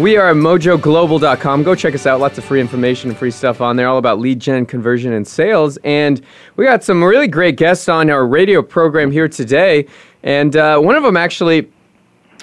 We 0.00 0.16
are 0.16 0.30
at 0.30 0.36
mojoglobal.com. 0.36 1.62
Go 1.62 1.74
check 1.74 1.94
us 1.94 2.06
out. 2.06 2.20
Lots 2.20 2.38
of 2.38 2.44
free 2.44 2.58
information 2.58 3.10
and 3.10 3.18
free 3.18 3.30
stuff 3.30 3.60
on 3.60 3.76
there, 3.76 3.86
all 3.86 3.98
about 3.98 4.18
lead 4.18 4.40
gen, 4.40 4.64
conversion, 4.64 5.12
and 5.12 5.28
sales. 5.28 5.76
And 5.84 6.22
we 6.56 6.64
got 6.64 6.82
some 6.82 7.04
really 7.04 7.28
great 7.28 7.56
guests 7.56 7.86
on 7.86 8.08
our 8.08 8.26
radio 8.26 8.62
program 8.62 9.10
here 9.10 9.28
today. 9.28 9.86
And 10.22 10.56
uh, 10.56 10.78
one 10.78 10.96
of 10.96 11.02
them 11.02 11.18
actually 11.18 11.70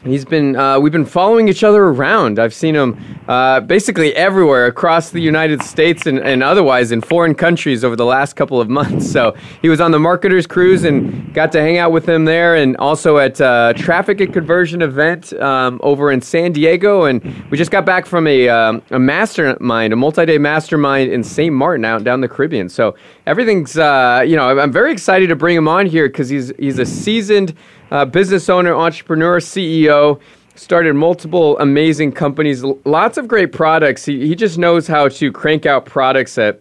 He's 0.04 0.26
been 0.26 0.56
uh, 0.56 0.80
we've 0.80 0.92
been 0.92 1.06
following 1.06 1.48
each 1.48 1.64
other 1.64 1.84
around. 1.86 2.40
I've 2.40 2.54
seen 2.54 2.76
him 2.76 2.98
uh, 3.28 3.62
basically 3.62 4.16
everywhere 4.16 4.66
across 4.66 5.10
the 5.10 5.20
United 5.20 5.62
States 5.64 6.06
and, 6.06 6.20
and 6.20 6.44
otherwise 6.44 6.92
in 6.92 7.02
foreign 7.02 7.36
countries 7.36 7.84
over 7.84 7.96
the 7.96 8.06
last 8.06 8.36
couple 8.36 8.62
of 8.62 8.70
months. 8.80 9.12
So 9.12 9.36
he 9.62 9.70
was 9.70 9.82
on 9.82 9.92
the 9.92 10.00
marketers 10.00 10.46
cruise 10.48 10.84
and 10.84 11.34
got 11.34 11.52
to 11.54 11.62
hang 11.62 11.78
out 11.78 11.92
with 11.92 12.08
him 12.08 12.26
there, 12.26 12.56
and 12.56 12.78
also 12.78 13.18
at 13.18 13.40
uh, 13.42 13.74
traffic 13.76 14.22
and 14.22 14.34
conversion 14.34 14.82
event 14.82 15.34
um, 15.34 15.80
over 15.84 16.12
in 16.12 16.22
San 16.22 16.52
Diego. 16.52 17.06
And 17.06 17.24
we 17.50 17.58
just 17.58 17.72
got 17.72 17.86
back 17.86 18.06
from 18.06 18.28
a 18.28 18.50
um, 18.50 18.82
a 18.92 19.00
mastermind, 19.00 19.94
a 19.94 19.96
multi-day 19.96 20.38
mastermind 20.38 21.12
in 21.12 21.24
St. 21.24 21.54
Martin 21.54 21.86
out 21.86 22.04
down 22.04 22.22
the 22.22 22.30
Caribbean. 22.30 22.70
So 22.70 22.96
everything's 23.26 23.78
uh, 23.78 24.24
you 24.26 24.36
know 24.36 24.60
I'm 24.60 24.72
very 24.72 24.92
excited 24.92 25.28
to 25.28 25.36
bring 25.36 25.58
him 25.58 25.68
on 25.68 25.86
here 25.86 26.08
because 26.08 26.30
he's 26.30 26.52
he's 26.58 26.80
a 26.80 26.86
seasoned 26.86 27.54
uh, 27.92 28.06
business 28.06 28.50
owner, 28.50 28.74
entrepreneur, 28.74 29.40
CEO. 29.40 30.20
Started 30.56 30.96
multiple 30.96 31.58
amazing 31.60 32.12
companies, 32.12 32.64
lots 32.84 33.18
of 33.20 33.28
great 33.28 33.52
products. 33.52 34.06
He, 34.06 34.28
he 34.28 34.36
just 34.36 34.58
knows 34.58 34.88
how 34.88 35.08
to 35.08 35.32
crank 35.32 35.68
out 35.68 35.86
products 35.86 36.38
at 36.40 36.60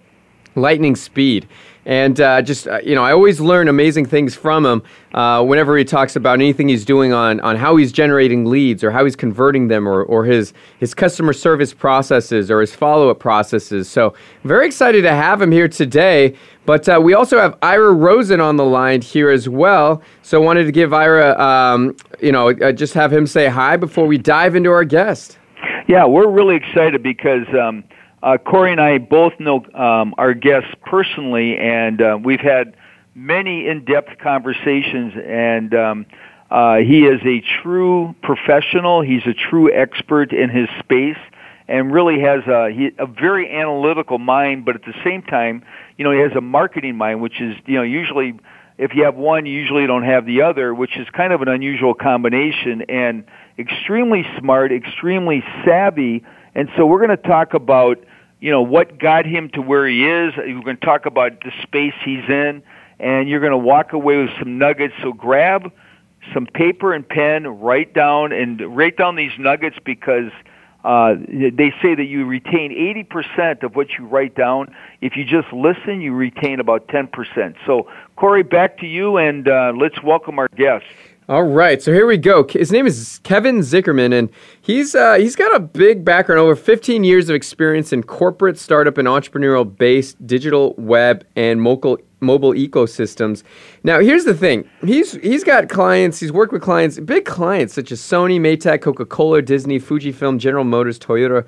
lightning 0.54 0.96
speed. 0.96 1.48
And 1.86 2.20
uh, 2.20 2.42
just, 2.42 2.66
uh, 2.66 2.80
you 2.84 2.96
know, 2.96 3.04
I 3.04 3.12
always 3.12 3.40
learn 3.40 3.68
amazing 3.68 4.06
things 4.06 4.34
from 4.34 4.66
him 4.66 4.82
uh, 5.14 5.44
whenever 5.44 5.78
he 5.78 5.84
talks 5.84 6.16
about 6.16 6.40
anything 6.40 6.68
he's 6.68 6.84
doing 6.84 7.12
on, 7.12 7.38
on 7.40 7.54
how 7.54 7.76
he's 7.76 7.92
generating 7.92 8.44
leads 8.44 8.82
or 8.82 8.90
how 8.90 9.04
he's 9.04 9.14
converting 9.14 9.68
them 9.68 9.88
or, 9.88 10.02
or 10.02 10.24
his, 10.24 10.52
his 10.80 10.94
customer 10.94 11.32
service 11.32 11.72
processes 11.72 12.50
or 12.50 12.60
his 12.60 12.74
follow 12.74 13.08
up 13.08 13.20
processes. 13.20 13.88
So, 13.88 14.14
very 14.42 14.66
excited 14.66 15.02
to 15.02 15.12
have 15.12 15.40
him 15.40 15.52
here 15.52 15.68
today. 15.68 16.36
But 16.64 16.88
uh, 16.88 17.00
we 17.00 17.14
also 17.14 17.38
have 17.38 17.56
Ira 17.62 17.92
Rosen 17.92 18.40
on 18.40 18.56
the 18.56 18.64
line 18.64 19.00
here 19.00 19.30
as 19.30 19.48
well. 19.48 20.02
So, 20.22 20.42
I 20.42 20.44
wanted 20.44 20.64
to 20.64 20.72
give 20.72 20.92
Ira, 20.92 21.40
um, 21.40 21.96
you 22.20 22.32
know, 22.32 22.50
uh, 22.50 22.72
just 22.72 22.94
have 22.94 23.12
him 23.12 23.28
say 23.28 23.46
hi 23.46 23.76
before 23.76 24.06
we 24.06 24.18
dive 24.18 24.56
into 24.56 24.70
our 24.70 24.84
guest. 24.84 25.38
Yeah, 25.86 26.04
we're 26.04 26.28
really 26.28 26.56
excited 26.56 27.04
because. 27.04 27.46
Um, 27.54 27.84
uh, 28.22 28.38
Corey 28.38 28.72
and 28.72 28.80
I 28.80 28.98
both 28.98 29.34
know 29.38 29.64
um, 29.74 30.14
our 30.18 30.34
guests 30.34 30.70
personally, 30.84 31.56
and 31.56 32.00
uh, 32.00 32.18
we've 32.22 32.40
had 32.40 32.76
many 33.14 33.66
in-depth 33.66 34.18
conversations. 34.18 35.14
And 35.24 35.74
um, 35.74 36.06
uh, 36.50 36.76
he 36.76 37.04
is 37.04 37.20
a 37.24 37.42
true 37.62 38.14
professional. 38.22 39.02
He's 39.02 39.26
a 39.26 39.34
true 39.34 39.72
expert 39.72 40.32
in 40.32 40.50
his 40.50 40.68
space, 40.80 41.18
and 41.68 41.92
really 41.92 42.20
has 42.20 42.46
a, 42.46 42.70
he, 42.70 42.90
a 42.98 43.06
very 43.06 43.54
analytical 43.54 44.18
mind. 44.18 44.64
But 44.64 44.76
at 44.76 44.82
the 44.82 44.94
same 45.04 45.22
time, 45.22 45.64
you 45.96 46.04
know, 46.04 46.12
he 46.12 46.20
has 46.20 46.32
a 46.36 46.40
marketing 46.40 46.96
mind, 46.96 47.20
which 47.20 47.40
is 47.40 47.56
you 47.66 47.74
know 47.74 47.82
usually 47.82 48.34
if 48.78 48.94
you 48.94 49.04
have 49.04 49.14
one, 49.14 49.46
you 49.46 49.58
usually 49.58 49.86
don't 49.86 50.04
have 50.04 50.26
the 50.26 50.42
other, 50.42 50.74
which 50.74 50.96
is 50.98 51.06
kind 51.10 51.32
of 51.32 51.40
an 51.40 51.48
unusual 51.48 51.94
combination. 51.94 52.82
And 52.88 53.24
extremely 53.58 54.24
smart, 54.38 54.72
extremely 54.72 55.42
savvy. 55.64 56.24
And 56.56 56.70
so 56.74 56.86
we're 56.86 57.06
going 57.06 57.16
to 57.16 57.28
talk 57.28 57.52
about 57.52 58.02
you 58.40 58.50
know 58.50 58.62
what 58.62 58.98
got 58.98 59.26
him 59.26 59.50
to 59.50 59.60
where 59.60 59.86
he 59.86 60.06
is. 60.06 60.34
We're 60.36 60.62
going 60.62 60.78
to 60.78 60.86
talk 60.86 61.04
about 61.04 61.42
the 61.42 61.52
space 61.62 61.92
he's 62.02 62.24
in, 62.28 62.62
and 62.98 63.28
you're 63.28 63.40
going 63.40 63.52
to 63.52 63.58
walk 63.58 63.92
away 63.92 64.16
with 64.16 64.30
some 64.38 64.56
nuggets. 64.56 64.94
So 65.02 65.12
grab 65.12 65.70
some 66.32 66.46
paper 66.46 66.94
and 66.94 67.06
pen, 67.06 67.46
write 67.46 67.92
down 67.92 68.32
and 68.32 68.74
write 68.74 68.96
down 68.96 69.16
these 69.16 69.32
nuggets 69.38 69.76
because 69.84 70.32
uh, 70.82 71.16
they 71.28 71.74
say 71.82 71.94
that 71.94 72.06
you 72.06 72.24
retain 72.24 72.72
80% 73.06 73.62
of 73.62 73.76
what 73.76 73.90
you 73.98 74.06
write 74.06 74.34
down. 74.34 74.74
If 75.02 75.16
you 75.16 75.24
just 75.24 75.52
listen, 75.52 76.00
you 76.00 76.14
retain 76.14 76.58
about 76.58 76.88
10%. 76.88 77.54
So, 77.66 77.90
Corey, 78.16 78.44
back 78.44 78.78
to 78.78 78.86
you, 78.86 79.18
and 79.18 79.46
uh, 79.46 79.72
let's 79.76 80.02
welcome 80.02 80.38
our 80.38 80.48
guest. 80.48 80.86
All 81.28 81.42
right, 81.42 81.82
so 81.82 81.92
here 81.92 82.06
we 82.06 82.18
go. 82.18 82.46
His 82.48 82.70
name 82.70 82.86
is 82.86 83.18
Kevin 83.24 83.58
Zickerman, 83.58 84.16
and 84.16 84.30
he's 84.60 84.94
uh, 84.94 85.14
he's 85.14 85.34
got 85.34 85.52
a 85.56 85.58
big 85.58 86.04
background, 86.04 86.38
over 86.38 86.54
15 86.54 87.02
years 87.02 87.28
of 87.28 87.34
experience 87.34 87.92
in 87.92 88.04
corporate, 88.04 88.56
startup, 88.56 88.96
and 88.96 89.08
entrepreneurial-based 89.08 90.24
digital 90.24 90.76
web 90.78 91.26
and 91.34 91.60
mobile 91.60 91.98
mobile 92.20 92.52
ecosystems. 92.52 93.42
Now, 93.82 93.98
here's 93.98 94.24
the 94.24 94.34
thing: 94.34 94.70
he's 94.84 95.14
he's 95.14 95.42
got 95.42 95.68
clients. 95.68 96.20
He's 96.20 96.30
worked 96.30 96.52
with 96.52 96.62
clients, 96.62 97.00
big 97.00 97.24
clients 97.24 97.74
such 97.74 97.90
as 97.90 98.00
Sony, 98.00 98.38
Maytag, 98.38 98.80
Coca-Cola, 98.82 99.42
Disney, 99.42 99.80
Fujifilm, 99.80 100.38
General 100.38 100.62
Motors, 100.62 100.96
Toyota, 100.96 101.44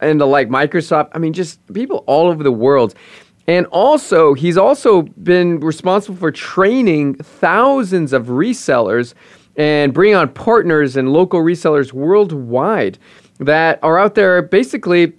and 0.00 0.20
the 0.20 0.26
like. 0.26 0.48
Microsoft. 0.48 1.10
I 1.12 1.18
mean, 1.18 1.32
just 1.32 1.60
people 1.72 2.02
all 2.08 2.26
over 2.26 2.42
the 2.42 2.50
world. 2.50 2.96
And 3.46 3.66
also, 3.66 4.34
he's 4.34 4.56
also 4.56 5.02
been 5.02 5.60
responsible 5.60 6.16
for 6.16 6.30
training 6.30 7.14
thousands 7.14 8.12
of 8.12 8.26
resellers 8.26 9.14
and 9.56 9.92
bringing 9.92 10.14
on 10.14 10.32
partners 10.32 10.96
and 10.96 11.12
local 11.12 11.40
resellers 11.40 11.92
worldwide 11.92 12.98
that 13.38 13.78
are 13.82 13.98
out 13.98 14.14
there 14.14 14.42
basically 14.42 15.12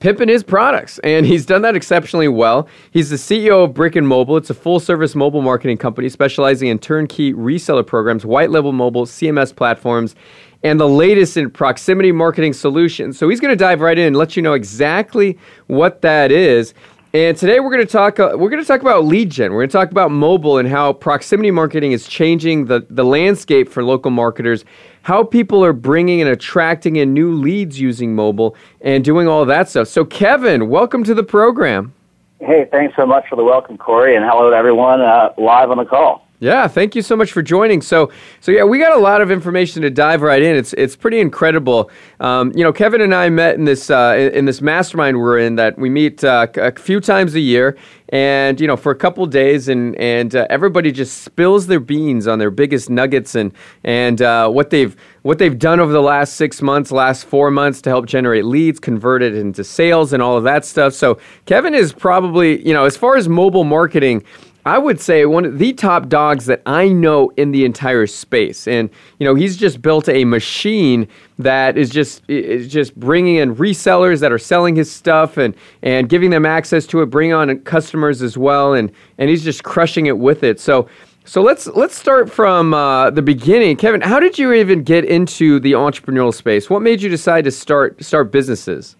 pimping 0.00 0.28
his 0.28 0.42
products. 0.42 0.98
And 1.00 1.26
he's 1.26 1.46
done 1.46 1.62
that 1.62 1.74
exceptionally 1.76 2.28
well. 2.28 2.68
He's 2.90 3.10
the 3.10 3.16
CEO 3.16 3.64
of 3.64 3.74
Brick 3.74 3.96
and 3.96 4.06
Mobile. 4.06 4.36
It's 4.36 4.50
a 4.50 4.54
full 4.54 4.80
service 4.80 5.14
mobile 5.14 5.42
marketing 5.42 5.78
company 5.78 6.08
specializing 6.08 6.68
in 6.68 6.78
turnkey 6.78 7.32
reseller 7.32 7.86
programs, 7.86 8.26
white 8.26 8.50
label 8.50 8.72
mobile, 8.72 9.06
CMS 9.06 9.54
platforms, 9.54 10.14
and 10.62 10.80
the 10.80 10.88
latest 10.88 11.36
in 11.36 11.50
proximity 11.50 12.10
marketing 12.10 12.54
solutions. 12.54 13.18
So 13.18 13.28
he's 13.28 13.38
going 13.38 13.52
to 13.52 13.56
dive 13.56 13.80
right 13.80 13.98
in 13.98 14.06
and 14.08 14.16
let 14.16 14.34
you 14.34 14.42
know 14.42 14.54
exactly 14.54 15.38
what 15.66 16.00
that 16.02 16.32
is. 16.32 16.72
And 17.14 17.36
today 17.36 17.60
we're 17.60 17.70
going 17.70 17.86
to 17.86 17.92
talk. 17.92 18.18
Uh, 18.18 18.32
we're 18.34 18.50
going 18.50 18.60
to 18.60 18.66
talk 18.66 18.80
about 18.80 19.04
lead 19.04 19.30
gen. 19.30 19.52
We're 19.52 19.60
going 19.60 19.68
to 19.68 19.72
talk 19.72 19.92
about 19.92 20.10
mobile 20.10 20.58
and 20.58 20.68
how 20.68 20.92
proximity 20.92 21.52
marketing 21.52 21.92
is 21.92 22.08
changing 22.08 22.64
the 22.64 22.84
the 22.90 23.04
landscape 23.04 23.68
for 23.68 23.84
local 23.84 24.10
marketers. 24.10 24.64
How 25.02 25.22
people 25.22 25.64
are 25.64 25.72
bringing 25.72 26.20
and 26.20 26.28
attracting 26.28 26.96
in 26.96 27.14
new 27.14 27.32
leads 27.32 27.78
using 27.78 28.16
mobile 28.16 28.56
and 28.80 29.04
doing 29.04 29.28
all 29.28 29.44
that 29.44 29.68
stuff. 29.68 29.86
So, 29.86 30.04
Kevin, 30.04 30.68
welcome 30.68 31.04
to 31.04 31.14
the 31.14 31.22
program. 31.22 31.94
Hey, 32.40 32.66
thanks 32.72 32.96
so 32.96 33.06
much 33.06 33.28
for 33.28 33.36
the 33.36 33.44
welcome, 33.44 33.78
Corey, 33.78 34.16
and 34.16 34.24
hello 34.24 34.50
to 34.50 34.56
everyone 34.56 35.00
uh, 35.00 35.34
live 35.38 35.70
on 35.70 35.76
the 35.76 35.84
call. 35.84 36.23
Yeah, 36.44 36.68
thank 36.68 36.94
you 36.94 37.00
so 37.00 37.16
much 37.16 37.32
for 37.32 37.40
joining. 37.40 37.80
So, 37.80 38.12
so 38.40 38.52
yeah, 38.52 38.64
we 38.64 38.78
got 38.78 38.94
a 38.94 39.00
lot 39.00 39.22
of 39.22 39.30
information 39.30 39.80
to 39.80 39.88
dive 39.88 40.20
right 40.20 40.42
in. 40.42 40.54
It's 40.54 40.74
it's 40.74 40.94
pretty 40.94 41.18
incredible. 41.18 41.90
Um, 42.20 42.52
you 42.54 42.62
know, 42.62 42.70
Kevin 42.70 43.00
and 43.00 43.14
I 43.14 43.30
met 43.30 43.54
in 43.54 43.64
this 43.64 43.88
uh, 43.88 44.30
in, 44.30 44.44
this 44.44 44.60
mastermind 44.60 45.18
we're 45.18 45.38
in 45.38 45.56
that 45.56 45.78
we 45.78 45.88
meet 45.88 46.22
uh, 46.22 46.46
a 46.56 46.78
few 46.78 47.00
times 47.00 47.34
a 47.34 47.40
year, 47.40 47.78
and 48.10 48.60
you 48.60 48.66
know, 48.66 48.76
for 48.76 48.92
a 48.92 48.94
couple 48.94 49.24
days, 49.24 49.68
and 49.68 49.96
and 49.96 50.36
uh, 50.36 50.46
everybody 50.50 50.92
just 50.92 51.22
spills 51.22 51.66
their 51.66 51.80
beans 51.80 52.26
on 52.26 52.38
their 52.38 52.50
biggest 52.50 52.90
nuggets 52.90 53.34
and 53.34 53.50
and 53.82 54.20
uh, 54.20 54.46
what 54.50 54.68
they've 54.68 54.94
what 55.22 55.38
they've 55.38 55.58
done 55.58 55.80
over 55.80 55.92
the 55.92 56.02
last 56.02 56.34
six 56.34 56.60
months, 56.60 56.92
last 56.92 57.24
four 57.24 57.50
months 57.50 57.80
to 57.80 57.88
help 57.88 58.04
generate 58.04 58.44
leads, 58.44 58.78
convert 58.78 59.22
it 59.22 59.34
into 59.34 59.64
sales, 59.64 60.12
and 60.12 60.22
all 60.22 60.36
of 60.36 60.44
that 60.44 60.66
stuff. 60.66 60.92
So, 60.92 61.18
Kevin 61.46 61.72
is 61.72 61.94
probably 61.94 62.62
you 62.66 62.74
know, 62.74 62.84
as 62.84 62.98
far 62.98 63.16
as 63.16 63.30
mobile 63.30 63.64
marketing 63.64 64.22
I 64.66 64.78
would 64.78 64.98
say 64.98 65.26
one 65.26 65.44
of 65.44 65.58
the 65.58 65.74
top 65.74 66.08
dogs 66.08 66.46
that 66.46 66.62
I 66.64 66.88
know 66.88 67.30
in 67.36 67.52
the 67.52 67.64
entire 67.64 68.06
space. 68.06 68.66
And 68.66 68.88
you 69.18 69.26
know, 69.26 69.34
he's 69.34 69.56
just 69.56 69.82
built 69.82 70.08
a 70.08 70.24
machine 70.24 71.06
that 71.38 71.76
is 71.76 71.90
just 71.90 72.22
is 72.28 72.68
just 72.68 72.98
bringing 72.98 73.36
in 73.36 73.54
resellers 73.56 74.20
that 74.20 74.32
are 74.32 74.38
selling 74.38 74.74
his 74.76 74.90
stuff 74.90 75.36
and 75.36 75.54
and 75.82 76.08
giving 76.08 76.30
them 76.30 76.46
access 76.46 76.86
to 76.86 77.02
it, 77.02 77.06
bring 77.06 77.32
on 77.32 77.58
customers 77.60 78.22
as 78.22 78.38
well, 78.38 78.72
and 78.72 78.90
and 79.18 79.28
he's 79.28 79.44
just 79.44 79.64
crushing 79.64 80.06
it 80.06 80.18
with 80.18 80.42
it. 80.42 80.60
So. 80.60 80.88
So 81.26 81.40
let's 81.40 81.66
let's 81.68 81.96
start 81.96 82.30
from 82.30 82.74
uh, 82.74 83.08
the 83.08 83.22
beginning, 83.22 83.78
Kevin. 83.78 84.02
How 84.02 84.20
did 84.20 84.38
you 84.38 84.52
even 84.52 84.82
get 84.82 85.06
into 85.06 85.58
the 85.58 85.72
entrepreneurial 85.72 86.34
space? 86.34 86.68
What 86.68 86.82
made 86.82 87.00
you 87.00 87.08
decide 87.08 87.44
to 87.44 87.50
start 87.50 88.04
start 88.04 88.30
businesses? 88.30 88.94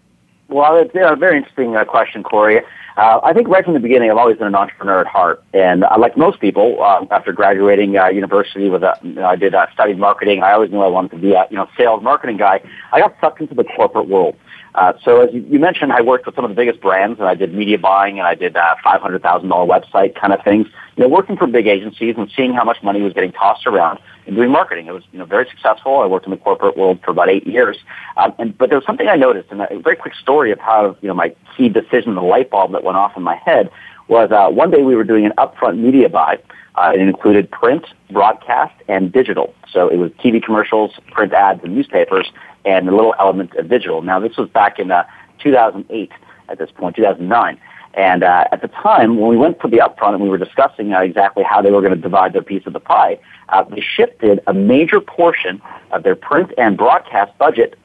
Well, 0.49 0.77
it's 0.77 0.95
a 0.95 1.17
very 1.17 1.39
interesting 1.39 1.77
uh, 1.77 1.85
question, 1.85 2.23
Corey. 2.23 2.61
Uh, 2.97 3.21
I 3.25 3.33
think 3.33 3.49
right 3.49 3.65
from 3.65 3.75
the 3.75 3.81
beginning, 3.81 4.11
I've 4.11 4.19
always 4.19 4.37
been 4.37 4.47
an 4.47 4.55
entrepreneur 4.55 5.01
at 5.01 5.07
heart, 5.07 5.43
and 5.53 5.83
uh, 5.83 5.97
like 5.99 6.17
most 6.17 6.39
people, 6.41 6.81
uh, 6.81 7.05
after 7.11 7.33
graduating 7.33 7.97
uh, 7.97 8.07
university 8.09 8.69
with 8.69 8.85
a, 8.85 8.97
you 9.03 9.15
know, 9.15 9.25
I 9.25 9.35
did 9.35 9.53
uh, 9.53 9.67
studied 9.73 9.99
marketing. 9.99 10.45
I 10.45 10.53
always 10.53 10.71
knew 10.71 10.81
I 10.81 10.87
wanted 10.87 11.11
to 11.13 11.17
be 11.17 11.33
a 11.33 11.47
you 11.51 11.57
know 11.57 11.69
sales 11.77 12.05
marketing 12.05 12.37
guy. 12.37 12.61
I 12.93 13.01
got 13.01 13.17
sucked 13.21 13.41
into 13.41 13.55
the 13.55 13.65
corporate 13.65 14.09
world. 14.09 14.37
Uh, 14.75 14.93
so 15.05 15.21
as 15.21 15.33
you, 15.33 15.47
you 15.49 15.59
mentioned, 15.59 15.93
I 15.93 16.03
worked 16.03 16.27
with 16.27 16.35
some 16.35 16.45
of 16.45 16.51
the 16.51 16.57
biggest 16.57 16.81
brands, 16.81 17.21
and 17.21 17.29
I 17.29 17.35
did 17.35 17.55
media 17.55 17.79
buying, 17.79 18.19
and 18.19 18.27
I 18.27 18.35
did 18.35 18.57
uh, 18.57 18.75
five 18.83 19.01
hundred 19.01 19.23
thousand 19.23 19.49
dollar 19.49 19.67
website 19.67 20.15
kind 20.17 20.33
of 20.33 20.43
things. 20.43 20.67
You 20.97 21.05
know, 21.05 21.09
working 21.09 21.37
for 21.37 21.47
big 21.47 21.69
agencies 21.69 22.17
and 22.19 22.31
seeing 22.37 22.55
how 22.55 22.65
much 22.65 22.83
money 22.83 23.01
was 23.01 23.13
getting 23.13 23.31
tossed 23.33 23.67
around 23.67 24.01
and 24.27 24.35
doing 24.35 24.51
marketing. 24.51 24.87
It 24.87 24.93
was 24.93 25.05
you 25.13 25.19
know 25.21 25.27
very 25.27 25.49
successful. 25.49 26.01
I 26.01 26.07
worked 26.07 26.27
in 26.27 26.33
the 26.33 26.37
corporate 26.37 26.77
world 26.77 27.01
for 27.05 27.13
about 27.13 27.29
eight 27.29 27.47
years. 27.47 27.77
Um, 28.17 28.35
and 28.39 28.57
but 28.59 28.69
there 28.69 28.79
was 28.79 28.87
something 28.87 29.07
I 29.07 29.17
noticed, 29.17 29.51
and 29.53 29.61
a 29.61 29.79
very 29.79 29.97
quick 29.97 30.15
story 30.17 30.51
of 30.51 30.59
how 30.59 30.97
you 31.01 31.09
know 31.09 31.15
my 31.15 31.35
key 31.57 31.69
decision, 31.69 32.17
the 32.17 32.23
light 32.23 32.51
bulb 32.51 32.73
that 32.73 32.83
went 32.83 32.97
off 32.97 33.17
in 33.17 33.23
my 33.23 33.37
head, 33.37 33.71
was 34.09 34.33
uh, 34.33 34.49
one 34.51 34.73
day 34.73 34.83
we 34.83 34.97
were 34.97 35.05
doing 35.05 35.25
an 35.25 35.33
upfront 35.39 35.79
media 35.79 36.09
buy. 36.09 36.39
Uh, 36.77 36.93
it 36.95 37.01
included 37.01 37.51
print, 37.51 37.87
broadcast, 38.11 38.75
and 38.89 39.13
digital. 39.13 39.55
So 39.71 39.89
it 39.89 39.97
was 39.97 40.11
TV 40.13 40.43
commercials, 40.43 40.93
print 41.13 41.33
ads, 41.33 41.63
and 41.63 41.75
newspapers, 41.75 42.33
and 42.65 42.89
a 42.89 42.95
little 42.95 43.15
element 43.19 43.55
of 43.55 43.69
digital. 43.69 44.03
Now 44.03 44.19
this 44.19 44.37
was 44.37 44.49
back 44.49 44.79
in 44.79 44.91
uh, 44.91 45.05
2008 45.41 46.11
at 46.49 46.59
this 46.59 46.71
point, 46.71 46.97
2009. 46.97 47.61
And 47.97 48.25
uh, 48.25 48.45
at 48.51 48.61
the 48.61 48.69
time, 48.69 49.19
when 49.19 49.31
we 49.31 49.37
went 49.37 49.61
for 49.61 49.69
the 49.69 49.77
upfront 49.79 50.15
and 50.15 50.23
we 50.23 50.29
were 50.29 50.39
discussing 50.39 50.93
uh, 50.93 51.01
exactly 51.01 51.45
how 51.45 51.63
they 51.63 51.71
were 51.71 51.81
going 51.81 51.95
to 51.95 52.01
divide 52.01 52.33
their 52.33 52.43
piece 52.43 52.67
of 52.67 52.73
the 52.73 52.81
pie, 52.81 53.19
uh, 53.51 53.63
they 53.65 53.81
shifted 53.81 54.41
a 54.49 54.53
major 54.53 55.01
portion 55.01 55.63
of 55.93 56.03
their 56.03 56.17
print 56.17 56.53
and 56.59 56.77
broadcast 56.77 57.37
budget 57.39 57.79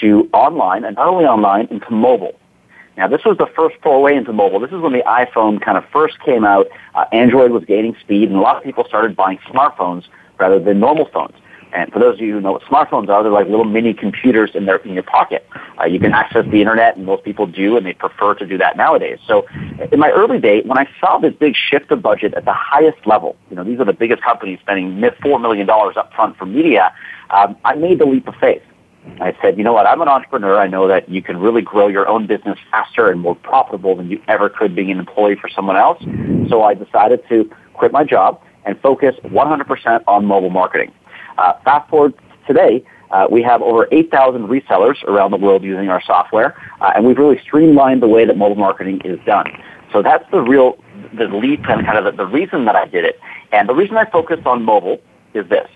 to 0.00 0.28
online, 0.32 0.84
and 0.84 0.96
not 0.96 1.06
only 1.06 1.24
online, 1.24 1.68
into 1.70 1.92
mobile. 1.92 2.34
Now, 2.96 3.08
this 3.08 3.24
was 3.24 3.36
the 3.38 3.48
first 3.56 3.76
foray 3.82 4.16
into 4.16 4.32
mobile. 4.32 4.60
This 4.60 4.70
is 4.70 4.80
when 4.80 4.92
the 4.92 5.02
iPhone 5.02 5.60
kind 5.60 5.76
of 5.76 5.84
first 5.92 6.20
came 6.20 6.44
out. 6.44 6.68
Uh, 6.94 7.04
Android 7.12 7.50
was 7.50 7.64
gaining 7.64 7.96
speed, 8.00 8.28
and 8.28 8.38
a 8.38 8.40
lot 8.40 8.56
of 8.56 8.62
people 8.62 8.84
started 8.84 9.16
buying 9.16 9.38
smartphones 9.38 10.04
rather 10.38 10.60
than 10.60 10.78
normal 10.78 11.06
phones. 11.12 11.34
And 11.72 11.92
for 11.92 11.98
those 11.98 12.14
of 12.14 12.20
you 12.20 12.34
who 12.34 12.40
know 12.40 12.52
what 12.52 12.62
smartphones 12.62 13.08
are, 13.08 13.24
they're 13.24 13.32
like 13.32 13.48
little 13.48 13.64
mini 13.64 13.94
computers 13.94 14.52
in 14.54 14.64
their 14.64 14.76
in 14.76 14.94
your 14.94 15.02
pocket. 15.02 15.44
Uh, 15.80 15.86
you 15.86 15.98
can 15.98 16.12
access 16.12 16.46
the 16.46 16.60
internet, 16.60 16.96
and 16.96 17.04
most 17.04 17.24
people 17.24 17.48
do, 17.48 17.76
and 17.76 17.84
they 17.84 17.94
prefer 17.94 18.32
to 18.34 18.46
do 18.46 18.56
that 18.58 18.76
nowadays. 18.76 19.18
So, 19.26 19.44
in 19.90 19.98
my 19.98 20.10
early 20.10 20.38
day, 20.38 20.62
when 20.62 20.78
I 20.78 20.88
saw 21.00 21.18
this 21.18 21.34
big 21.34 21.56
shift 21.56 21.90
of 21.90 22.00
budget 22.00 22.32
at 22.34 22.44
the 22.44 22.52
highest 22.52 23.04
level, 23.06 23.34
you 23.50 23.56
know, 23.56 23.64
these 23.64 23.80
are 23.80 23.84
the 23.84 23.92
biggest 23.92 24.22
companies 24.22 24.60
spending 24.60 25.02
four 25.20 25.40
million 25.40 25.66
dollars 25.66 25.96
up 25.96 26.14
front 26.14 26.36
for 26.36 26.46
media. 26.46 26.94
Um, 27.30 27.56
I 27.64 27.74
made 27.74 27.98
the 27.98 28.06
leap 28.06 28.28
of 28.28 28.36
faith. 28.36 28.62
I 29.20 29.36
said, 29.40 29.58
you 29.58 29.64
know 29.64 29.72
what? 29.72 29.86
I'm 29.86 30.00
an 30.00 30.08
entrepreneur. 30.08 30.56
I 30.56 30.66
know 30.66 30.88
that 30.88 31.08
you 31.08 31.22
can 31.22 31.38
really 31.38 31.62
grow 31.62 31.88
your 31.88 32.08
own 32.08 32.26
business 32.26 32.58
faster 32.70 33.10
and 33.10 33.20
more 33.20 33.34
profitable 33.34 33.96
than 33.96 34.10
you 34.10 34.20
ever 34.28 34.48
could 34.48 34.74
being 34.74 34.90
an 34.90 34.98
employee 34.98 35.36
for 35.36 35.48
someone 35.48 35.76
else. 35.76 36.02
So 36.48 36.62
I 36.62 36.74
decided 36.74 37.20
to 37.28 37.50
quit 37.74 37.92
my 37.92 38.04
job 38.04 38.40
and 38.64 38.80
focus 38.80 39.14
100% 39.24 40.04
on 40.06 40.24
mobile 40.24 40.50
marketing. 40.50 40.92
Uh, 41.38 41.52
fast 41.64 41.88
forward 41.90 42.14
today, 42.46 42.84
uh, 43.10 43.26
we 43.30 43.42
have 43.42 43.62
over 43.62 43.86
8,000 43.92 44.48
resellers 44.48 45.02
around 45.04 45.30
the 45.30 45.36
world 45.36 45.62
using 45.62 45.88
our 45.88 46.02
software, 46.02 46.56
uh, 46.80 46.92
and 46.96 47.06
we've 47.06 47.18
really 47.18 47.38
streamlined 47.40 48.02
the 48.02 48.08
way 48.08 48.24
that 48.24 48.36
mobile 48.36 48.56
marketing 48.56 49.00
is 49.04 49.18
done. 49.26 49.46
So 49.92 50.02
that's 50.02 50.28
the 50.32 50.40
real, 50.40 50.76
the 51.16 51.26
leap 51.26 51.60
and 51.68 51.84
kind 51.86 51.98
of 51.98 52.04
the, 52.04 52.24
the 52.24 52.26
reason 52.26 52.64
that 52.64 52.74
I 52.74 52.86
did 52.86 53.04
it. 53.04 53.20
And 53.52 53.68
the 53.68 53.74
reason 53.74 53.96
I 53.96 54.10
focused 54.10 54.46
on 54.46 54.64
mobile 54.64 55.00
is 55.34 55.48
this. 55.48 55.68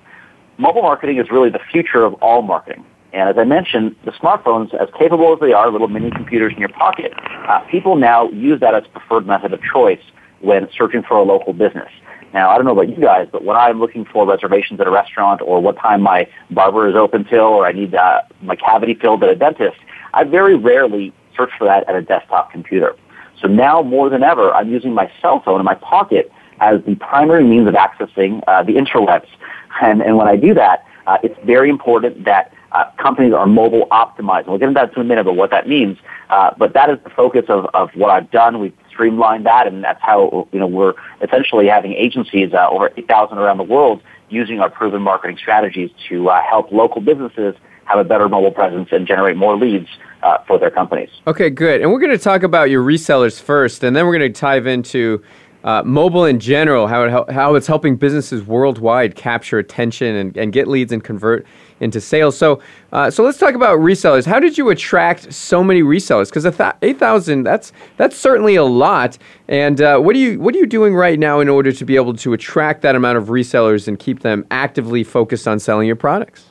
Mobile 0.57 0.83
marketing 0.83 1.19
is 1.19 1.31
really 1.31 1.51
the 1.51 1.61
future 1.71 2.05
of 2.05 2.15
all 2.15 2.43
marketing. 2.43 2.85
And 3.13 3.29
as 3.29 3.37
I 3.39 3.45
mentioned, 3.45 3.97
the 4.05 4.13
smartphones, 4.13 4.75
as 4.75 4.89
capable 4.99 5.33
as 5.33 5.41
they 5.41 5.53
are, 5.53 5.71
little 5.71 5.89
mini 5.89 6.11
computers 6.11 6.53
in 6.53 6.59
your 6.59 6.69
pocket, 6.69 7.13
uh, 7.17 7.61
people 7.71 7.97
now 7.97 8.29
use 8.31 8.61
that 8.61 8.75
as 8.75 8.85
preferred 8.89 9.27
method 9.27 9.53
of 9.53 9.61
choice 9.63 10.01
when 10.41 10.69
searching 10.77 11.03
for 11.03 11.17
a 11.17 11.23
local 11.23 11.53
business. 11.53 11.91
Now, 12.35 12.51
I 12.51 12.57
don't 12.57 12.67
know 12.67 12.73
about 12.73 12.91
you 12.91 13.03
guys, 13.03 13.27
but 13.33 13.45
when 13.45 13.57
I'm 13.57 13.81
looking 13.81 14.05
for 14.05 14.27
reservations 14.27 14.81
at 14.81 14.87
a 14.87 14.91
restaurant 14.91 15.41
or 15.41 15.61
what 15.61 15.79
time 15.79 16.03
my 16.03 16.29
barber 16.51 16.87
is 16.89 16.95
open 16.95 17.25
till 17.25 17.41
or 17.41 17.67
I 17.67 17.73
need 17.73 17.95
uh, 17.95 18.21
my 18.43 18.55
cavity 18.55 18.95
filled 18.95 19.25
at 19.25 19.31
a 19.31 19.35
dentist, 19.35 19.79
I 20.13 20.25
very 20.25 20.55
rarely 20.55 21.15
search 21.35 21.51
for 21.57 21.65
that 21.65 21.89
at 21.89 21.95
a 21.95 22.03
desktop 22.03 22.53
computer. 22.53 22.95
So 23.41 23.49
now 23.49 23.83
more 23.83 24.11
than 24.11 24.23
ever, 24.23 24.53
I'm 24.53 24.71
using 24.71 24.93
my 24.93 25.11
cell 25.23 25.41
phone 25.43 25.61
in 25.61 25.65
my 25.65 25.75
pocket 25.75 26.31
as 26.61 26.83
the 26.85 26.97
primary 26.97 27.45
means 27.45 27.69
of 27.69 27.75
accessing 27.75 28.43
uh, 28.47 28.63
the 28.63 28.75
interwebs. 28.75 29.29
And, 29.81 30.01
and 30.01 30.17
when 30.17 30.27
I 30.27 30.35
do 30.35 30.55
that, 30.55 30.85
uh, 31.07 31.19
it's 31.23 31.39
very 31.45 31.69
important 31.69 32.25
that 32.25 32.53
uh, 32.79 32.91
companies 32.97 33.33
are 33.33 33.47
mobile 33.47 33.89
optimized. 33.91 34.47
we'll 34.47 34.59
get 34.59 34.69
into 34.69 34.81
that 34.81 34.95
in 34.95 35.03
a 35.03 35.05
minute 35.05 35.23
about 35.23 35.35
what 35.35 35.51
that 35.51 35.69
means. 35.69 35.99
Uh, 36.31 36.51
but 36.57 36.75
that 36.75 36.89
is 36.89 36.99
the 37.03 37.11
focus 37.11 37.45
of, 37.49 37.67
of 37.75 37.91
what 37.95 38.11
I've 38.11 38.31
done. 38.31 38.61
We've 38.61 38.77
streamlined 38.89 39.47
that, 39.47 39.67
and 39.67 39.83
that's 39.83 40.01
how 40.01 40.47
you 40.53 40.61
know 40.61 40.67
we're 40.69 40.95
essentially 41.21 41.67
having 41.67 41.93
agencies 41.95 42.53
uh, 42.53 42.69
over 42.71 42.91
8,000 42.97 43.39
around 43.39 43.57
the 43.59 43.65
world 43.65 44.01
using 44.29 44.61
our 44.61 44.71
proven 44.71 45.03
marketing 45.03 45.39
strategies 45.39 45.91
to 46.09 46.29
uh, 46.29 46.41
help 46.43 46.71
local 46.71 47.01
businesses 47.01 47.57
have 47.87 47.99
a 47.99 48.05
better 48.05 48.29
mobile 48.29 48.53
presence 48.53 48.91
and 48.93 49.07
generate 49.07 49.37
more 49.37 49.57
leads 49.57 49.89
uh, 50.23 50.39
for 50.47 50.59
their 50.59 50.71
companies. 50.71 51.09
Okay, 51.27 51.51
good. 51.51 51.81
And 51.81 51.91
we're 51.91 52.01
going 52.01 52.17
to 52.17 52.23
talk 52.23 52.43
about 52.43 52.71
your 52.71 52.85
resellers 52.85 53.41
first, 53.41 53.83
and 53.83 53.97
then 53.97 54.07
we're 54.07 54.19
going 54.19 54.33
to 54.33 54.41
dive 54.41 54.67
into 54.67 55.23
uh, 55.65 55.83
mobile 55.85 56.25
in 56.25 56.39
general, 56.39 56.87
how, 56.87 57.03
it, 57.05 57.33
how 57.33 57.55
it's 57.55 57.67
helping 57.67 57.97
businesses 57.97 58.45
worldwide 58.45 59.17
capture 59.17 59.59
attention 59.59 60.15
and, 60.15 60.37
and 60.37 60.53
get 60.53 60.69
leads 60.69 60.93
and 60.93 61.03
convert 61.03 61.47
into 61.81 62.01
sales. 62.01 62.37
So, 62.37 62.61
uh, 62.93 63.11
so 63.11 63.23
let's 63.23 63.39
talk 63.39 63.55
about 63.55 63.79
resellers. 63.79 64.27
How 64.27 64.41
did 64.41 64.59
you 64.59 64.71
attract 64.71 65.33
so 65.33 65.63
many 65.63 65.83
resellers? 65.83 66.29
Because 66.29 66.45
th- 66.57 66.73
eight 66.83 66.99
thousand 66.99 67.45
that's 67.45 67.73
that's 67.97 68.17
certainly 68.17 68.57
a 68.57 68.65
lot. 68.65 69.19
And 69.49 69.81
uh, 69.81 69.99
what 69.99 70.17
are 70.17 70.19
you 70.19 70.41
what 70.41 70.55
are 70.55 70.59
you 70.59 70.67
doing 70.67 70.95
right 70.95 71.19
now 71.19 71.41
in 71.41 71.49
order 71.49 71.73
to 71.73 71.85
be 71.85 71.97
able 71.97 72.15
to 72.15 72.33
attract 72.33 72.83
that 72.83 72.95
amount 72.95 73.19
of 73.19 73.27
resellers 73.27 73.89
and 73.89 73.99
keep 73.99 74.21
them 74.21 74.47
actively 74.51 75.05
focused 75.05 75.47
on 75.47 75.59
selling 75.59 75.87
your 75.87 75.97
products? 75.97 76.47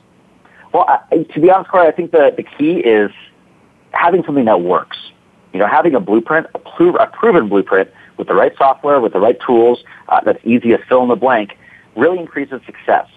Well, 0.74 0.86
I, 0.88 1.24
to 1.24 1.40
be 1.40 1.50
honest, 1.50 1.70
Corey, 1.70 1.88
I 1.88 1.92
think 1.92 2.12
the 2.12 2.34
the 2.36 2.44
key 2.44 2.80
is 2.80 3.12
having 3.92 4.24
something 4.24 4.46
that 4.46 4.62
works. 4.62 4.98
You 5.54 5.60
know, 5.60 5.68
having 5.68 5.96
a 5.96 6.00
blueprint, 6.00 6.48
a, 6.54 6.58
a 6.58 7.08
proven 7.08 7.50
blueprint 7.50 7.90
with 8.18 8.28
the 8.28 8.36
right 8.36 8.56
software, 8.58 9.00
with 9.00 9.14
the 9.14 9.20
right 9.20 9.40
tools, 9.46 9.84
uh, 10.10 10.20
that's 10.22 10.40
easy 10.44 10.70
to 10.70 10.78
fill 10.90 11.04
in 11.04 11.10
the 11.10 11.16
blank, 11.16 11.58
really 11.96 12.20
increases 12.20 12.62
success. 12.66 13.08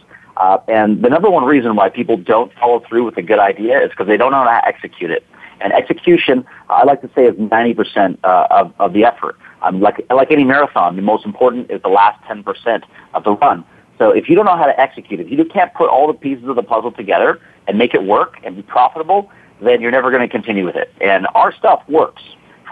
Uh, 0.41 0.59
and 0.69 1.03
the 1.03 1.11
number 1.11 1.29
one 1.29 1.45
reason 1.45 1.77
why 1.77 1.91
people 1.91 2.17
don't 2.17 2.51
follow 2.55 2.83
through 2.89 3.05
with 3.05 3.17
a 3.19 3.23
good 3.23 3.39
idea 3.39 3.79
is 3.79 3.91
because 3.91 4.07
they 4.07 4.17
don't 4.17 4.33
know 4.33 4.43
how 4.43 4.61
to 4.61 4.67
execute 4.67 5.11
it. 5.11 5.23
And 5.61 5.71
execution, 5.75 6.47
I 6.71 6.85
like 6.85 7.03
to 7.03 7.11
say, 7.15 7.27
is 7.27 7.35
90% 7.35 8.17
uh, 8.25 8.47
of, 8.51 8.73
of 8.79 8.95
the 8.95 9.05
effort. 9.05 9.37
Um, 9.61 9.83
like, 9.83 10.03
like 10.09 10.31
any 10.31 10.45
marathon, 10.45 10.97
the 10.97 11.03
most 11.03 11.27
important 11.27 11.71
is 11.71 11.83
the 11.83 11.91
last 11.91 12.25
10% 12.25 12.83
of 13.13 13.25
the 13.25 13.33
run. 13.33 13.67
So 13.99 14.09
if 14.13 14.31
you 14.31 14.35
don't 14.35 14.47
know 14.47 14.57
how 14.57 14.65
to 14.65 14.81
execute 14.81 15.21
it, 15.21 15.31
if 15.31 15.39
you 15.39 15.45
can't 15.45 15.75
put 15.75 15.91
all 15.91 16.07
the 16.07 16.15
pieces 16.15 16.49
of 16.49 16.57
the 16.57 16.63
puzzle 16.63 16.93
together 16.93 17.39
and 17.69 17.77
make 17.77 17.93
it 17.93 18.03
work 18.05 18.39
and 18.43 18.57
be 18.57 18.63
profitable, 18.63 19.31
then 19.61 19.83
you're 19.83 19.91
never 19.91 20.11
going 20.11 20.27
to 20.27 20.29
continue 20.29 20.65
with 20.65 20.77
it. 20.77 20.91
And 21.03 21.27
our 21.35 21.53
stuff 21.53 21.83
works. 21.87 22.23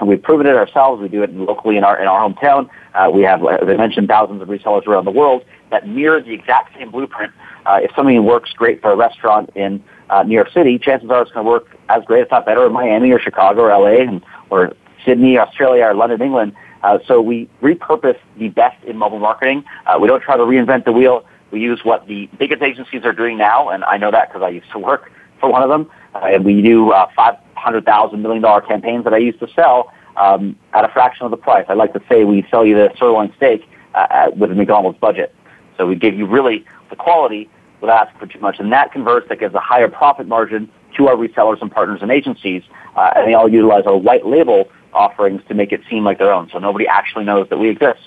We've 0.06 0.22
proven 0.22 0.46
it 0.46 0.54
ourselves. 0.54 1.02
We 1.02 1.08
do 1.08 1.22
it 1.22 1.34
locally 1.34 1.76
in 1.76 1.84
our 1.84 2.00
in 2.00 2.06
our 2.06 2.28
hometown. 2.28 2.70
Uh, 2.94 3.10
we 3.12 3.22
have, 3.22 3.44
as 3.44 3.68
I 3.68 3.76
mentioned, 3.76 4.08
thousands 4.08 4.40
of 4.40 4.48
resellers 4.48 4.86
around 4.86 5.04
the 5.04 5.10
world 5.10 5.44
that 5.70 5.86
mirror 5.88 6.20
the 6.20 6.32
exact 6.32 6.76
same 6.76 6.90
blueprint. 6.90 7.32
Uh, 7.66 7.80
if 7.82 7.90
something 7.94 8.24
works 8.24 8.52
great 8.52 8.80
for 8.80 8.92
a 8.92 8.96
restaurant 8.96 9.50
in 9.54 9.82
uh, 10.10 10.22
New 10.22 10.34
York 10.34 10.50
City, 10.52 10.78
chances 10.78 11.10
are 11.10 11.22
it's 11.22 11.30
going 11.32 11.44
to 11.44 11.50
work 11.50 11.76
as 11.88 12.04
great, 12.04 12.22
if 12.22 12.30
not 12.30 12.46
better, 12.46 12.66
in 12.66 12.72
Miami 12.72 13.10
or 13.12 13.20
Chicago 13.20 13.62
or 13.62 13.70
LA 13.70 14.02
and, 14.02 14.24
or 14.50 14.72
Sydney, 15.04 15.38
Australia, 15.38 15.84
or 15.84 15.94
London, 15.94 16.22
England. 16.22 16.54
Uh, 16.82 16.98
so 17.06 17.20
we 17.20 17.48
repurpose 17.60 18.18
the 18.38 18.48
best 18.48 18.82
in 18.84 18.96
mobile 18.96 19.18
marketing. 19.18 19.64
Uh, 19.86 19.98
we 20.00 20.08
don't 20.08 20.22
try 20.22 20.36
to 20.36 20.44
reinvent 20.44 20.84
the 20.84 20.92
wheel. 20.92 21.24
We 21.50 21.60
use 21.60 21.80
what 21.82 22.06
the 22.06 22.28
biggest 22.38 22.62
agencies 22.62 23.04
are 23.04 23.12
doing 23.12 23.36
now, 23.36 23.68
and 23.68 23.84
I 23.84 23.96
know 23.96 24.10
that 24.10 24.28
because 24.28 24.42
I 24.42 24.50
used 24.50 24.70
to 24.72 24.78
work 24.78 25.10
for 25.40 25.50
one 25.50 25.62
of 25.62 25.68
them. 25.68 25.90
Uh, 26.14 26.26
and 26.32 26.44
we 26.44 26.62
do 26.62 26.90
uh, 26.92 27.08
five 27.14 27.36
hundred 27.58 27.84
thousand 27.84 28.22
million 28.22 28.42
dollar 28.42 28.60
campaigns 28.60 29.04
that 29.04 29.14
I 29.14 29.18
used 29.18 29.40
to 29.40 29.48
sell 29.54 29.92
um, 30.16 30.56
at 30.72 30.84
a 30.84 30.88
fraction 30.88 31.24
of 31.24 31.30
the 31.30 31.36
price. 31.36 31.66
I 31.68 31.74
like 31.74 31.92
to 31.92 32.02
say 32.08 32.24
we 32.24 32.46
sell 32.50 32.64
you 32.64 32.74
the 32.74 32.92
sirloin 32.98 33.32
steak 33.36 33.68
uh, 33.94 34.30
with 34.36 34.50
a 34.50 34.54
McDonald's 34.54 34.98
budget. 34.98 35.34
So 35.76 35.86
we 35.86 35.94
give 35.94 36.14
you 36.14 36.26
really 36.26 36.64
the 36.90 36.96
quality 36.96 37.48
without 37.80 38.08
asking 38.08 38.18
for 38.18 38.26
too 38.26 38.40
much, 38.40 38.58
and 38.58 38.72
that 38.72 38.92
converts. 38.92 39.28
That 39.28 39.38
gives 39.38 39.54
a 39.54 39.60
higher 39.60 39.88
profit 39.88 40.26
margin 40.26 40.70
to 40.96 41.08
our 41.08 41.14
resellers 41.14 41.60
and 41.60 41.70
partners 41.70 42.00
and 42.02 42.10
agencies, 42.10 42.62
uh, 42.96 43.12
and 43.14 43.28
they 43.28 43.34
all 43.34 43.48
utilize 43.48 43.84
our 43.86 43.96
white 43.96 44.26
label 44.26 44.68
offerings 44.92 45.42
to 45.48 45.54
make 45.54 45.70
it 45.72 45.80
seem 45.88 46.04
like 46.04 46.18
their 46.18 46.32
own. 46.32 46.48
So 46.50 46.58
nobody 46.58 46.86
actually 46.88 47.24
knows 47.24 47.48
that 47.50 47.58
we 47.58 47.68
exist. 47.68 48.00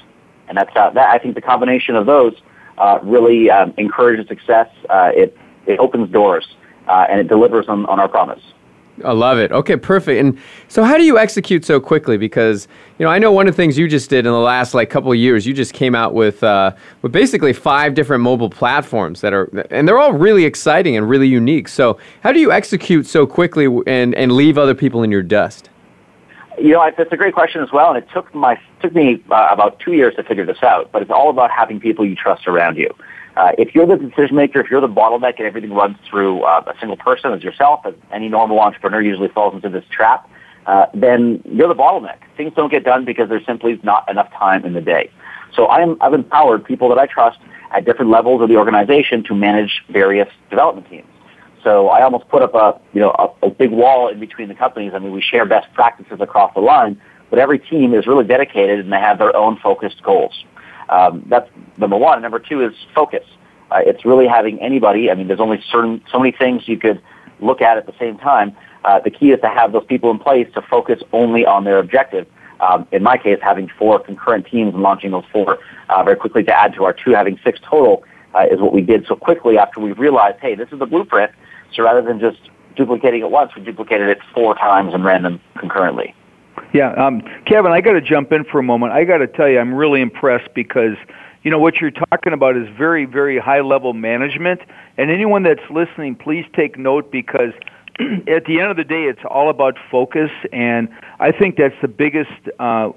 And 0.47 0.57
that's 0.57 0.75
uh, 0.75 0.89
that. 0.91 1.09
I 1.09 1.17
think 1.17 1.35
the 1.35 1.41
combination 1.41 1.95
of 1.95 2.05
those 2.05 2.33
uh, 2.77 2.99
really 3.03 3.49
um, 3.49 3.73
encourages 3.77 4.27
success. 4.27 4.67
Uh, 4.89 5.11
it 5.13 5.37
it 5.65 5.79
opens 5.79 6.11
doors 6.11 6.45
uh, 6.87 7.05
and 7.09 7.19
it 7.19 7.27
delivers 7.27 7.67
on, 7.69 7.85
on 7.85 7.99
our 7.99 8.09
promise. 8.09 8.41
I 9.03 9.11
love 9.11 9.37
it. 9.37 9.51
Okay, 9.51 9.77
perfect. 9.77 10.19
And 10.19 10.37
so, 10.67 10.83
how 10.83 10.97
do 10.97 11.03
you 11.03 11.17
execute 11.17 11.65
so 11.65 11.79
quickly? 11.79 12.17
Because 12.17 12.67
you 12.97 13.05
know, 13.05 13.11
I 13.11 13.19
know 13.19 13.31
one 13.31 13.47
of 13.47 13.53
the 13.53 13.57
things 13.57 13.77
you 13.77 13.87
just 13.87 14.09
did 14.09 14.25
in 14.25 14.31
the 14.31 14.39
last 14.39 14.73
like 14.73 14.89
couple 14.89 15.11
of 15.11 15.17
years. 15.17 15.45
You 15.45 15.53
just 15.53 15.73
came 15.73 15.95
out 15.95 16.13
with 16.13 16.43
uh, 16.43 16.75
with 17.01 17.11
basically 17.11 17.53
five 17.53 17.93
different 17.93 18.23
mobile 18.23 18.49
platforms 18.49 19.21
that 19.21 19.33
are, 19.33 19.45
and 19.71 19.87
they're 19.87 19.99
all 19.99 20.13
really 20.13 20.45
exciting 20.45 20.97
and 20.97 21.09
really 21.09 21.27
unique. 21.27 21.67
So, 21.67 21.97
how 22.21 22.31
do 22.31 22.39
you 22.39 22.51
execute 22.51 23.05
so 23.05 23.25
quickly 23.25 23.67
and 23.87 24.15
and 24.15 24.31
leave 24.31 24.57
other 24.57 24.75
people 24.75 25.03
in 25.03 25.11
your 25.11 25.23
dust? 25.23 25.69
You 26.59 26.73
know, 26.73 26.91
that's 26.95 27.11
a 27.11 27.17
great 27.17 27.33
question 27.33 27.63
as 27.63 27.71
well, 27.71 27.89
and 27.89 27.97
it 27.97 28.07
took 28.13 28.33
my 28.35 28.59
took 28.81 28.93
me 28.93 29.23
uh, 29.31 29.47
about 29.51 29.79
two 29.79 29.93
years 29.93 30.15
to 30.15 30.23
figure 30.23 30.45
this 30.45 30.61
out. 30.61 30.91
But 30.91 31.01
it's 31.01 31.11
all 31.11 31.29
about 31.29 31.49
having 31.49 31.79
people 31.79 32.05
you 32.05 32.15
trust 32.15 32.47
around 32.47 32.77
you. 32.77 32.93
Uh, 33.37 33.51
if 33.57 33.73
you're 33.73 33.85
the 33.85 33.95
decision 33.95 34.35
maker, 34.35 34.59
if 34.59 34.69
you're 34.69 34.81
the 34.81 34.87
bottleneck 34.87 35.37
and 35.37 35.47
everything 35.47 35.71
runs 35.73 35.97
through 36.09 36.41
uh, 36.43 36.63
a 36.67 36.77
single 36.79 36.97
person 36.97 37.31
as 37.33 37.43
yourself, 37.43 37.81
as 37.85 37.93
any 38.11 38.27
normal 38.27 38.59
entrepreneur 38.59 39.01
usually 39.01 39.29
falls 39.29 39.53
into 39.55 39.69
this 39.69 39.85
trap, 39.89 40.29
uh, 40.65 40.85
then 40.93 41.41
you're 41.45 41.67
the 41.67 41.75
bottleneck. 41.75 42.17
Things 42.35 42.53
don't 42.55 42.71
get 42.71 42.83
done 42.83 43.05
because 43.05 43.29
there's 43.29 43.45
simply 43.45 43.79
not 43.83 44.09
enough 44.09 44.31
time 44.33 44.65
in 44.65 44.73
the 44.73 44.81
day. 44.81 45.09
So 45.55 45.67
I'm, 45.67 45.97
I've 46.01 46.13
empowered 46.13 46.65
people 46.65 46.89
that 46.89 46.97
I 46.97 47.05
trust 47.05 47.39
at 47.71 47.85
different 47.85 48.11
levels 48.11 48.41
of 48.41 48.49
the 48.49 48.57
organization 48.57 49.23
to 49.25 49.35
manage 49.35 49.83
various 49.89 50.29
development 50.49 50.89
teams. 50.89 51.07
So 51.63 51.89
I 51.89 52.03
almost 52.03 52.27
put 52.27 52.41
up 52.41 52.53
a, 52.53 52.79
you 52.93 52.99
know, 52.99 53.11
a, 53.11 53.47
a 53.47 53.49
big 53.49 53.71
wall 53.71 54.09
in 54.09 54.19
between 54.19 54.49
the 54.49 54.55
companies. 54.55 54.93
I 54.93 54.99
mean, 54.99 55.11
we 55.11 55.21
share 55.21 55.45
best 55.45 55.71
practices 55.73 56.19
across 56.19 56.53
the 56.53 56.59
line, 56.59 56.99
but 57.29 57.39
every 57.39 57.59
team 57.59 57.93
is 57.93 58.07
really 58.07 58.25
dedicated 58.25 58.79
and 58.79 58.91
they 58.91 58.99
have 58.99 59.19
their 59.19 59.35
own 59.35 59.57
focused 59.57 60.01
goals. 60.03 60.43
Um, 60.91 61.25
that's 61.27 61.49
number 61.77 61.97
one. 61.97 62.21
Number 62.21 62.39
two 62.39 62.61
is 62.61 62.73
focus. 62.93 63.25
Uh, 63.71 63.79
it's 63.85 64.05
really 64.05 64.27
having 64.27 64.61
anybody. 64.61 65.09
I 65.09 65.15
mean, 65.15 65.27
there's 65.27 65.39
only 65.39 65.63
certain 65.71 66.03
so 66.11 66.19
many 66.19 66.33
things 66.33 66.67
you 66.67 66.77
could 66.77 67.01
look 67.39 67.61
at 67.61 67.77
at 67.77 67.85
the 67.85 67.93
same 67.97 68.17
time. 68.17 68.55
Uh, 68.83 68.99
the 68.99 69.09
key 69.09 69.31
is 69.31 69.39
to 69.41 69.47
have 69.47 69.71
those 69.71 69.85
people 69.85 70.11
in 70.11 70.19
place 70.19 70.47
to 70.53 70.61
focus 70.61 71.01
only 71.13 71.45
on 71.45 71.63
their 71.63 71.79
objective. 71.79 72.27
Um, 72.59 72.87
in 72.91 73.01
my 73.01 73.17
case, 73.17 73.39
having 73.41 73.69
four 73.79 73.99
concurrent 73.99 74.45
teams 74.45 74.73
and 74.73 74.83
launching 74.83 75.11
those 75.11 75.23
four 75.31 75.57
uh, 75.89 76.03
very 76.03 76.17
quickly 76.17 76.43
to 76.43 76.53
add 76.53 76.73
to 76.75 76.83
our 76.83 76.93
two, 76.93 77.11
having 77.11 77.39
six 77.43 77.59
total, 77.67 78.03
uh, 78.35 78.45
is 78.51 78.59
what 78.59 78.73
we 78.73 78.81
did 78.81 79.07
so 79.07 79.15
quickly 79.15 79.57
after 79.57 79.79
we 79.79 79.93
realized, 79.93 80.37
hey, 80.41 80.55
this 80.55 80.69
is 80.71 80.79
the 80.79 80.85
blueprint. 80.85 81.31
So 81.73 81.83
rather 81.83 82.01
than 82.01 82.19
just 82.19 82.39
duplicating 82.75 83.21
it 83.21 83.31
once, 83.31 83.51
we 83.55 83.63
duplicated 83.63 84.09
it 84.09 84.19
four 84.33 84.55
times 84.55 84.93
and 84.93 85.03
ran 85.03 85.23
them 85.23 85.39
concurrently. 85.57 86.13
Yeah, 86.73 86.91
um, 86.93 87.21
Kevin, 87.45 87.71
I 87.71 87.81
got 87.81 87.93
to 87.93 88.01
jump 88.01 88.31
in 88.31 88.45
for 88.45 88.59
a 88.59 88.63
moment. 88.63 88.93
I 88.93 89.03
got 89.03 89.17
to 89.17 89.27
tell 89.27 89.49
you, 89.49 89.59
I'm 89.59 89.73
really 89.73 90.01
impressed 90.01 90.53
because 90.53 90.95
you 91.43 91.51
know 91.51 91.59
what 91.59 91.75
you're 91.77 91.91
talking 91.91 92.33
about 92.33 92.55
is 92.55 92.67
very, 92.77 93.05
very 93.05 93.39
high 93.39 93.61
level 93.61 93.93
management. 93.93 94.61
And 94.97 95.11
anyone 95.11 95.43
that's 95.43 95.69
listening, 95.69 96.15
please 96.15 96.45
take 96.55 96.77
note 96.77 97.11
because 97.11 97.53
at 98.27 98.45
the 98.45 98.59
end 98.61 98.71
of 98.71 98.77
the 98.77 98.83
day, 98.83 99.03
it's 99.03 99.21
all 99.29 99.49
about 99.49 99.75
focus. 99.89 100.31
And 100.53 100.87
I 101.19 101.31
think 101.31 101.57
that's 101.57 101.75
the 101.81 101.87
biggest 101.87 102.31
uh, 102.59 102.91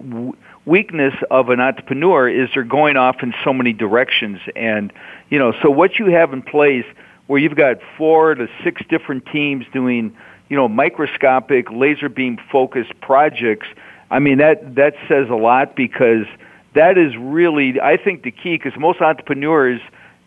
weakness 0.67 1.15
of 1.31 1.49
an 1.49 1.61
entrepreneur 1.61 2.29
is 2.29 2.51
they're 2.55 2.63
going 2.63 2.97
off 2.97 3.17
in 3.23 3.35
so 3.43 3.53
many 3.53 3.73
directions. 3.73 4.39
And 4.55 4.93
you 5.31 5.39
know, 5.39 5.53
so 5.63 5.71
what 5.71 5.99
you 5.99 6.07
have 6.07 6.33
in 6.33 6.43
place, 6.43 6.87
where 7.27 7.41
you've 7.41 7.57
got 7.57 7.79
four 7.97 8.35
to 8.35 8.47
six 8.63 8.83
different 8.89 9.27
teams 9.27 9.65
doing 9.73 10.15
you 10.49 10.57
know, 10.57 10.69
microscopic 10.69 11.71
laser 11.71 12.09
beam 12.09 12.39
focused 12.51 12.99
projects, 13.01 13.67
I 14.11 14.19
mean 14.19 14.39
that 14.39 14.75
that 14.75 14.95
says 15.09 15.29
a 15.31 15.35
lot 15.35 15.77
because 15.77 16.27
that 16.75 16.99
is 16.99 17.17
really 17.17 17.81
I 17.81 17.97
think 17.97 18.23
the 18.23 18.31
key 18.31 18.57
because 18.57 18.79
most 18.79 19.01
entrepreneurs 19.01 19.81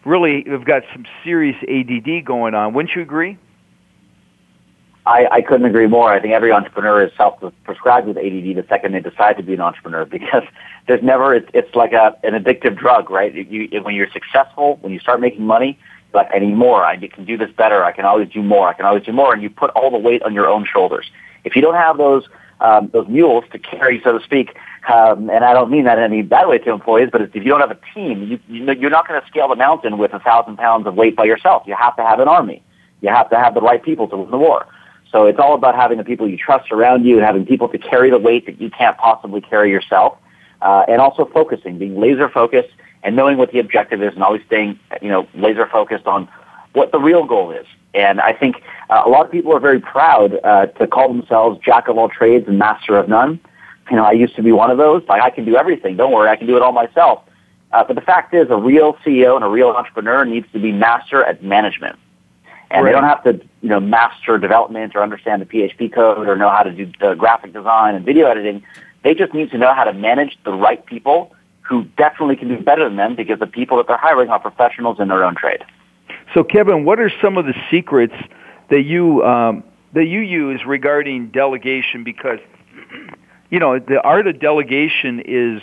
really 0.05 0.43
have 0.47 0.65
got 0.65 0.83
some 0.93 1.05
serious 1.23 1.57
ADD 1.63 2.25
going 2.25 2.55
on. 2.55 2.73
Wouldn't 2.73 2.95
you 2.95 3.01
agree? 3.01 3.37
I, 5.07 5.25
I 5.31 5.41
couldn't 5.41 5.65
agree 5.65 5.87
more. 5.87 6.11
I 6.11 6.19
think 6.19 6.33
every 6.33 6.51
entrepreneur 6.51 7.01
is 7.01 7.13
self-prescribed 7.15 8.07
with 8.07 8.17
ADD 8.17 8.57
the 8.57 8.65
second 8.67 8.91
they 8.91 8.99
decide 8.99 9.37
to 9.37 9.43
be 9.43 9.53
an 9.53 9.61
entrepreneur 9.61 10.03
because 10.17 10.43
there's 10.87 11.01
never, 11.01 11.33
it's, 11.33 11.49
it's 11.53 11.73
like 11.75 11.93
a, 11.93 12.17
an 12.23 12.33
addictive 12.33 12.77
drug, 12.77 13.09
right? 13.09 13.33
You, 13.33 13.81
when 13.83 13.95
you're 13.95 14.11
successful, 14.11 14.77
when 14.81 14.91
you 14.91 14.99
start 14.99 15.21
making 15.21 15.45
money, 15.45 15.79
like 16.17 16.29
I 16.33 16.39
need 16.39 16.55
more. 16.55 16.83
I 16.83 16.97
can 16.97 17.23
do 17.23 17.37
this 17.37 17.51
better. 17.51 17.83
I 17.85 17.93
can 17.93 18.03
always 18.03 18.29
do 18.29 18.43
more. 18.43 18.67
I 18.67 18.73
can 18.73 18.85
always 18.85 19.03
do 19.03 19.13
more. 19.13 19.33
And 19.33 19.41
you 19.41 19.49
put 19.49 19.69
all 19.71 19.89
the 19.89 19.97
weight 19.97 20.21
on 20.23 20.33
your 20.33 20.49
own 20.49 20.65
shoulders. 20.65 21.05
If 21.45 21.55
you 21.55 21.61
don't 21.61 21.75
have 21.75 21.97
those 21.97 22.27
um, 22.59 22.89
those 22.91 23.07
mules 23.07 23.45
to 23.51 23.59
carry, 23.59 24.01
so 24.03 24.17
to 24.17 24.23
speak, 24.23 24.57
um, 24.91 25.29
and 25.29 25.45
I 25.45 25.53
don't 25.53 25.69
mean 25.69 25.83
that 25.83 25.99
in 25.99 26.05
any 26.05 26.23
bad 26.23 26.47
way 26.47 26.57
to 26.57 26.71
employees, 26.71 27.09
but 27.11 27.21
if 27.21 27.35
you 27.35 27.43
don't 27.43 27.59
have 27.59 27.69
a 27.69 27.79
team, 27.93 28.23
you, 28.23 28.39
you 28.47 28.73
you're 28.73 28.89
not 28.89 29.07
going 29.07 29.21
to 29.21 29.27
scale 29.27 29.47
the 29.47 29.55
mountain 29.55 29.99
with 29.99 30.11
a 30.13 30.19
thousand 30.19 30.57
pounds 30.57 30.87
of 30.87 30.95
weight 30.95 31.15
by 31.15 31.25
yourself. 31.25 31.63
You 31.67 31.75
have 31.75 31.95
to 31.97 32.03
have 32.03 32.19
an 32.19 32.27
army. 32.27 32.63
You 33.01 33.09
have 33.09 33.29
to 33.29 33.37
have 33.37 33.53
the 33.53 33.61
right 33.61 33.81
people 33.81 34.07
to 34.07 34.17
win 34.17 34.31
the 34.31 34.37
war. 34.37 34.65
So 35.11 35.27
it's 35.27 35.39
all 35.39 35.53
about 35.53 35.75
having 35.75 35.99
the 35.99 36.03
people 36.03 36.27
you 36.27 36.37
trust 36.37 36.71
around 36.71 37.05
you 37.05 37.17
and 37.17 37.25
having 37.25 37.45
people 37.45 37.69
to 37.69 37.77
carry 37.77 38.09
the 38.09 38.17
weight 38.17 38.45
that 38.47 38.59
you 38.59 38.69
can't 38.71 38.97
possibly 38.97 39.39
carry 39.39 39.69
yourself, 39.69 40.17
uh, 40.63 40.83
and 40.87 40.99
also 40.99 41.25
focusing, 41.25 41.77
being 41.77 41.99
laser 41.99 42.27
focused 42.27 42.73
and 43.03 43.15
knowing 43.15 43.37
what 43.37 43.51
the 43.51 43.59
objective 43.59 44.01
is 44.01 44.13
and 44.13 44.23
always 44.23 44.41
staying, 44.45 44.79
you 45.01 45.09
know, 45.09 45.27
laser 45.33 45.67
focused 45.67 46.07
on 46.07 46.27
what 46.73 46.91
the 46.91 46.99
real 46.99 47.25
goal 47.25 47.51
is. 47.51 47.65
And 47.93 48.19
I 48.21 48.33
think 48.33 48.61
uh, 48.89 49.03
a 49.05 49.09
lot 49.09 49.25
of 49.25 49.31
people 49.31 49.55
are 49.55 49.59
very 49.59 49.79
proud 49.79 50.39
uh, 50.43 50.67
to 50.67 50.87
call 50.87 51.07
themselves 51.07 51.59
jack 51.63 51.87
of 51.87 51.97
all 51.97 52.09
trades 52.09 52.47
and 52.47 52.59
master 52.59 52.95
of 52.95 53.09
none. 53.09 53.39
You 53.89 53.95
know, 53.95 54.03
I 54.03 54.11
used 54.11 54.35
to 54.35 54.43
be 54.43 54.51
one 54.51 54.69
of 54.69 54.77
those. 54.77 55.03
Like, 55.07 55.21
I 55.21 55.29
can 55.29 55.45
do 55.45 55.55
everything. 55.55 55.95
Don't 55.95 56.11
worry, 56.11 56.29
I 56.29 56.35
can 56.35 56.47
do 56.47 56.55
it 56.55 56.61
all 56.61 56.73
myself. 56.73 57.23
Uh, 57.71 57.83
but 57.83 57.95
the 57.95 58.01
fact 58.01 58.33
is, 58.33 58.49
a 58.49 58.55
real 58.55 58.93
CEO 59.05 59.35
and 59.35 59.43
a 59.43 59.47
real 59.47 59.69
entrepreneur 59.69 60.25
needs 60.25 60.47
to 60.53 60.59
be 60.59 60.71
master 60.71 61.23
at 61.23 61.43
management. 61.43 61.97
And 62.69 62.83
right. 62.83 62.89
they 62.89 62.93
don't 62.93 63.07
have 63.07 63.23
to, 63.23 63.33
you 63.61 63.69
know, 63.69 63.79
master 63.79 64.37
development 64.37 64.95
or 64.95 65.01
understand 65.01 65.41
the 65.41 65.45
PHP 65.45 65.93
code 65.93 66.27
or 66.27 66.35
know 66.35 66.49
how 66.49 66.63
to 66.63 66.71
do 66.71 66.91
the 66.99 67.15
graphic 67.15 67.53
design 67.53 67.95
and 67.95 68.05
video 68.05 68.27
editing. 68.27 68.63
They 69.03 69.13
just 69.13 69.33
need 69.33 69.51
to 69.51 69.57
know 69.57 69.73
how 69.73 69.85
to 69.85 69.93
manage 69.93 70.37
the 70.43 70.51
right 70.51 70.85
people 70.85 71.33
who 71.67 71.83
definitely 71.97 72.35
can 72.35 72.47
do 72.47 72.59
better 72.59 72.83
than 72.83 72.95
them 72.95 73.15
because 73.15 73.39
the 73.39 73.47
people 73.47 73.77
that 73.77 73.87
they're 73.87 73.97
hiring 73.97 74.29
are 74.29 74.39
professionals 74.39 74.99
in 74.99 75.07
their 75.09 75.23
own 75.23 75.35
trade. 75.35 75.63
So, 76.33 76.43
Kevin, 76.43 76.85
what 76.85 76.99
are 76.99 77.11
some 77.21 77.37
of 77.37 77.45
the 77.45 77.55
secrets 77.69 78.15
that 78.69 78.83
you 78.83 79.23
um, 79.23 79.63
that 79.93 80.05
you 80.05 80.19
use 80.19 80.61
regarding 80.65 81.27
delegation? 81.27 82.03
Because 82.03 82.39
you 83.49 83.59
know 83.59 83.79
the 83.79 84.01
art 84.01 84.27
of 84.27 84.39
delegation 84.39 85.21
is 85.25 85.61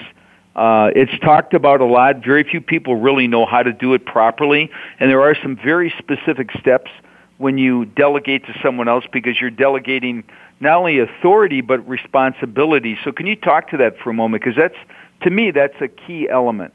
uh, 0.57 0.91
it's 0.95 1.17
talked 1.21 1.55
about 1.55 1.81
a 1.81 1.85
lot. 1.85 2.25
Very 2.25 2.45
few 2.45 2.61
people 2.61 2.97
really 2.97 3.27
know 3.27 3.47
how 3.47 3.63
to 3.63 3.73
do 3.73 3.95
it 3.95 4.05
properly, 4.05 4.71
and 5.01 5.11
there 5.11 5.23
are 5.23 5.35
some 5.41 5.57
very 5.57 5.93
specific 5.99 6.51
steps 6.59 6.91
when 7.39 7.59
you 7.59 7.85
delegate 7.85 8.47
to 8.47 8.55
someone 8.63 8.89
else 8.89 9.05
because 9.13 9.41
you're 9.41 9.51
delegating 9.51 10.23
not 10.61 10.79
only 10.79 11.01
authority 11.01 11.61
but 11.61 11.87
responsibility. 11.89 12.97
So, 13.05 13.13
can 13.13 13.27
you 13.27 13.37
talk 13.37 13.69
to 13.71 13.77
that 13.79 13.99
for 13.99 14.11
a 14.11 14.15
moment? 14.15 14.43
Because 14.43 14.57
that's 14.57 14.79
to 15.25 15.31
me, 15.31 15.51
that's 15.51 15.75
a 15.81 15.89
key 15.89 16.29
element. 16.29 16.73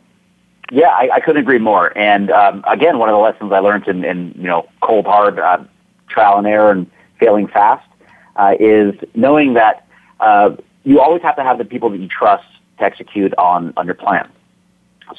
Yeah, 0.71 0.89
I, 0.89 1.09
I 1.13 1.19
couldn't 1.19 1.41
agree 1.41 1.59
more. 1.59 1.97
And 1.97 2.29
um, 2.31 2.63
again, 2.67 2.99
one 2.99 3.09
of 3.09 3.13
the 3.13 3.19
lessons 3.19 3.51
I 3.51 3.59
learned 3.59 3.87
in, 3.87 4.03
in 4.03 4.33
you 4.35 4.47
know 4.47 4.67
cold 4.81 5.05
hard 5.05 5.39
uh, 5.39 5.63
trial 6.09 6.37
and 6.37 6.45
error 6.45 6.71
and 6.71 6.89
failing 7.19 7.47
fast 7.47 7.87
uh, 8.35 8.53
is 8.59 8.93
knowing 9.15 9.53
that 9.53 9.87
uh, 10.19 10.55
you 10.83 10.99
always 10.99 11.21
have 11.21 11.35
to 11.37 11.43
have 11.43 11.57
the 11.57 11.65
people 11.65 11.89
that 11.89 11.97
you 11.99 12.07
trust 12.07 12.45
to 12.77 12.83
execute 12.83 13.33
on 13.37 13.73
on 13.77 13.85
your 13.85 13.95
plan. 13.95 14.29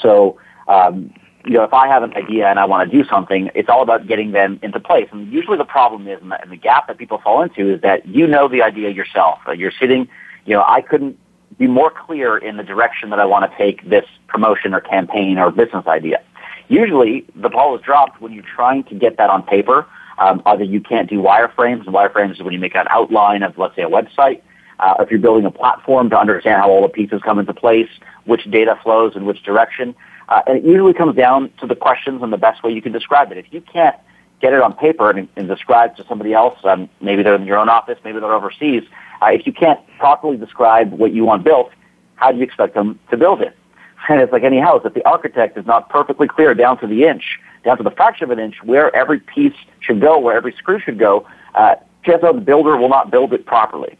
So 0.01 0.39
um, 0.69 1.13
you 1.45 1.55
know, 1.55 1.65
if 1.65 1.73
I 1.73 1.89
have 1.89 2.03
an 2.03 2.15
idea 2.15 2.49
and 2.49 2.59
I 2.59 2.65
want 2.67 2.89
to 2.89 2.97
do 2.97 3.09
something, 3.09 3.51
it's 3.55 3.69
all 3.69 3.83
about 3.83 4.07
getting 4.07 4.31
them 4.33 4.61
into 4.63 4.79
place. 4.79 5.09
And 5.11 5.33
usually 5.33 5.57
the 5.57 5.65
problem 5.65 6.07
is, 6.07 6.21
and 6.21 6.31
the, 6.31 6.41
and 6.41 6.53
the 6.53 6.57
gap 6.57 6.87
that 6.87 6.99
people 6.99 7.19
fall 7.19 7.43
into 7.43 7.75
is 7.75 7.81
that 7.81 8.07
you 8.07 8.27
know 8.27 8.47
the 8.47 8.63
idea 8.63 8.91
yourself. 8.91 9.41
You're 9.57 9.73
sitting, 9.73 10.09
you 10.45 10.55
know, 10.55 10.63
I 10.67 10.81
couldn't 10.81 11.19
be 11.61 11.67
more 11.67 11.90
clear 11.90 12.38
in 12.38 12.57
the 12.57 12.62
direction 12.62 13.11
that 13.11 13.21
I 13.21 13.26
want 13.26 13.49
to 13.49 13.57
take 13.59 13.88
this 13.88 14.07
promotion 14.26 14.73
or 14.73 14.81
campaign 14.81 15.38
or 15.38 15.50
business 15.50 15.87
idea. 15.87 16.23
Usually, 16.69 17.26
the 17.37 17.50
ball 17.50 17.76
is 17.76 17.83
dropped 17.83 18.19
when 18.23 18.33
you're 18.33 18.43
trying 18.43 18.85
to 18.85 18.95
get 18.95 19.19
that 19.19 19.29
on 19.29 19.43
paper. 19.43 19.87
Um, 20.19 20.40
either 20.47 20.64
you 20.64 20.81
can't 20.81 21.09
do 21.09 21.21
wireframes, 21.21 21.87
and 21.87 21.95
wireframes 21.95 22.33
is 22.33 22.43
when 22.43 22.55
you 22.55 22.59
make 22.59 22.75
an 22.75 22.87
outline 22.88 23.43
of, 23.43 23.59
let's 23.59 23.76
say, 23.76 23.83
a 23.83 23.90
website. 23.90 24.40
Uh, 24.79 24.95
if 25.00 25.11
you're 25.11 25.21
building 25.21 25.45
a 25.45 25.50
platform 25.50 26.09
to 26.09 26.19
understand 26.19 26.62
how 26.62 26.71
all 26.71 26.81
the 26.81 26.88
pieces 26.88 27.21
come 27.23 27.38
into 27.38 27.52
place, 27.52 27.90
which 28.25 28.50
data 28.50 28.79
flows 28.83 29.14
in 29.14 29.26
which 29.26 29.43
direction. 29.43 29.95
Uh, 30.31 30.40
and 30.47 30.57
it 30.59 30.64
usually 30.64 30.95
comes 30.95 31.14
down 31.14 31.50
to 31.61 31.67
the 31.67 31.76
questions 31.76 32.23
and 32.23 32.33
the 32.33 32.38
best 32.38 32.62
way 32.62 32.73
you 32.73 32.81
can 32.81 32.93
describe 32.93 33.31
it. 33.33 33.37
If 33.37 33.52
you 33.52 33.61
can't 33.61 33.97
get 34.40 34.55
it 34.55 34.62
on 34.62 34.73
paper 34.73 35.11
and, 35.11 35.29
and 35.37 35.47
describe 35.47 35.97
to 35.97 36.07
somebody 36.07 36.33
else, 36.33 36.59
um, 36.64 36.88
maybe 37.02 37.23
they're 37.23 37.35
in 37.35 37.45
your 37.45 37.59
own 37.59 37.69
office, 37.69 37.99
maybe 38.02 38.19
they're 38.19 38.33
overseas, 38.33 38.85
uh, 39.23 39.27
if 39.27 39.47
you 39.47 39.53
can't 39.53 39.81
properly 39.99 40.37
describe 40.37 40.93
what 40.93 41.12
you 41.12 41.25
want 41.25 41.45
built, 41.45 41.71
how 42.17 42.33
do 42.33 42.39
you 42.39 42.45
expect 42.45 42.75
them 42.75 42.99
to 43.11 43.17
build 43.17 43.41
it? 43.41 43.57
And 44.09 44.21
it's 44.21 44.33
like 44.33 44.45
any 44.45 44.59
house. 44.59 44.81
If 44.85 44.95
the 44.95 45.07
architect 45.07 45.59
is 45.59 45.67
not 45.67 45.91
perfectly 45.91 46.27
clear 46.27 46.55
down 46.55 46.81
to 46.81 46.87
the 46.87 47.05
inch, 47.05 47.39
down 47.65 47.77
to 47.77 47.83
the 47.83 47.91
fraction 47.91 48.25
of 48.25 48.31
an 48.31 48.39
inch, 48.39 48.57
where 48.65 48.95
every 48.97 49.21
piece 49.21 49.53
should 49.81 50.00
go, 50.00 50.19
where 50.19 50.35
every 50.35 50.53
screw 50.53 50.81
should 50.81 50.99
go, 50.99 51.27
uh, 51.55 51.75
chances 52.03 52.25
are 52.25 52.33
the 52.33 52.41
builder 52.41 52.79
will 52.79 52.89
not 52.89 53.11
build 53.11 53.35
it 53.35 53.45
properly. 53.45 53.99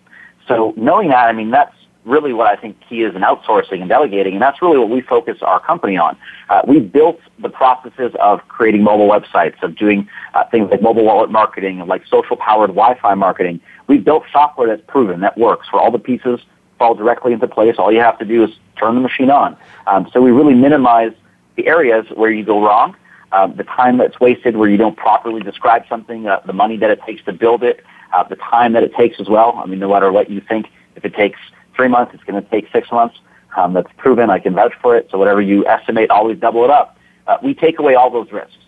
So 0.49 0.73
knowing 0.77 1.11
that, 1.11 1.29
I 1.29 1.33
mean, 1.33 1.51
that's 1.51 1.75
really 2.05 2.33
what 2.33 2.47
I 2.47 2.57
think 2.57 2.77
key 2.89 3.03
is 3.03 3.15
in 3.15 3.23
outsourcing 3.23 3.81
and 3.81 3.89
delegating, 3.89 4.35
and 4.35 4.43
that's 4.43 4.63
really 4.63 4.79
what 4.79 4.89
we 4.89 5.01
focus 5.01 5.39
our 5.43 5.61
company 5.61 5.97
on. 5.97 6.17
Uh, 6.49 6.63
we 6.67 6.81
built 6.81 7.21
the 7.39 7.49
processes 7.49 8.13
of 8.21 8.41
creating 8.49 8.83
mobile 8.83 9.09
websites, 9.09 9.63
of 9.63 9.77
doing 9.77 10.09
uh, 10.35 10.45
things 10.45 10.71
like 10.71 10.81
mobile 10.81 11.05
wallet 11.05 11.31
marketing, 11.31 11.79
like 11.87 12.07
social 12.07 12.37
powered 12.37 12.71
Wi-Fi 12.71 13.15
marketing. 13.15 13.61
We 13.87 13.99
built 13.99 14.25
software 14.33 14.69
that's 14.69 14.83
proven, 14.87 15.21
that 15.21 15.37
works, 15.37 15.73
where 15.73 15.83
all 15.83 15.91
the 15.91 15.99
pieces 15.99 16.41
fall 16.79 16.95
directly 16.95 17.33
into 17.33 17.47
place. 17.47 17.77
All 17.79 17.93
you 17.93 18.01
have 18.01 18.19
to 18.19 18.25
do 18.25 18.45
is 18.45 18.51
turn 18.79 18.95
the 18.95 19.01
machine 19.03 19.31
on. 19.31 19.57
Um, 19.87 20.09
so 20.13 20.23
we 20.23 20.31
really 20.31 20.55
minimize 20.55 21.13
the 21.57 21.67
areas 21.67 22.07
where 22.15 22.31
you 22.31 22.45
go 22.45 22.65
wrong, 22.65 22.97
um, 23.33 23.55
the 23.57 23.65
time 23.65 23.99
that's 23.99 24.19
wasted 24.19 24.57
where 24.57 24.69
you 24.69 24.79
don't 24.79 24.97
properly 24.97 25.43
describe 25.43 25.85
something, 25.89 26.27
uh, 26.27 26.41
the 26.47 26.55
money 26.55 26.79
that 26.79 26.91
it 26.91 27.01
takes 27.03 27.23
to 27.25 27.33
build 27.33 27.63
it, 27.63 27.85
uh, 28.15 28.23
the 28.25 28.37
time 28.37 28.73
that 28.73 28.83
it 28.83 28.95
takes 28.95 29.21
as 29.21 29.29
well. 29.29 29.61
I 29.63 29.67
mean, 29.67 29.79
no 29.79 29.91
matter 29.91 30.11
what 30.11 30.31
you 30.31 30.41
think, 30.41 30.67
if 30.97 31.05
it 31.05 31.15
takes 31.15 31.39
three 31.81 31.89
months, 31.89 32.13
it's 32.15 32.25
going 32.25 32.43
to 32.43 32.51
take 32.51 32.71
six 32.73 32.93
months. 32.93 33.17
Um, 33.57 33.73
that's 33.73 33.91
proven. 33.97 34.29
I 34.31 34.39
can 34.39 34.55
vouch 34.55 34.75
for 34.83 34.97
it. 34.97 35.09
So 35.11 35.19
whatever 35.19 35.41
you 35.41 35.67
estimate, 35.67 36.11
always 36.11 36.39
double 36.39 36.63
it 36.65 36.71
up. 36.71 36.99
Uh, 37.27 37.39
we 37.43 37.55
take 37.55 37.79
away 37.79 37.95
all 37.95 38.11
those 38.11 38.31
risks, 38.31 38.63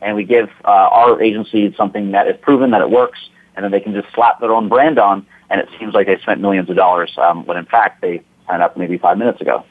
and 0.00 0.16
we 0.16 0.24
give 0.24 0.48
uh, 0.64 0.68
our 0.68 1.20
agency 1.20 1.74
something 1.76 2.12
that 2.12 2.28
is 2.28 2.36
proven 2.40 2.70
that 2.70 2.80
it 2.80 2.90
works, 2.90 3.18
and 3.54 3.64
then 3.64 3.70
they 3.72 3.80
can 3.80 3.92
just 3.92 4.12
slap 4.14 4.40
their 4.40 4.52
own 4.52 4.68
brand 4.68 4.98
on, 4.98 5.26
and 5.50 5.60
it 5.60 5.68
seems 5.78 5.92
like 5.92 6.06
they 6.06 6.18
spent 6.18 6.40
millions 6.40 6.70
of 6.70 6.76
dollars 6.76 7.12
um, 7.18 7.44
when 7.46 7.56
in 7.56 7.66
fact 7.66 8.00
they 8.00 8.22
signed 8.46 8.62
up 8.62 8.76
maybe 8.76 8.96
five 8.96 9.18
minutes 9.18 9.40
ago. 9.40 9.64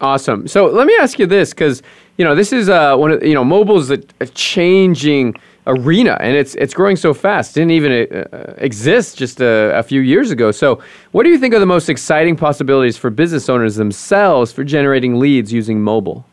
Awesome. 0.00 0.48
So 0.48 0.66
let 0.66 0.86
me 0.86 0.96
ask 0.98 1.18
you 1.18 1.26
this, 1.26 1.50
because 1.50 1.82
you 2.16 2.24
know 2.24 2.34
this 2.34 2.52
is 2.52 2.68
uh, 2.68 2.96
one 2.96 3.10
of 3.12 3.22
you 3.22 3.34
know 3.34 3.44
mobile 3.44 3.78
is 3.78 3.90
a, 3.90 4.02
a 4.20 4.26
changing 4.26 5.36
arena, 5.70 6.16
and 6.20 6.36
it's 6.36 6.54
it's 6.56 6.74
growing 6.74 6.96
so 6.96 7.14
fast. 7.14 7.54
Didn't 7.54 7.70
even 7.70 7.92
uh, 7.92 8.54
exist 8.58 9.16
just 9.16 9.40
a, 9.40 9.78
a, 9.78 9.82
few 9.82 10.00
years 10.00 10.30
ago. 10.30 10.50
So, 10.50 10.82
what 11.12 11.22
do 11.22 11.30
you 11.30 11.38
think 11.38 11.54
are 11.54 11.58
the 11.58 11.66
most 11.66 11.88
exciting 11.88 12.36
possibilities 12.36 12.96
for 12.96 13.10
business 13.10 13.48
owners 13.48 13.76
themselves 13.76 14.52
for 14.52 14.64
generating 14.64 15.18
leads 15.18 15.52
using 15.52 15.80
mobile? 15.82 16.24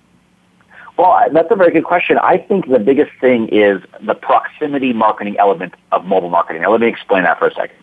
Well, 0.97 1.27
that's 1.31 1.51
a 1.51 1.55
very 1.55 1.71
good 1.71 1.83
question. 1.83 2.17
I 2.17 2.37
think 2.37 2.69
the 2.69 2.79
biggest 2.79 3.11
thing 3.21 3.49
is 3.49 3.81
the 4.01 4.15
proximity 4.15 4.93
marketing 4.93 5.37
element 5.37 5.75
of 5.91 6.05
mobile 6.05 6.29
marketing. 6.29 6.63
Now, 6.63 6.71
let 6.71 6.81
me 6.81 6.87
explain 6.87 7.23
that 7.23 7.37
for 7.37 7.47
a 7.47 7.53
second. 7.53 7.77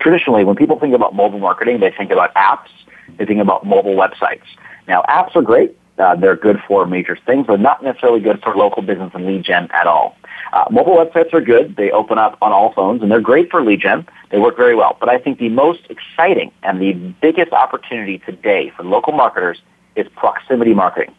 Traditionally, 0.00 0.44
when 0.44 0.56
people 0.56 0.78
think 0.78 0.94
about 0.94 1.14
mobile 1.14 1.38
marketing, 1.38 1.78
they 1.78 1.92
think 1.92 2.10
about 2.10 2.34
apps, 2.34 2.70
they 3.18 3.26
think 3.26 3.40
about 3.40 3.64
mobile 3.64 3.94
websites. 3.94 4.42
Now, 4.88 5.02
apps 5.08 5.36
are 5.36 5.42
great. 5.42 5.76
Uh, 5.98 6.16
they're 6.16 6.36
good 6.36 6.58
for 6.66 6.86
major 6.86 7.16
things, 7.26 7.46
but 7.46 7.60
not 7.60 7.84
necessarily 7.84 8.20
good 8.20 8.42
for 8.42 8.56
local 8.56 8.82
business 8.82 9.12
and 9.14 9.26
lead 9.26 9.44
gen 9.44 9.68
at 9.72 9.86
all. 9.86 10.16
Uh, 10.52 10.64
mobile 10.70 10.96
websites 10.96 11.32
are 11.32 11.40
good. 11.40 11.76
They 11.76 11.90
open 11.90 12.18
up 12.18 12.36
on 12.42 12.52
all 12.52 12.72
phones, 12.72 13.02
and 13.02 13.10
they're 13.10 13.20
great 13.20 13.50
for 13.50 13.62
lead 13.62 13.80
gen. 13.80 14.06
They 14.30 14.38
work 14.38 14.56
very 14.56 14.74
well. 14.74 14.96
But 14.98 15.08
I 15.08 15.18
think 15.18 15.38
the 15.38 15.48
most 15.48 15.80
exciting 15.90 16.50
and 16.62 16.80
the 16.80 16.92
biggest 17.20 17.52
opportunity 17.52 18.18
today 18.18 18.72
for 18.76 18.82
local 18.82 19.12
marketers 19.12 19.60
is 19.96 20.06
proximity 20.16 20.74
marketing. 20.74 21.14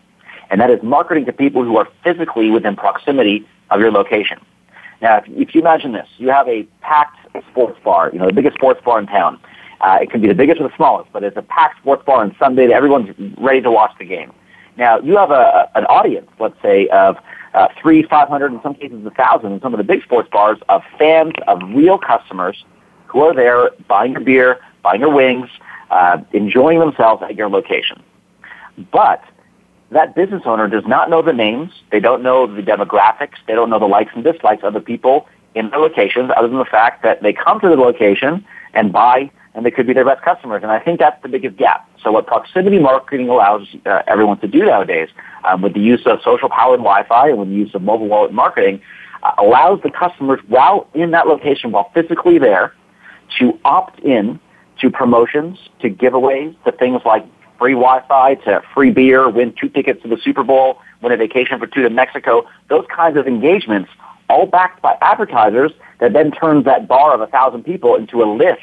And 0.49 0.59
that 0.59 0.69
is 0.69 0.83
marketing 0.83 1.25
to 1.25 1.33
people 1.33 1.63
who 1.63 1.77
are 1.77 1.87
physically 2.03 2.49
within 2.49 2.75
proximity 2.75 3.47
of 3.69 3.79
your 3.79 3.91
location. 3.91 4.39
Now, 5.01 5.17
if, 5.17 5.23
if 5.27 5.55
you 5.55 5.61
imagine 5.61 5.93
this, 5.93 6.07
you 6.17 6.29
have 6.29 6.47
a 6.47 6.63
packed 6.81 7.17
sports 7.49 7.79
bar, 7.83 8.09
you 8.11 8.19
know, 8.19 8.27
the 8.27 8.33
biggest 8.33 8.55
sports 8.55 8.81
bar 8.83 8.99
in 8.99 9.07
town. 9.07 9.39
Uh, 9.79 9.97
it 10.01 10.11
can 10.11 10.21
be 10.21 10.27
the 10.27 10.35
biggest 10.35 10.59
or 10.59 10.67
the 10.67 10.75
smallest, 10.75 11.11
but 11.11 11.23
it's 11.23 11.37
a 11.37 11.41
packed 11.41 11.79
sports 11.79 12.03
bar 12.05 12.21
on 12.21 12.35
Sunday 12.37 12.67
that 12.67 12.73
everyone's 12.73 13.09
ready 13.37 13.61
to 13.61 13.71
watch 13.71 13.91
the 13.97 14.05
game. 14.05 14.31
Now, 14.77 14.99
you 14.99 15.17
have 15.17 15.31
a, 15.31 15.69
an 15.75 15.85
audience, 15.85 16.29
let's 16.39 16.61
say, 16.61 16.87
of 16.89 17.17
uh, 17.53 17.67
three, 17.81 18.03
five 18.03 18.27
hundred, 18.27 18.53
in 18.53 18.61
some 18.61 18.73
cases 18.75 19.05
a 19.05 19.11
thousand, 19.11 19.53
in 19.53 19.61
some 19.61 19.73
of 19.73 19.77
the 19.77 19.83
big 19.83 20.03
sports 20.03 20.29
bars, 20.31 20.59
of 20.69 20.83
fans, 20.97 21.33
of 21.47 21.61
real 21.73 21.97
customers 21.97 22.63
who 23.07 23.21
are 23.21 23.33
there 23.33 23.71
buying 23.87 24.13
your 24.13 24.21
beer, 24.21 24.59
buying 24.83 25.01
your 25.01 25.13
wings, 25.13 25.49
uh, 25.89 26.17
enjoying 26.31 26.79
themselves 26.79 27.21
at 27.21 27.35
your 27.35 27.49
location. 27.49 28.01
But 28.91 29.23
that 29.91 30.15
business 30.15 30.43
owner 30.45 30.69
does 30.69 30.85
not 30.87 31.09
know 31.09 31.21
the 31.21 31.33
names, 31.33 31.71
they 31.91 31.99
don't 31.99 32.23
know 32.23 32.47
the 32.47 32.61
demographics, 32.61 33.35
they 33.47 33.53
don't 33.53 33.69
know 33.69 33.79
the 33.79 33.85
likes 33.85 34.11
and 34.15 34.23
dislikes 34.23 34.63
of 34.63 34.73
the 34.73 34.79
people 34.79 35.27
in 35.53 35.69
their 35.69 35.79
locations, 35.79 36.31
other 36.37 36.47
than 36.47 36.57
the 36.57 36.65
fact 36.65 37.03
that 37.03 37.21
they 37.21 37.33
come 37.33 37.59
to 37.59 37.67
the 37.67 37.75
location 37.75 38.45
and 38.73 38.93
buy 38.93 39.29
and 39.53 39.65
they 39.65 39.71
could 39.71 39.85
be 39.85 39.93
their 39.93 40.05
best 40.05 40.21
customers. 40.21 40.63
And 40.63 40.71
I 40.71 40.79
think 40.79 40.99
that's 40.99 41.21
the 41.21 41.29
biggest 41.29 41.57
gap. 41.57 41.89
So 42.03 42.11
what 42.11 42.27
proximity 42.27 42.79
marketing 42.79 43.29
allows 43.29 43.67
uh, 43.85 44.01
everyone 44.07 44.39
to 44.39 44.47
do 44.47 44.59
nowadays, 44.59 45.09
um, 45.43 45.61
with 45.61 45.73
the 45.73 45.81
use 45.81 46.01
of 46.05 46.19
social 46.23 46.49
powered 46.49 46.79
Wi-Fi 46.79 47.29
and 47.29 47.39
with 47.39 47.49
the 47.49 47.55
use 47.55 47.73
of 47.75 47.81
mobile 47.81 48.07
wallet 48.07 48.31
marketing, 48.31 48.81
uh, 49.23 49.31
allows 49.37 49.81
the 49.83 49.91
customers 49.91 50.39
while 50.47 50.87
in 50.93 51.11
that 51.11 51.27
location, 51.27 51.71
while 51.71 51.91
physically 51.93 52.39
there, 52.39 52.73
to 53.39 53.57
opt 53.65 53.99
in 53.99 54.39
to 54.79 54.89
promotions, 54.89 55.57
to 55.79 55.89
giveaways, 55.89 56.55
to 56.63 56.71
things 56.71 57.01
like 57.05 57.25
free 57.59 57.73
Wi-Fi, 57.73 58.35
to 58.35 58.61
free 58.73 58.89
beer, 58.89 59.29
win 59.29 59.53
two 59.59 59.69
tickets 59.69 60.01
to 60.01 60.07
the 60.07 60.17
Super 60.23 60.43
Bowl, 60.43 60.79
win 61.01 61.11
a 61.11 61.17
vacation 61.17 61.59
for 61.59 61.67
two 61.67 61.83
to 61.83 61.89
Mexico. 61.89 62.47
Those 62.69 62.85
kinds 62.93 63.17
of 63.17 63.27
engagements, 63.27 63.89
all 64.29 64.47
backed 64.47 64.81
by 64.81 64.97
advertisers, 65.01 65.71
that 65.99 66.13
then 66.13 66.31
turns 66.31 66.65
that 66.65 66.87
bar 66.87 67.13
of 67.13 67.21
a 67.21 67.27
thousand 67.27 67.63
people 67.63 67.95
into 67.95 68.23
a 68.23 68.25
list 68.25 68.61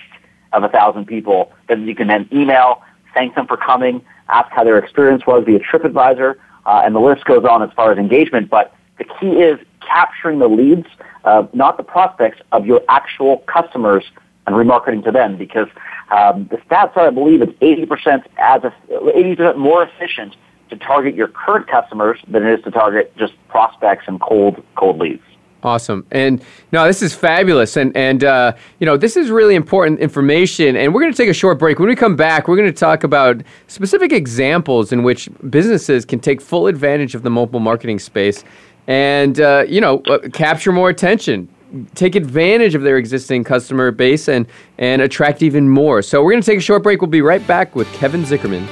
of 0.53 0.63
a 0.63 0.69
thousand 0.69 1.07
people 1.07 1.53
that 1.69 1.79
you 1.79 1.95
can 1.95 2.09
then 2.09 2.29
email, 2.33 2.83
thank 3.15 3.35
them 3.35 3.47
for 3.47 3.57
coming, 3.57 4.05
ask 4.29 4.51
how 4.51 4.65
their 4.65 4.79
experience 4.79 5.27
was 5.27 5.45
via 5.45 5.59
TripAdvisor, 5.59 6.37
uh, 6.67 6.83
and 6.85 6.95
the 6.95 7.01
list 7.01 7.25
goes 7.25 7.45
on 7.45 7.63
as 7.63 7.71
far 7.73 7.93
as 7.93 7.99
engagement. 7.99 8.51
But 8.51 8.75
the 8.99 9.05
key 9.05 9.41
is 9.41 9.59
capturing 9.81 10.39
the 10.39 10.49
leads, 10.49 10.87
uh, 11.25 11.47
not 11.53 11.77
the 11.77 11.83
prospects 11.83 12.41
of 12.53 12.67
your 12.67 12.83
actual 12.89 13.39
customers 13.39 14.05
and 14.47 14.57
remarketing 14.57 15.05
to 15.05 15.11
them 15.11 15.37
because 15.37 15.69
um, 16.11 16.49
the 16.51 16.57
stats 16.59 16.97
are, 16.97 17.07
I 17.07 17.11
believe, 17.11 17.43
it's 17.43 17.53
80% 17.61 18.25
as 18.39 18.65
a, 18.65 18.73
80% 18.91 19.57
more 19.57 19.83
efficient 19.83 20.37
to 20.71 20.77
target 20.77 21.15
your 21.15 21.29
current 21.29 21.67
customers 21.67 22.19
than 22.29 22.47
it 22.47 22.59
is 22.59 22.65
to 22.65 22.71
target 22.71 23.15
just 23.17 23.33
prospects 23.49 24.05
and 24.07 24.21
cold 24.21 24.63
cold 24.77 24.99
leads. 24.99 25.23
Awesome. 25.62 26.07
And 26.12 26.40
no, 26.71 26.87
this 26.87 27.03
is 27.03 27.14
fabulous. 27.14 27.77
And, 27.77 27.97
and 27.97 28.23
uh, 28.23 28.53
you 28.79 28.87
know, 28.87 28.97
this 28.97 29.16
is 29.16 29.29
really 29.29 29.57
important 29.57 29.99
information. 29.99 30.77
And 30.77 30.94
we're 30.94 31.01
going 31.01 31.12
to 31.12 31.16
take 31.16 31.29
a 31.29 31.35
short 31.35 31.59
break. 31.59 31.81
When 31.81 31.88
we 31.88 31.97
come 31.97 32.14
back, 32.14 32.47
we're 32.47 32.57
going 32.57 32.73
to 32.73 32.79
talk 32.79 33.03
about 33.03 33.42
specific 33.66 34.12
examples 34.12 34.92
in 34.92 35.03
which 35.03 35.29
businesses 35.51 36.05
can 36.05 36.21
take 36.21 36.40
full 36.40 36.68
advantage 36.68 37.16
of 37.16 37.23
the 37.23 37.31
mobile 37.31 37.59
marketing 37.59 37.99
space 37.99 38.44
and, 38.87 39.40
uh, 39.40 39.64
you 39.68 39.81
know, 39.81 39.99
uh, 40.07 40.29
capture 40.33 40.73
more 40.73 40.90
attention, 40.90 41.49
take 41.94 42.14
advantage 42.14 42.75
of 42.75 42.83
their 42.83 42.97
existing 42.97 43.42
customer 43.44 43.90
base 43.90 44.29
and, 44.29 44.47
and 44.79 45.03
attract 45.03 45.42
even 45.42 45.68
more. 45.68 46.03
So 46.03 46.23
we're 46.23 46.33
going 46.33 46.42
to 46.42 46.47
take 46.47 46.59
a 46.59 46.62
short 46.62 46.83
break. 46.85 47.03
We'll 47.03 47.11
be 47.11 47.21
right 47.21 47.44
back 47.47 47.75
with 47.75 47.92
Kevin 47.92 48.23
Zickerman. 48.23 48.66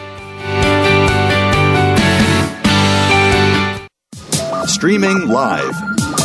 Streaming 4.66 5.28
live 5.28 5.95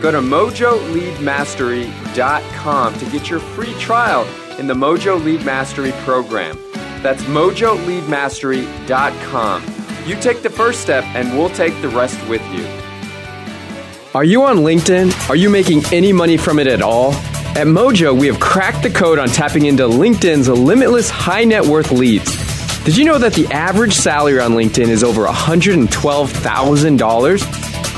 Go 0.00 0.10
to 0.10 0.18
mojoleadmastery.com 0.18 2.98
to 2.98 3.04
get 3.06 3.28
your 3.28 3.40
free 3.40 3.74
trial 3.74 4.24
in 4.58 4.66
the 4.66 4.74
Mojo 4.74 5.22
Lead 5.22 5.44
Mastery 5.44 5.92
program. 6.04 6.58
That's 7.02 7.22
mojoleadmastery.com. 7.24 9.62
You 10.06 10.16
take 10.16 10.40
the 10.42 10.50
first 10.50 10.80
step, 10.80 11.04
and 11.14 11.36
we'll 11.36 11.50
take 11.50 11.78
the 11.82 11.88
rest 11.88 12.18
with 12.28 12.42
you. 12.52 12.66
Are 14.14 14.24
you 14.24 14.42
on 14.42 14.56
LinkedIn? 14.58 15.28
Are 15.28 15.36
you 15.36 15.50
making 15.50 15.82
any 15.92 16.12
money 16.12 16.36
from 16.36 16.58
it 16.58 16.66
at 16.66 16.82
all? 16.82 17.12
At 17.50 17.66
Mojo, 17.66 18.18
we 18.18 18.26
have 18.26 18.40
cracked 18.40 18.82
the 18.82 18.90
code 18.90 19.18
on 19.18 19.28
tapping 19.28 19.66
into 19.66 19.82
LinkedIn's 19.84 20.48
limitless 20.48 21.10
high 21.10 21.44
net 21.44 21.64
worth 21.66 21.92
leads. 21.92 22.34
Did 22.84 22.96
you 22.96 23.04
know 23.04 23.18
that 23.18 23.34
the 23.34 23.46
average 23.48 23.92
salary 23.92 24.40
on 24.40 24.52
LinkedIn 24.52 24.88
is 24.88 25.04
over 25.04 25.26
$112,000? 25.26 27.79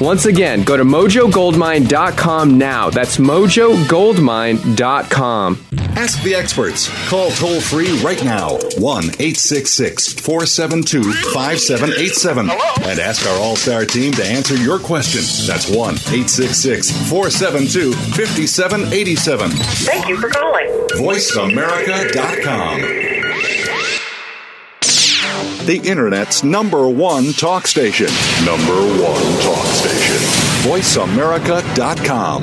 Once 0.00 0.24
again, 0.26 0.64
go 0.64 0.76
to 0.76 0.82
mojogoldmine.com 0.84 2.58
now. 2.58 2.90
That's 2.90 3.18
mojogoldmine.com. 3.18 5.58
Ask 5.94 6.22
the 6.24 6.34
experts. 6.34 6.88
Call 7.08 7.30
toll 7.32 7.60
free 7.60 7.92
right 8.02 8.24
now 8.24 8.56
1 8.78 9.04
866 9.04 10.14
472 10.14 11.02
5787 11.34 12.48
and 12.50 12.98
ask 12.98 13.24
our 13.28 13.38
All 13.38 13.54
Star 13.56 13.84
team 13.84 14.12
to 14.14 14.24
answer 14.24 14.56
your 14.56 14.78
question. 14.80 15.20
That's 15.46 15.68
1 15.68 15.76
866 15.94 16.90
472 17.10 17.92
5787. 17.92 19.50
Thank 19.50 20.08
you 20.08 20.16
for 20.18 20.30
calling. 20.30 20.66
VoiceAmerica.com. 20.96 23.11
The 25.66 25.80
Internet's 25.84 26.42
number 26.42 26.88
one 26.88 27.32
talk 27.34 27.68
station. 27.68 28.08
Number 28.44 28.74
one 29.00 29.22
talk 29.42 29.64
station. 29.66 30.16
VoiceAmerica.com. 30.68 32.42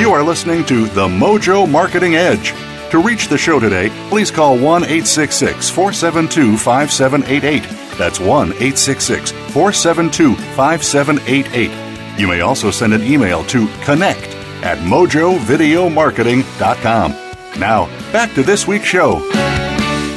You 0.00 0.10
are 0.12 0.24
listening 0.24 0.64
to 0.64 0.86
The 0.88 1.06
Mojo 1.06 1.70
Marketing 1.70 2.16
Edge. 2.16 2.52
To 2.90 2.98
reach 2.98 3.28
the 3.28 3.38
show 3.38 3.60
today, 3.60 3.90
please 4.08 4.32
call 4.32 4.54
1 4.54 4.82
866 4.82 5.70
472 5.70 6.56
5788. 6.56 7.62
That's 7.96 8.18
1 8.18 8.48
866 8.48 9.30
472 9.30 10.34
5788. 10.34 12.18
You 12.18 12.26
may 12.26 12.40
also 12.40 12.72
send 12.72 12.94
an 12.94 13.04
email 13.04 13.44
to 13.44 13.68
connect 13.84 14.37
at 14.62 14.78
mojovideomarketing.com. 14.78 17.10
Now, 17.58 17.86
back 18.12 18.34
to 18.34 18.42
this 18.42 18.66
week's 18.66 18.86
show. 18.86 19.22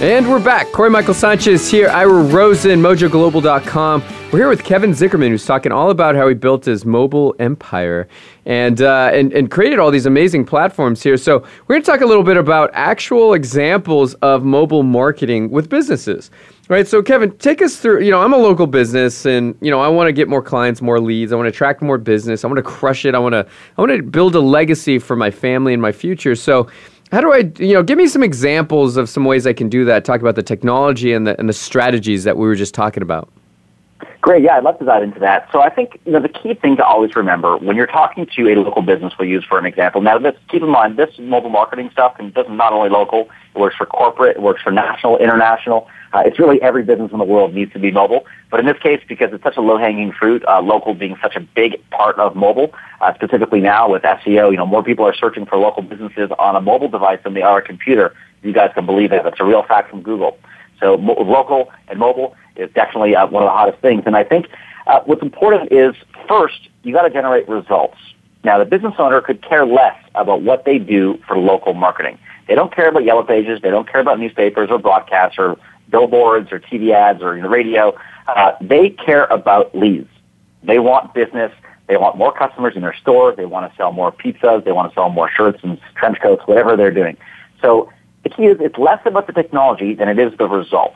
And 0.01 0.27
we're 0.27 0.43
back. 0.43 0.71
Corey 0.71 0.89
Michael 0.89 1.13
Sanchez 1.13 1.69
here, 1.69 1.88
Ira 1.88 2.23
Rosen, 2.23 2.82
mojoglobal.com. 2.82 4.04
We're 4.32 4.39
here 4.39 4.49
with 4.49 4.63
Kevin 4.63 4.93
Zickerman, 4.93 5.30
who's 5.30 5.45
talking 5.45 5.71
all 5.71 5.91
about 5.91 6.15
how 6.15 6.27
he 6.27 6.34
built 6.34 6.65
his 6.65 6.86
mobile 6.86 7.36
empire 7.38 8.08
and, 8.45 8.82
uh, 8.82 9.12
and, 9.13 9.32
and 9.34 9.51
created 9.51 9.77
all 9.77 9.91
these 9.91 10.08
amazing 10.08 10.45
platforms 10.45 11.04
here. 11.04 11.17
So, 11.17 11.41
we're 11.67 11.75
going 11.75 11.84
to 11.84 11.86
talk 11.86 12.01
a 12.01 12.08
little 12.08 12.23
bit 12.23 12.38
about 12.38 12.71
actual 12.73 13.36
examples 13.36 14.15
of 14.15 14.43
mobile 14.43 14.82
marketing 14.82 15.51
with 15.51 15.69
businesses. 15.69 16.32
Right. 16.71 16.88
So, 16.88 17.03
Kevin, 17.03 17.38
take 17.38 17.62
us 17.62 17.75
through. 17.75 18.01
You 18.01 18.12
know, 18.12 18.21
I'm 18.21 18.31
a 18.31 18.38
local 18.38 18.65
business, 18.65 19.25
and 19.25 19.57
you 19.60 19.69
know, 19.69 19.81
I 19.81 19.89
want 19.89 20.07
to 20.07 20.13
get 20.13 20.29
more 20.29 20.41
clients, 20.41 20.81
more 20.81 21.01
leads. 21.01 21.34
I 21.34 21.36
want 21.36 21.47
to 21.47 21.49
attract 21.49 21.81
more 21.81 21.97
business. 21.97 22.45
I 22.45 22.47
want 22.47 22.60
to 22.60 22.63
crush 22.63 23.03
it. 23.03 23.13
I 23.13 23.19
want 23.19 23.34
to. 23.34 23.45
I 23.77 23.81
want 23.81 23.91
to 23.91 24.01
build 24.01 24.36
a 24.36 24.39
legacy 24.39 24.97
for 24.97 25.17
my 25.17 25.31
family 25.31 25.73
and 25.73 25.81
my 25.81 25.91
future. 25.91 26.34
So, 26.34 26.69
how 27.12 27.19
do 27.19 27.34
I, 27.34 27.51
you 27.60 27.73
know, 27.73 27.84
give 27.84 27.97
me 27.97 28.07
some 28.07 28.23
examples 28.23 28.95
of 28.95 29.10
some 29.10 29.25
ways 29.25 29.45
I 29.45 29.51
can 29.51 29.67
do 29.67 29.84
that? 29.84 30.05
Talk 30.05 30.21
about 30.21 30.36
the 30.36 30.43
technology 30.43 31.12
and 31.12 31.27
the 31.27 31.38
and 31.38 31.49
the 31.49 31.53
strategies 31.53 32.23
that 32.23 32.38
we 32.38 32.47
were 32.47 32.55
just 32.55 32.73
talking 32.73 33.03
about. 33.03 33.27
Great, 34.21 34.43
yeah, 34.43 34.55
I'd 34.55 34.63
love 34.63 34.79
to 34.79 34.86
dive 34.86 35.03
into 35.03 35.19
that. 35.19 35.49
So 35.51 35.62
I 35.62 35.69
think 35.69 35.99
you 36.05 36.13
know 36.13 36.21
the 36.21 36.29
key 36.29 36.53
thing 36.53 36.77
to 36.77 36.86
always 36.86 37.17
remember 37.17 37.57
when 37.57 37.75
you're 37.75 37.86
talking 37.86 38.27
to 38.38 38.47
a 38.47 38.55
local 38.55 38.81
business, 38.81 39.12
we'll 39.19 39.27
use 39.27 39.43
for 39.43 39.60
an 39.60 39.65
example. 39.65 39.99
Now, 39.99 40.17
this, 40.19 40.38
keep 40.47 40.62
in 40.62 40.69
mind 40.69 40.95
this 40.95 41.19
mobile 41.19 41.49
marketing 41.49 41.89
stuff 41.91 42.15
and 42.17 42.34
does 42.34 42.45
not 42.47 42.71
only 42.71 42.89
local. 42.89 43.29
It 43.53 43.60
works 43.60 43.75
for 43.75 43.86
corporate. 43.86 44.38
It 44.38 44.41
works 44.41 44.62
for 44.62 44.71
national, 44.71 45.17
international. 45.17 45.89
Uh, 46.13 46.24
it's 46.26 46.39
really 46.39 46.62
every 46.62 46.84
business 46.84 47.12
in 47.12 47.17
the 47.17 47.24
world 47.26 47.54
needs 47.54 47.71
to 47.74 47.80
be 47.80 47.91
mobile. 47.91 48.26
But 48.50 48.60
in 48.60 48.65
this 48.65 48.78
case, 48.80 49.02
because 49.08 49.32
it's 49.32 49.43
such 49.43 49.58
a 49.58 49.62
low-hanging 49.62 50.12
fruit, 50.12 50.43
uh, 50.47 50.62
local 50.62 50.93
being 50.93 51.15
such 51.21 51.36
a 51.36 51.39
big 51.39 51.78
part 51.89 52.17
of 52.19 52.36
mobile, 52.36 52.74
uh, 53.00 53.13
specifically 53.13 53.62
now 53.62 53.89
with 53.89 54.04
SEO, 54.04 54.52
you 54.52 54.58
know, 54.58 54.65
more 54.65 54.84
people 54.84 55.06
are 55.06 55.15
searching 55.15 55.45
for 55.45 55.58
local 55.58 55.84
businesses 55.84 56.30
on 56.38 56.56
a 56.56 56.62
mobile 56.62 56.89
device 56.89 57.19
than 57.24 57.34
they 57.34 57.41
are 57.41 57.60
a 57.60 57.62
computer. 57.62 58.13
You 58.43 58.54
guys 58.54 58.71
can 58.74 58.86
believe 58.86 59.12
it. 59.13 59.26
It's 59.26 59.39
a 59.39 59.45
real 59.45 59.63
fact 59.63 59.89
from 59.89 60.02
Google. 60.02 60.38
So 60.80 60.97
mo- 60.97 61.21
local 61.21 61.71
and 61.88 62.00
mobile 62.00 62.36
is 62.56 62.69
definitely 62.74 63.15
uh, 63.15 63.28
one 63.28 63.43
of 63.43 63.47
the 63.47 63.54
hottest 63.54 63.82
things. 63.82 64.04
And 64.06 64.15
I 64.15 64.24
think 64.24 64.47
uh, 64.88 65.02
what's 65.06 65.21
important 65.21 65.71
is 65.71 65.95
first, 66.28 66.69
you 66.84 66.93
got 66.93 67.04
to 67.04 67.10
generate 67.10 67.47
results. 67.47 67.97
Now, 68.43 68.58
the 68.58 68.65
business 68.65 68.95
owner 68.97 69.21
could 69.21 69.47
care 69.47 69.65
less 69.65 69.95
about 70.15 70.41
what 70.41 70.65
they 70.65 70.80
do 70.80 71.19
for 71.28 71.38
local 71.38 71.74
marketing. 71.74 72.17
They 72.47 72.56
don't 72.56 72.76
care 72.76 72.89
about 72.89 73.04
yellow 73.06 73.24
pages. 73.24 73.62
They 73.62 73.69
don't 73.69 73.88
care 73.89 74.02
about 74.02 74.19
newspapers 74.19 74.69
or 74.71 74.80
broadcasts 74.80 75.38
or 75.38 75.58
billboards 75.91 76.51
or 76.51 76.60
TV 76.60 76.93
ads 76.93 77.21
or 77.21 77.36
in 77.36 77.43
the 77.43 77.49
radio. 77.49 77.97
Uh, 78.27 78.54
they 78.62 78.89
care 78.89 79.25
about 79.25 79.75
leads. 79.75 80.10
They 80.63 80.80
want 80.80 81.13
business. 81.13 81.51
They 81.88 81.97
want 81.97 82.17
more 82.17 82.34
customers 82.34 82.75
in 82.75 82.82
their 82.82 82.95
store. 82.95 83.36
They 83.36 83.45
want 83.45 83.69
to 83.69 83.75
sell 83.77 83.91
more 83.91 84.12
pizzas. 84.12 84.63
They 84.63 84.71
want 84.71 84.91
to 84.91 84.95
sell 84.95 85.10
more 85.10 85.30
shirts 85.30 85.60
and 85.63 85.80
trench 85.95 86.19
coats, 86.21 86.43
whatever 86.45 86.77
they're 86.77 86.93
doing. 86.93 87.17
So 87.62 87.91
the 88.23 88.30
key 88.30 88.45
is 88.45 88.58
it's 88.60 88.77
less 88.77 89.01
about 89.06 89.27
the 89.27 89.34
technology 89.34 89.93
than 89.93 90.08
it 90.08 90.17
is 90.17 90.38
the 90.38 90.47
result. 90.47 90.93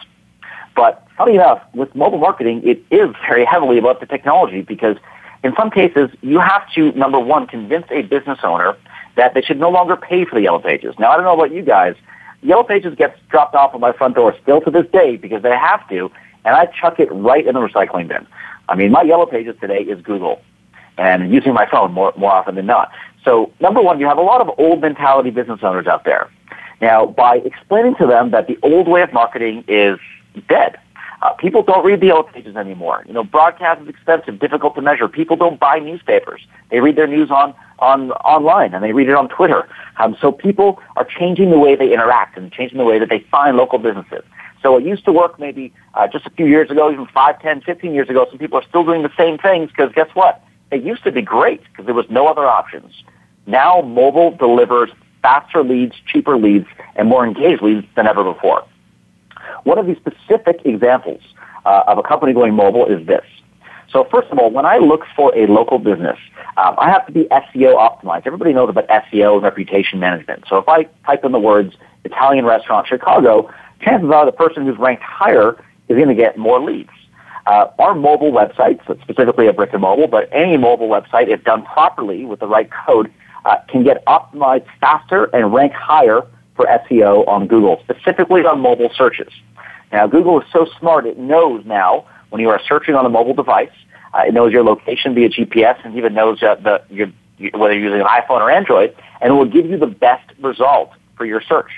But 0.76 1.06
funny 1.18 1.36
enough, 1.36 1.62
with 1.74 1.94
mobile 1.96 2.18
marketing, 2.18 2.62
it 2.68 2.84
is 2.92 3.14
very 3.28 3.46
heavily 3.46 3.78
about 3.78 4.00
the 4.00 4.06
technology 4.06 4.62
because 4.62 4.98
in 5.44 5.54
some 5.56 5.70
cases, 5.70 6.10
you 6.22 6.40
have 6.40 6.64
to, 6.74 6.92
number 6.94 7.20
one, 7.20 7.48
convince 7.48 7.86
a 7.92 8.02
business 8.02 8.40
owner 8.44 8.76
that 9.16 9.34
they 9.34 9.42
should 9.42 9.60
no 9.60 9.70
longer 9.70 9.96
pay 9.96 10.26
for 10.26 10.36
the 10.36 10.42
yellow 10.42 10.60
pages. 10.60 10.96
Now, 11.00 11.12
I 11.12 11.16
don't 11.16 11.26
know 11.26 11.34
about 11.34 11.52
you 11.52 11.62
guys. 11.62 11.96
Yellow 12.46 12.64
pages 12.64 12.96
gets 12.96 13.20
dropped 13.30 13.56
off 13.56 13.74
at 13.74 13.80
my 13.80 13.92
front 13.92 14.16
door 14.16 14.36
still 14.42 14.62
to 14.62 14.70
this 14.70 14.86
day 14.92 15.18
because 15.18 15.42
they 15.42 15.50
have 15.50 15.88
to, 15.90 16.12
and 16.46 16.56
I 16.56 16.68
chuck 16.68 17.00
it 17.00 17.12
right 17.12 17.46
in 17.46 17.56
the 17.56 17.60
recycling 17.60 18.08
bin. 18.08 18.28
I 18.70 18.76
mean, 18.76 18.92
my 18.92 19.02
yellow 19.02 19.26
pages 19.26 19.56
today 19.60 19.80
is 19.80 20.02
Google 20.02 20.42
and 20.98 21.34
using 21.34 21.54
my 21.54 21.68
phone 21.70 21.92
more, 21.92 22.14
more 22.16 22.32
often 22.32 22.56
than 22.56 22.68
not. 22.68 22.92
So, 23.24 23.52
number 23.60 23.82
one, 23.82 24.00
you 24.00 24.06
have 24.06 24.18
a 24.18 24.22
lot 24.22 24.42
of 24.42 24.52
old 24.60 24.82
mentality 24.82 25.32
business 25.32 25.60
owners 25.64 25.88
out 25.88 26.06
there. 26.06 26.30
Now, 26.82 27.08
by 27.08 27.38
explaining 27.38 27.96
to 27.96 28.06
them 28.06 28.32
that 28.32 28.48
the 28.48 28.60
old 28.62 28.88
way 28.88 29.02
of 29.02 29.12
marketing 29.12 29.64
is 29.68 29.98
dead, 30.48 30.78
uh, 31.26 31.34
people 31.34 31.64
don't 31.64 31.84
read 31.84 32.02
the 32.02 32.08
yellow 32.08 32.22
pages 32.22 32.56
anymore. 32.56 33.04
You 33.08 33.14
know, 33.14 33.24
broadcast 33.24 33.82
is 33.82 33.88
expensive, 33.88 34.40
difficult 34.40 34.76
to 34.76 34.82
measure. 34.82 35.08
People 35.08 35.36
don't 35.36 35.60
buy 35.60 35.80
newspapers. 35.80 36.46
They 36.70 36.82
read 36.82 36.96
their 36.98 37.08
news 37.08 37.32
on, 37.32 37.56
on 37.80 38.12
online 38.12 38.76
and 38.76 38.84
they 38.84 38.94
read 38.94 39.10
it 39.10 39.16
on 39.16 39.28
Twitter. 39.30 39.68
Um, 39.98 40.16
so 40.22 40.32
people 40.32 40.80
are 40.98 41.04
changing 41.04 41.50
the 41.50 41.58
way 41.58 41.76
they 41.76 41.92
interact 41.92 42.38
and 42.38 42.52
changing 42.52 42.78
the 42.78 42.84
way 42.84 43.00
that 43.00 43.10
they 43.10 43.22
find 43.32 43.58
local 43.58 43.80
businesses. 43.80 44.24
So 44.62 44.78
it 44.78 44.84
used 44.84 45.04
to 45.06 45.12
work 45.12 45.40
maybe 45.40 45.74
uh, 45.96 46.08
just 46.08 46.28
a 46.28 46.30
few 46.30 46.46
years 46.46 46.70
ago, 46.70 46.92
even 46.92 47.08
5, 47.08 47.42
10, 47.42 47.62
15 47.62 47.94
years 47.94 48.08
ago. 48.08 48.28
Some 48.30 48.38
people 48.38 48.60
are 48.60 48.68
still 48.70 48.84
doing 48.84 49.02
the 49.02 49.12
same 49.18 49.40
things 49.40 49.72
because 49.72 49.92
guess 49.94 50.10
what? 50.14 50.44
It 50.70 50.84
used 50.84 51.04
to 51.06 51.12
be 51.12 51.24
great 51.24 51.62
because 51.64 51.86
there 51.86 51.96
was 51.96 52.06
no 52.10 52.28
other 52.28 52.46
options. 52.46 53.04
Now 53.48 53.82
mobile 53.82 54.30
delivers 54.30 54.92
faster 55.24 55.64
leads, 55.64 55.96
cheaper 56.06 56.38
leads, 56.38 56.68
and 56.96 57.10
more 57.10 57.26
engaged 57.26 57.64
leads 57.64 57.88
than 57.96 58.06
ever 58.06 58.24
before. 58.24 58.64
One 59.64 59.78
of 59.78 59.88
the 59.88 59.96
specific 59.96 60.62
examples 60.66 61.22
uh, 61.66 61.84
of 61.88 61.98
a 61.98 62.04
company 62.04 62.34
going 62.34 62.54
mobile 62.54 62.86
is 62.86 63.06
this. 63.08 63.26
So 63.92 64.04
first 64.12 64.30
of 64.30 64.40
all, 64.40 64.52
when 64.52 64.66
I 64.66 64.78
look 64.78 65.04
for 65.16 65.36
a 65.38 65.48
local 65.48 65.80
business, 65.80 66.18
um, 66.58 66.76
I 66.78 66.90
have 66.90 67.06
to 67.06 67.12
be 67.12 67.26
SEO 67.26 67.76
optimized. 67.78 68.26
Everybody 68.26 68.54
knows 68.54 68.70
about 68.70 68.88
SEO 68.88 69.36
and 69.36 69.44
reputation 69.44 70.00
management. 70.00 70.46
So 70.50 70.58
if 70.58 70.68
I 70.68 70.84
type 71.06 71.24
in 71.24 71.32
the 71.32 71.40
words 71.40 71.76
Italian 72.04 72.46
restaurant 72.46 72.88
Chicago, 72.88 73.50
chances 73.82 74.10
are 74.12 74.26
the 74.26 74.32
person 74.32 74.66
who's 74.66 74.78
ranked 74.78 75.04
higher 75.04 75.64
is 75.88 75.96
going 75.96 76.08
to 76.08 76.16
get 76.16 76.38
more 76.38 76.60
leads. 76.60 76.90
Uh, 77.46 77.68
our 77.78 77.94
mobile 77.94 78.32
websites, 78.32 78.82
specifically 79.02 79.48
a 79.48 79.54
brick 79.54 79.72
and 79.74 79.82
mobile, 79.82 80.08
but 80.08 80.28
any 80.32 80.58
mobile 80.58 80.90
website, 80.90 81.28
if 81.28 81.44
done 81.44 81.64
properly 81.64 82.26
with 82.26 82.40
the 82.40 82.48
right 82.48 82.70
code, 82.86 83.12
uh, 83.46 83.58
can 83.70 83.84
get 83.84 84.04
optimized 84.06 84.66
faster 84.80 85.26
and 85.26 85.54
rank 85.54 85.72
higher 85.72 86.26
for 86.56 86.66
SEO 86.66 87.28
on 87.28 87.48
Google, 87.48 87.82
specifically 87.84 88.42
on 88.46 88.60
mobile 88.60 88.92
searches. 88.96 89.32
Now, 89.92 90.08
Google 90.08 90.42
is 90.42 90.48
so 90.52 90.68
smart, 90.80 91.06
it 91.06 91.18
knows 91.18 91.66
now 91.66 92.06
when 92.30 92.42
you 92.42 92.50
are 92.50 92.60
searching 92.68 92.96
on 92.96 93.06
a 93.06 93.10
mobile 93.10 93.34
device, 93.34 93.72
uh, 94.14 94.24
it 94.28 94.34
knows 94.34 94.52
your 94.52 94.64
location 94.64 95.14
via 95.14 95.30
GPS 95.30 95.78
and 95.86 95.96
even 95.98 96.14
knows 96.14 96.42
uh, 96.42 96.56
the, 96.56 96.84
your, 96.90 97.08
whether 97.54 97.74
you're 97.74 97.84
using 97.84 98.02
an 98.02 98.08
iPhone 98.08 98.42
or 98.42 98.50
Android, 98.50 98.96
and 99.22 99.32
it 99.32 99.34
will 99.34 99.46
give 99.46 99.66
you 99.66 99.78
the 99.78 99.88
best 99.88 100.30
result 100.40 100.92
for 101.18 101.26
your 101.26 101.42
search. 101.42 101.72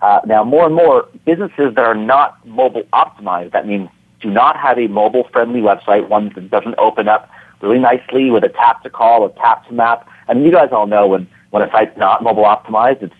Uh, 0.00 0.20
now, 0.26 0.44
more 0.44 0.66
and 0.66 0.74
more 0.74 1.08
businesses 1.24 1.74
that 1.74 1.84
are 1.84 1.94
not 1.94 2.46
mobile 2.46 2.82
optimized, 2.92 3.52
that 3.52 3.66
means 3.66 3.88
do 4.20 4.30
not 4.30 4.56
have 4.56 4.78
a 4.78 4.86
mobile 4.86 5.28
friendly 5.32 5.60
website, 5.60 6.08
one 6.08 6.30
that 6.34 6.50
doesn't 6.50 6.74
open 6.78 7.08
up 7.08 7.30
really 7.60 7.78
nicely 7.78 8.30
with 8.30 8.44
a 8.44 8.48
tap 8.48 8.82
to 8.82 8.90
call, 8.90 9.24
a 9.26 9.32
tap 9.32 9.66
to 9.68 9.74
map. 9.74 10.08
I 10.28 10.34
mean, 10.34 10.44
you 10.44 10.52
guys 10.52 10.70
all 10.72 10.86
know 10.86 11.06
when, 11.06 11.26
when 11.50 11.62
a 11.62 11.70
site's 11.70 11.96
not 11.96 12.22
mobile 12.22 12.44
optimized, 12.44 13.02
it's 13.02 13.14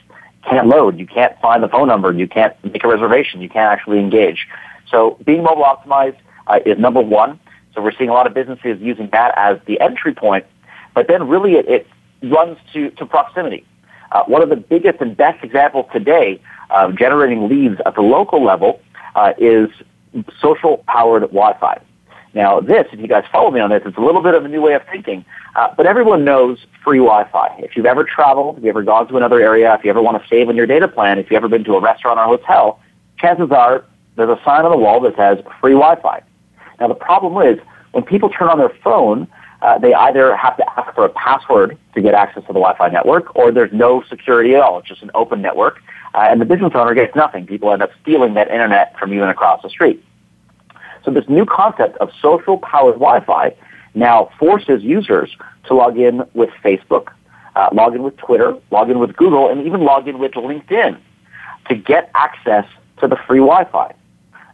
can't 0.49 0.67
load. 0.67 0.99
You 0.99 1.07
can't 1.07 1.39
find 1.41 1.63
the 1.63 1.69
phone 1.69 1.89
number. 1.89 2.13
You 2.13 2.29
can't 2.29 2.55
make 2.65 2.85
a 2.85 2.89
reservation. 2.89 3.41
You 3.41 3.49
can't 3.49 3.73
actually 3.73 3.99
engage. 3.99 4.47
So 4.91 5.19
being 5.25 5.43
mobile 5.43 5.65
optimized 5.65 6.19
uh, 6.47 6.61
is 6.65 6.79
number 6.79 7.01
one. 7.01 7.41
So 7.75 7.83
we're 7.83 7.93
seeing 7.93 8.11
a 8.11 8.13
lot 8.13 8.27
of 8.27 8.35
businesses 8.35 8.81
using 8.81 9.09
that 9.11 9.35
as 9.37 9.59
the 9.67 9.81
entry 9.81 10.15
point, 10.15 10.47
but 10.95 11.09
then 11.09 11.29
really 11.29 11.55
it, 11.55 11.69
it 11.69 11.87
runs 12.23 12.57
to, 12.73 12.91
to 12.91 13.07
proximity. 13.07 13.67
Uh, 14.13 14.23
one 14.25 14.43
of 14.43 14.49
the 14.49 14.57
biggest 14.57 15.01
and 15.01 15.17
best 15.17 15.43
examples 15.43 15.87
today 15.93 16.41
of 16.71 16.97
generating 16.97 17.49
leads 17.49 17.81
at 17.85 17.97
the 17.97 18.01
local 18.01 18.45
level 18.45 18.81
uh, 19.17 19.33
is 19.39 19.69
social 20.41 20.85
powered 20.87 21.23
Wi-Fi. 21.23 21.81
Now, 22.33 22.61
this, 22.61 22.87
if 22.93 23.01
you 23.01 23.09
guys 23.09 23.25
follow 23.33 23.51
me 23.51 23.61
on 23.61 23.71
this, 23.71 23.83
it's 23.85 23.97
a 23.97 24.01
little 24.01 24.23
bit 24.23 24.35
of 24.35 24.45
a 24.45 24.49
new 24.49 24.61
way 24.61 24.75
of 24.75 24.83
thinking, 24.91 25.25
uh, 25.57 25.73
but 25.77 25.87
everyone 25.87 26.25
knows 26.25 26.59
free 26.83 26.99
Wi-Fi. 26.99 27.57
If 27.59 27.77
you've 27.77 27.87
ever 27.87 28.05
traveled, 28.05 28.59
if 28.59 28.65
you've 28.65 28.71
ever 28.71 28.83
gone 28.83 29.07
to 29.09 29.17
another 29.17 29.41
area, 29.41 29.75
if 29.75 29.85
you 29.85 29.91
ever 29.91 30.03
want 30.03 30.21
to 30.21 30.29
save 30.29 30.49
on 30.49 30.57
your 30.57 30.67
data 30.67 30.89
plan, 30.89 31.19
if 31.19 31.31
you've 31.31 31.37
ever 31.37 31.49
been 31.49 31.65
to 31.65 31.75
a 31.75 31.81
restaurant 31.81 32.19
or 32.19 32.25
hotel, 32.25 32.81
chances 33.19 33.51
are 33.51 33.85
there's 34.17 34.31
a 34.31 34.41
sign 34.45 34.65
on 34.65 34.71
the 34.71 34.77
wall 34.77 35.01
that 35.01 35.17
says 35.17 35.39
free 35.61 35.73
Wi-Fi. 35.73 36.23
Now, 36.81 36.89
the 36.89 36.95
problem 36.95 37.47
is 37.47 37.59
when 37.93 38.05
people 38.05 38.29
turn 38.29 38.49
on 38.49 38.59
their 38.59 38.73
phone, 38.83 39.29
uh, 39.63 39.79
they 39.79 39.95
either 39.95 40.37
have 40.37 40.57
to 40.57 40.79
ask 40.79 40.95
for 40.95 41.05
a 41.05 41.09
password 41.11 41.79
to 41.95 42.03
get 42.03 42.15
access 42.15 42.43
to 42.43 42.49
the 42.49 42.61
Wi-Fi 42.61 42.89
network, 42.89 43.35
or 43.37 43.51
there's 43.51 43.73
no 43.73 44.03
security 44.09 44.55
at 44.55 44.61
all. 44.61 44.79
It's 44.79 44.89
just 44.89 45.03
an 45.03 45.11
open 45.15 45.41
network, 45.41 45.81
uh, 46.15 46.27
and 46.29 46.41
the 46.41 46.45
business 46.45 46.73
owner 46.75 46.95
gets 46.95 47.15
nothing. 47.15 47.47
People 47.47 47.73
end 47.73 47.83
up 47.83 47.91
stealing 48.03 48.35
that 48.35 48.49
internet 48.51 48.99
from 48.99 49.13
you 49.13 49.23
and 49.23 49.31
across 49.31 49.63
the 49.63 49.71
street. 49.71 50.05
So 51.05 51.11
this 51.11 51.25
new 51.29 51.47
concept 51.47 51.97
of 51.99 52.11
social 52.21 52.59
powered 52.59 52.95
Wi-Fi 52.95 53.55
now 53.95 54.31
forces 54.39 54.83
users 54.83 55.31
to 55.67 55.75
log 55.75 55.99
in 55.99 56.23
with 56.35 56.51
Facebook, 56.65 57.13
uh, 57.57 57.69
log 57.73 57.95
in 57.95 58.03
with 58.03 58.17
Twitter, 58.17 58.57
log 58.71 58.91
in 58.91 58.99
with 58.99 59.17
Google, 59.17 59.49
and 59.51 59.67
even 59.67 59.83
log 59.83 60.09
in 60.09 60.19
with 60.19 60.33
LinkedIn 60.33 60.99
to 61.69 61.75
get 61.75 62.11
access 62.15 62.67
to 63.01 63.09
the 63.09 63.17
free 63.27 63.39
Wi-Fi. 63.39 63.95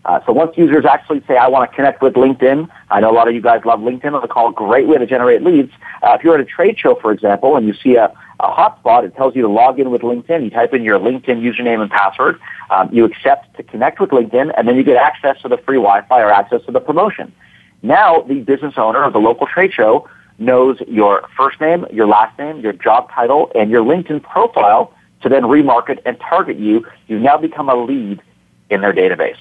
Uh, 0.05 0.19
so 0.25 0.33
once 0.33 0.57
users 0.57 0.87
actually 0.87 1.23
say, 1.29 1.37
I 1.37 1.49
want 1.49 1.71
to 1.71 1.77
connect 1.77 2.01
with 2.01 2.15
LinkedIn, 2.15 2.69
I 2.91 3.01
know 3.01 3.11
a 3.11 3.13
lot 3.13 3.29
of 3.29 3.35
you 3.35 3.43
guys 3.43 3.61
love 3.67 3.81
LinkedIn. 3.81 4.25
It's 4.25 4.33
a 4.35 4.53
great 4.53 4.89
way 4.89 4.97
to 4.97 5.07
generate 5.07 5.43
leads. 5.43 5.73
Uh, 6.03 6.17
if 6.19 6.25
you're 6.25 6.35
at 6.35 6.41
a 6.41 6.45
trade 6.45 6.79
show, 6.79 6.95
for 6.95 7.13
example, 7.13 7.57
and 7.57 7.67
you 7.67 7.75
see 7.75 7.97
a, 7.97 8.11
a 8.41 8.49
hotspot, 8.49 9.05
it 9.05 9.15
tells 9.15 9.37
you 9.37 9.43
to 9.43 9.49
log 9.49 9.79
in 9.79 9.91
with 9.91 10.01
LinkedIn. 10.01 10.45
You 10.45 10.51
type 10.51 10.73
in 10.73 10.83
your 10.85 10.99
LinkedIn 10.99 11.43
username 11.43 11.83
and 11.83 11.91
password. 11.91 12.41
Um, 12.71 12.89
you 12.91 13.05
accept 13.05 13.55
to 13.59 13.63
connect 13.63 14.01
with 14.01 14.11
LinkedIn, 14.11 14.55
and 14.57 14.67
then 14.67 14.77
you 14.77 14.85
get 14.85 14.97
access 14.97 15.41
to 15.43 15.49
the 15.49 15.59
free 15.59 15.77
Wi-Fi 15.77 16.21
or 16.21 16.31
access 16.31 16.65
to 16.65 16.73
the 16.73 16.81
promotion. 16.81 17.33
Now, 17.83 18.23
the 18.23 18.41
business 18.41 18.75
owner 18.77 19.03
of 19.03 19.13
the 19.13 19.19
local 19.19 19.47
trade 19.47 19.73
show 19.73 20.09
knows 20.39 20.79
your 20.87 21.29
first 21.37 21.61
name, 21.61 21.87
your 21.93 22.07
last 22.07 22.39
name, 22.39 22.61
your 22.61 22.73
job 22.73 23.11
title, 23.11 23.51
and 23.55 23.71
your 23.71 23.85
LinkedIn 23.85 24.23
profile 24.23 24.93
to 25.23 25.29
then 25.29 25.43
remarket 25.43 26.01
and 26.05 26.19
target 26.21 26.59
you. 26.59 26.87
You've 27.07 27.23
now 27.23 27.37
become 27.37 27.69
a 27.69 27.77
lead 27.77 28.23
in 28.71 28.81
their 28.81 28.93
database. 28.93 29.39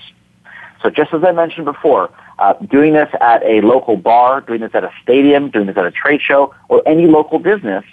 So 0.82 0.90
just 0.90 1.14
as 1.14 1.24
I 1.24 1.32
mentioned 1.32 1.66
before, 1.66 2.10
uh, 2.38 2.54
doing 2.54 2.94
this 2.94 3.10
at 3.20 3.44
a 3.44 3.62
local 3.62 3.98
bar, 3.98 4.42
doing 4.42 4.62
this 4.62 4.72
at 4.74 4.84
a 4.84 4.92
stadium, 5.04 5.50
doing 5.50 5.68
this 5.68 5.78
at 5.78 5.86
a 5.86 5.92
trade 5.92 6.22
show, 6.22 6.54
or 6.70 6.82
any 6.86 7.06
local 7.06 7.40
business 7.40 7.84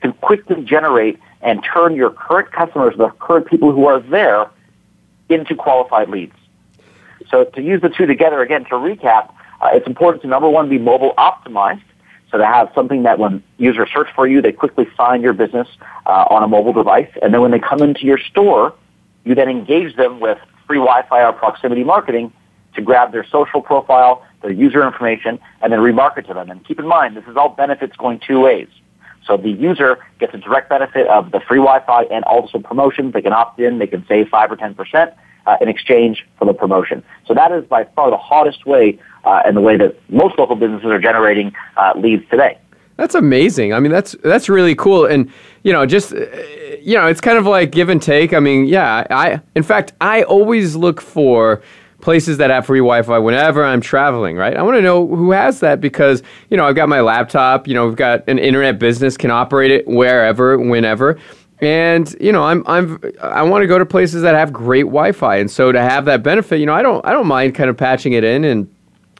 can 0.00 0.12
quickly 0.12 0.62
generate 0.62 1.18
and 1.40 1.64
turn 1.64 1.94
your 1.94 2.10
current 2.10 2.52
customers, 2.52 2.94
the 2.98 3.08
current 3.18 3.46
people 3.46 3.72
who 3.72 3.86
are 3.86 4.00
there, 4.00 4.50
into 5.30 5.54
qualified 5.54 6.08
leads. 6.10 6.34
So 7.30 7.44
to 7.44 7.62
use 7.62 7.80
the 7.80 7.88
two 7.88 8.04
together 8.04 8.42
again, 8.42 8.64
to 8.64 8.74
recap, 8.74 9.32
uh, 9.64 9.70
it's 9.72 9.86
important 9.86 10.22
to 10.22 10.28
number 10.28 10.48
one 10.48 10.68
be 10.68 10.78
mobile 10.78 11.14
optimized. 11.16 11.82
So 12.30 12.38
to 12.38 12.46
have 12.46 12.70
something 12.74 13.04
that 13.04 13.18
when 13.18 13.42
users 13.58 13.88
search 13.92 14.08
for 14.14 14.26
you, 14.26 14.42
they 14.42 14.52
quickly 14.52 14.86
find 14.96 15.22
your 15.22 15.32
business 15.32 15.68
uh, 16.06 16.26
on 16.30 16.42
a 16.42 16.48
mobile 16.48 16.72
device, 16.72 17.10
and 17.22 17.32
then 17.32 17.40
when 17.40 17.50
they 17.50 17.60
come 17.60 17.80
into 17.80 18.04
your 18.04 18.18
store, 18.18 18.74
you 19.24 19.34
then 19.34 19.48
engage 19.48 19.96
them 19.96 20.20
with 20.20 20.38
free 20.66 20.78
Wi-Fi 20.78 21.24
or 21.24 21.32
proximity 21.32 21.84
marketing 21.84 22.32
to 22.74 22.82
grab 22.82 23.12
their 23.12 23.24
social 23.24 23.62
profile, 23.62 24.26
their 24.42 24.50
user 24.50 24.84
information, 24.84 25.38
and 25.62 25.72
then 25.72 25.78
remarket 25.78 26.26
to 26.26 26.34
them. 26.34 26.50
And 26.50 26.64
keep 26.66 26.78
in 26.78 26.86
mind, 26.86 27.16
this 27.16 27.24
is 27.28 27.36
all 27.36 27.50
benefits 27.50 27.96
going 27.96 28.20
two 28.26 28.40
ways. 28.40 28.68
So 29.26 29.36
the 29.36 29.50
user 29.50 30.04
gets 30.18 30.34
a 30.34 30.38
direct 30.38 30.68
benefit 30.68 31.06
of 31.06 31.30
the 31.30 31.40
free 31.40 31.58
Wi-Fi 31.58 32.02
and 32.04 32.24
also 32.24 32.58
promotions. 32.58 33.12
They 33.14 33.22
can 33.22 33.32
opt 33.32 33.60
in, 33.60 33.78
they 33.78 33.86
can 33.86 34.04
save 34.08 34.28
5 34.28 34.52
or 34.52 34.56
10% 34.56 35.14
uh, 35.46 35.56
in 35.60 35.68
exchange 35.68 36.26
for 36.38 36.44
the 36.44 36.54
promotion. 36.54 37.02
So 37.26 37.34
that 37.34 37.52
is 37.52 37.64
by 37.66 37.84
far 37.96 38.10
the 38.10 38.16
hottest 38.16 38.66
way 38.66 38.98
uh, 39.24 39.42
and 39.44 39.56
the 39.56 39.60
way 39.60 39.76
that 39.76 39.96
most 40.10 40.38
local 40.38 40.56
businesses 40.56 40.86
are 40.86 41.00
generating 41.00 41.52
uh, 41.76 41.92
leads 41.96 42.28
today. 42.30 42.58
That's 42.96 43.14
amazing. 43.14 43.74
I 43.74 43.80
mean, 43.80 43.90
that's 43.90 44.14
that's 44.22 44.48
really 44.48 44.76
cool, 44.76 45.04
and 45.04 45.28
you 45.64 45.72
know, 45.72 45.84
just 45.84 46.12
uh, 46.12 46.26
you 46.80 46.94
know, 46.94 47.08
it's 47.08 47.20
kind 47.20 47.38
of 47.38 47.44
like 47.44 47.72
give 47.72 47.88
and 47.88 48.00
take. 48.00 48.32
I 48.32 48.38
mean, 48.38 48.66
yeah, 48.66 49.04
I 49.10 49.40
in 49.56 49.64
fact, 49.64 49.94
I 50.00 50.22
always 50.22 50.76
look 50.76 51.00
for 51.00 51.60
places 52.04 52.36
that 52.36 52.50
have 52.50 52.66
free 52.66 52.80
Wi-Fi 52.80 53.18
whenever 53.18 53.64
I'm 53.64 53.80
traveling, 53.80 54.36
right? 54.36 54.56
I 54.56 54.62
want 54.62 54.76
to 54.76 54.82
know 54.82 55.06
who 55.06 55.30
has 55.32 55.60
that 55.60 55.80
because, 55.80 56.22
you 56.50 56.56
know, 56.56 56.66
I've 56.66 56.74
got 56.76 56.88
my 56.88 57.00
laptop, 57.00 57.66
you 57.66 57.72
know, 57.72 57.86
we've 57.86 57.96
got 57.96 58.28
an 58.28 58.38
internet 58.38 58.78
business 58.78 59.16
can 59.16 59.30
operate 59.30 59.70
it 59.70 59.88
wherever, 59.88 60.58
whenever. 60.58 61.18
And 61.60 62.14
you 62.20 62.32
know, 62.32 62.42
I'm 62.42 62.64
I'm 62.66 63.00
I 63.22 63.42
want 63.42 63.62
to 63.62 63.66
go 63.66 63.78
to 63.78 63.86
places 63.86 64.22
that 64.22 64.34
have 64.34 64.52
great 64.52 64.82
Wi-Fi, 64.82 65.36
and 65.36 65.50
so 65.50 65.70
to 65.72 65.80
have 65.80 66.04
that 66.06 66.22
benefit, 66.22 66.58
you 66.58 66.66
know, 66.66 66.74
I 66.74 66.82
don't 66.82 67.04
I 67.06 67.12
don't 67.12 67.26
mind 67.26 67.54
kind 67.54 67.70
of 67.70 67.76
patching 67.76 68.12
it 68.12 68.24
in 68.24 68.44
and 68.44 68.73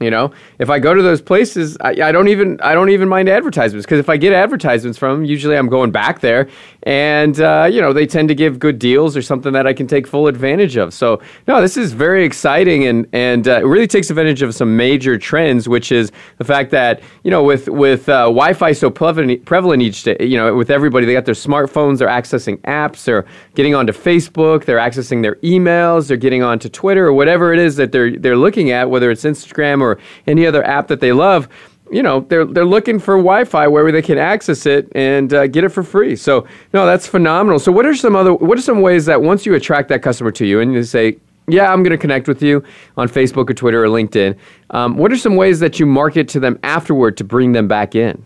you 0.05 0.11
know, 0.11 0.33
if 0.59 0.71
I 0.71 0.79
go 0.79 0.95
to 0.95 1.03
those 1.03 1.21
places, 1.21 1.77
I, 1.81 1.91
I 1.91 2.13
don't 2.13 2.29
even 2.29 2.61
I 2.61 2.75
don't 2.75 2.91
even 2.91 3.09
mind 3.09 3.29
advertisements 3.29 3.87
because 3.87 3.99
if 3.99 4.09
I 4.09 4.17
get 4.17 4.33
advertisements 4.33 4.99
from 4.99 5.21
them, 5.21 5.25
usually 5.25 5.57
I'm 5.57 5.69
going 5.69 5.91
back 5.91 6.21
there, 6.21 6.49
and 6.85 7.41
uh, 7.41 7.69
you 7.71 7.81
know 7.81 7.93
they 7.93 8.07
tend 8.07 8.29
to 8.29 8.35
give 8.35 8.59
good 8.59 8.79
deals 8.79 9.17
or 9.17 9.23
something 9.23 9.53
that 9.55 9.67
I 9.67 9.73
can 9.73 9.87
take 9.87 10.07
full 10.07 10.27
advantage 10.27 10.77
of. 10.77 10.93
So 10.93 11.21
no, 11.49 11.61
this 11.61 11.77
is 11.77 11.93
very 11.93 12.25
exciting 12.25 12.87
and 12.87 13.07
and 13.13 13.49
uh, 13.49 13.61
it 13.61 13.67
really 13.67 13.87
takes 13.87 14.11
advantage 14.11 14.43
of 14.43 14.55
some 14.55 14.77
major 14.77 15.19
trends, 15.19 15.69
which 15.69 15.91
is 15.91 16.13
the 16.39 16.45
fact 16.45 16.71
that 16.73 17.01
you 17.23 17.31
know 17.31 17.43
with 17.43 17.69
with 17.69 18.09
uh, 18.09 18.25
Wi-Fi 18.25 18.73
so 18.73 18.91
prevalent 18.91 19.45
prevalent 19.45 19.83
each 19.83 20.03
day, 20.03 20.17
you 20.21 20.37
know, 20.37 20.55
with 20.55 20.71
everybody, 20.71 21.07
they 21.07 21.13
got 21.13 21.25
their 21.25 21.35
smartphones, 21.35 21.99
they're 21.99 22.09
accessing 22.09 22.59
apps, 22.63 23.05
they're 23.05 23.25
getting 23.55 23.75
onto 23.75 23.93
Facebook, 23.93 24.65
they're 24.65 24.79
accessing 24.79 25.23
their 25.23 25.37
emails, 25.37 26.09
they're 26.09 26.17
getting 26.17 26.43
onto 26.43 26.69
Twitter 26.69 27.07
or 27.07 27.13
whatever 27.13 27.53
it 27.53 27.59
is 27.59 27.77
that 27.77 27.93
they're 27.93 28.17
they're 28.17 28.37
looking 28.37 28.71
at, 28.71 28.91
whether 28.91 29.11
it's 29.11 29.25
Instagram 29.25 29.81
any 30.27 30.47
other 30.47 30.65
app 30.65 30.89
that 30.89 31.01
they 31.01 31.13
love, 31.13 31.49
you 31.91 32.03
know 32.03 32.21
they're 32.21 32.45
they're 32.45 32.65
looking 32.65 32.99
for 32.99 33.17
Wi-Fi 33.17 33.67
where 33.69 33.91
they 33.93 34.03
can 34.03 34.19
access 34.19 34.67
it 34.67 34.91
and 34.95 35.33
uh, 35.33 35.47
get 35.47 35.65
it 35.65 35.69
for 35.71 35.83
free. 35.83 36.17
So 36.17 36.47
no, 36.73 36.87
that's 36.87 37.07
phenomenal. 37.07 37.59
So 37.59 37.71
what 37.71 37.87
are 37.87 37.95
some 37.95 38.17
other 38.17 38.35
what 38.35 38.59
are 38.59 38.63
some 38.63 38.81
ways 38.81 39.07
that 39.07 39.23
once 39.23 39.47
you 39.47 39.55
attract 39.55 39.89
that 39.91 40.03
customer 40.03 40.31
to 40.33 40.47
you 40.47 40.61
and 40.61 40.73
you 40.73 40.83
say, 40.83 41.19
yeah, 41.47 41.73
I'm 41.73 41.83
going 41.83 41.93
to 41.93 41.99
connect 41.99 42.27
with 42.27 42.43
you 42.43 42.65
on 42.97 43.09
Facebook 43.09 43.51
or 43.51 43.55
Twitter 43.55 43.85
or 43.85 43.89
LinkedIn. 43.89 44.37
Um, 44.71 44.97
what 44.97 45.13
are 45.13 45.17
some 45.17 45.37
ways 45.37 45.61
that 45.61 45.79
you 45.79 45.87
market 45.87 46.29
to 46.31 46.41
them 46.41 46.59
afterward 46.63 47.17
to 47.19 47.25
bring 47.25 47.53
them 47.53 47.69
back 47.69 47.95
in? 47.95 48.25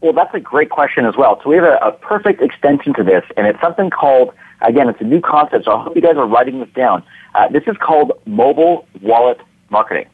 Well, 0.00 0.12
that's 0.12 0.34
a 0.34 0.40
great 0.40 0.70
question 0.70 1.04
as 1.04 1.16
well. 1.16 1.40
So 1.42 1.50
we 1.50 1.56
have 1.56 1.64
a, 1.64 1.76
a 1.76 1.92
perfect 1.92 2.42
extension 2.42 2.92
to 2.94 3.04
this, 3.04 3.24
and 3.36 3.46
it's 3.46 3.60
something 3.60 3.90
called 3.90 4.34
again, 4.62 4.88
it's 4.88 5.00
a 5.00 5.04
new 5.04 5.20
concept. 5.20 5.64
So 5.64 5.72
I 5.72 5.82
hope 5.82 5.96
you 5.96 6.02
guys 6.02 6.16
are 6.16 6.26
writing 6.26 6.60
this 6.60 6.70
down. 6.70 7.02
Uh, 7.34 7.48
this 7.48 7.64
is 7.66 7.76
called 7.78 8.12
mobile 8.26 8.86
wallet 9.00 9.40
marketing. 9.70 10.06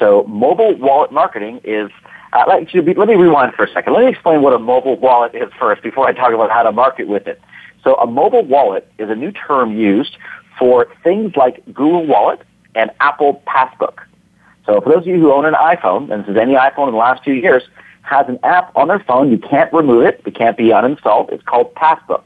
So 0.00 0.24
mobile 0.24 0.74
wallet 0.76 1.12
marketing 1.12 1.60
is, 1.62 1.90
uh, 2.32 2.44
let, 2.48 2.74
let 2.74 3.08
me 3.08 3.14
rewind 3.14 3.54
for 3.54 3.64
a 3.64 3.72
second. 3.72 3.92
Let 3.92 4.04
me 4.04 4.10
explain 4.10 4.42
what 4.42 4.54
a 4.54 4.58
mobile 4.58 4.96
wallet 4.96 5.34
is 5.34 5.52
first 5.60 5.82
before 5.82 6.08
I 6.08 6.12
talk 6.12 6.32
about 6.32 6.50
how 6.50 6.64
to 6.64 6.72
market 6.72 7.06
with 7.06 7.28
it. 7.28 7.40
So 7.84 7.94
a 7.96 8.06
mobile 8.06 8.42
wallet 8.42 8.90
is 8.98 9.10
a 9.10 9.14
new 9.14 9.30
term 9.30 9.76
used 9.76 10.16
for 10.58 10.88
things 11.04 11.36
like 11.36 11.64
Google 11.66 12.06
Wallet 12.06 12.40
and 12.74 12.90
Apple 12.98 13.42
Passbook. 13.46 14.00
So 14.66 14.80
for 14.80 14.90
those 14.90 15.02
of 15.02 15.06
you 15.06 15.20
who 15.20 15.32
own 15.32 15.44
an 15.44 15.54
iPhone, 15.54 16.10
and 16.10 16.24
this 16.24 16.30
is 16.30 16.36
any 16.36 16.54
iPhone 16.54 16.88
in 16.88 16.92
the 16.92 16.98
last 16.98 17.22
few 17.22 17.34
years, 17.34 17.62
has 18.02 18.26
an 18.28 18.38
app 18.42 18.74
on 18.76 18.88
their 18.88 19.00
phone. 19.00 19.30
You 19.30 19.38
can't 19.38 19.72
remove 19.72 20.04
it. 20.04 20.22
It 20.24 20.34
can't 20.34 20.56
be 20.56 20.68
uninstalled. 20.68 21.30
It's 21.32 21.44
called 21.44 21.74
Passbook. 21.74 22.24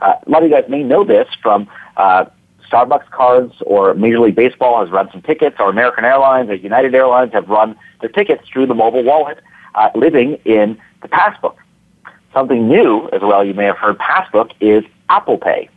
Uh, 0.00 0.14
a 0.26 0.30
lot 0.30 0.42
of 0.42 0.48
you 0.48 0.54
guys 0.54 0.68
may 0.68 0.82
know 0.82 1.04
this 1.04 1.28
from 1.42 1.68
uh, 1.96 2.26
Starbucks 2.74 3.08
cards 3.10 3.54
or 3.66 3.94
Major 3.94 4.18
League 4.18 4.34
Baseball 4.34 4.80
has 4.80 4.90
run 4.90 5.08
some 5.12 5.22
tickets, 5.22 5.56
or 5.60 5.70
American 5.70 6.04
Airlines 6.04 6.50
or 6.50 6.54
United 6.54 6.92
Airlines 6.94 7.32
have 7.32 7.48
run 7.48 7.76
their 8.00 8.10
tickets 8.10 8.48
through 8.48 8.66
the 8.66 8.74
mobile 8.74 9.04
wallet, 9.04 9.38
uh, 9.76 9.90
living 9.94 10.40
in 10.44 10.76
the 11.00 11.08
Passbook. 11.08 11.56
Something 12.32 12.66
new 12.66 13.08
as 13.12 13.22
well, 13.22 13.44
you 13.44 13.54
may 13.54 13.64
have 13.64 13.78
heard 13.78 13.96
Passbook, 13.98 14.50
is 14.60 14.82
Apple 15.08 15.38
Pay. 15.38 15.68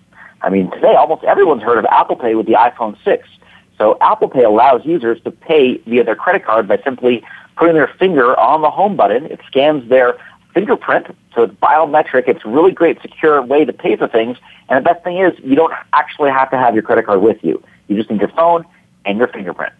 I 0.41 0.49
mean, 0.49 0.71
today 0.71 0.95
almost 0.95 1.23
everyone's 1.23 1.61
heard 1.61 1.77
of 1.77 1.85
Apple 1.85 2.15
Pay 2.15 2.33
with 2.33 2.47
the 2.47 2.53
iPhone 2.53 2.97
6. 3.03 3.29
So 3.77 3.97
Apple 4.01 4.29
Pay 4.29 4.43
allows 4.43 4.83
users 4.83 5.21
to 5.21 5.29
pay 5.29 5.77
via 5.85 6.03
their 6.03 6.15
credit 6.15 6.45
card 6.45 6.67
by 6.67 6.79
simply 6.83 7.23
putting 7.57 7.75
their 7.75 7.93
finger 7.99 8.37
on 8.39 8.61
the 8.61 8.71
home 8.71 8.95
button. 8.95 9.25
It 9.25 9.39
scans 9.45 9.87
their 9.87 10.17
fingerprint, 10.57 11.15
so 11.35 11.43
it's 11.43 11.53
biometric. 11.53 12.27
It's 12.27 12.43
a 12.43 12.49
really 12.49 12.71
great, 12.71 12.99
secure 13.03 13.39
way 13.43 13.63
to 13.63 13.71
pay 13.71 13.95
for 13.95 14.07
things. 14.07 14.37
And 14.69 14.83
the 14.83 14.89
best 14.89 15.03
thing 15.03 15.19
is, 15.19 15.33
you 15.43 15.55
don't 15.55 15.73
actually 15.93 16.31
have 16.31 16.49
to 16.49 16.57
have 16.57 16.73
your 16.73 16.81
credit 16.81 17.05
card 17.05 17.21
with 17.21 17.37
you. 17.43 17.63
You 17.87 17.95
just 17.95 18.09
need 18.09 18.19
your 18.19 18.29
phone 18.29 18.65
and 19.05 19.19
your 19.19 19.27
fingerprint. 19.27 19.73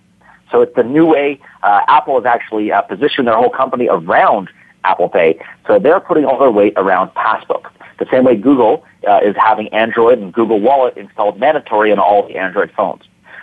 So 0.52 0.62
it's 0.62 0.76
the 0.76 0.84
new 0.84 1.08
way. 1.08 1.40
Uh, 1.64 1.82
Apple 1.88 2.16
has 2.22 2.26
actually 2.26 2.72
uh, 2.72 2.84
positioned 2.84 3.28
their 3.28 3.36
whole 3.36 3.50
company 3.50 3.88
around 3.90 4.50
Apple 4.84 5.10
Pay. 5.10 5.40
So 5.66 5.80
they're 5.80 6.00
putting 6.00 6.26
all 6.26 6.38
their 6.38 6.52
weight 6.52 6.74
around 6.78 7.10
Passbook. 7.16 7.72
The 7.98 8.06
same 8.12 8.24
way 8.24 8.36
Google 8.36 8.86
uh, 9.08 9.22
is 9.24 9.36
having 9.36 9.70
Android 9.70 10.20
and 10.20 10.32
Google 10.32 10.60
Wallet 10.60 10.96
installed 10.96 11.40
mandatory 11.40 11.90
in 11.90 11.98
all 11.98 12.28
the 12.28 12.38
Android 12.38 12.72
phones. 12.78 13.02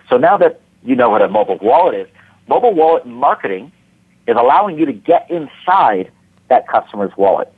So 0.09 0.17
now 0.17 0.37
that 0.37 0.61
you 0.85 0.95
know 0.95 1.11
what 1.11 1.21
a 1.21 1.29
mobile 1.29 1.59
wallet 1.61 1.97
is, 1.97 2.09
mobile 2.47 2.75
wallet 2.75 3.05
marketing 3.07 3.73
is 4.29 4.37
allowing 4.39 4.79
you 4.79 4.87
to 4.87 4.93
get 4.93 5.29
inside 5.29 6.13
that 6.49 6.69
customer's 6.69 7.17
wallet. 7.17 7.53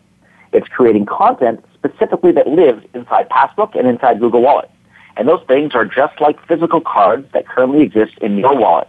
It's 0.52 0.68
creating 0.68 1.06
content 1.06 1.64
specifically 1.74 2.32
that 2.32 2.46
lives 2.46 2.84
inside 2.94 3.28
Passbook 3.28 3.74
and 3.74 3.86
inside 3.86 4.20
Google 4.20 4.42
Wallet. 4.42 4.70
And 5.16 5.28
those 5.28 5.42
things 5.46 5.74
are 5.74 5.84
just 5.84 6.20
like 6.20 6.44
physical 6.46 6.80
cards 6.80 7.26
that 7.32 7.46
currently 7.46 7.82
exist 7.82 8.12
in 8.20 8.36
your 8.36 8.56
wallet. 8.56 8.88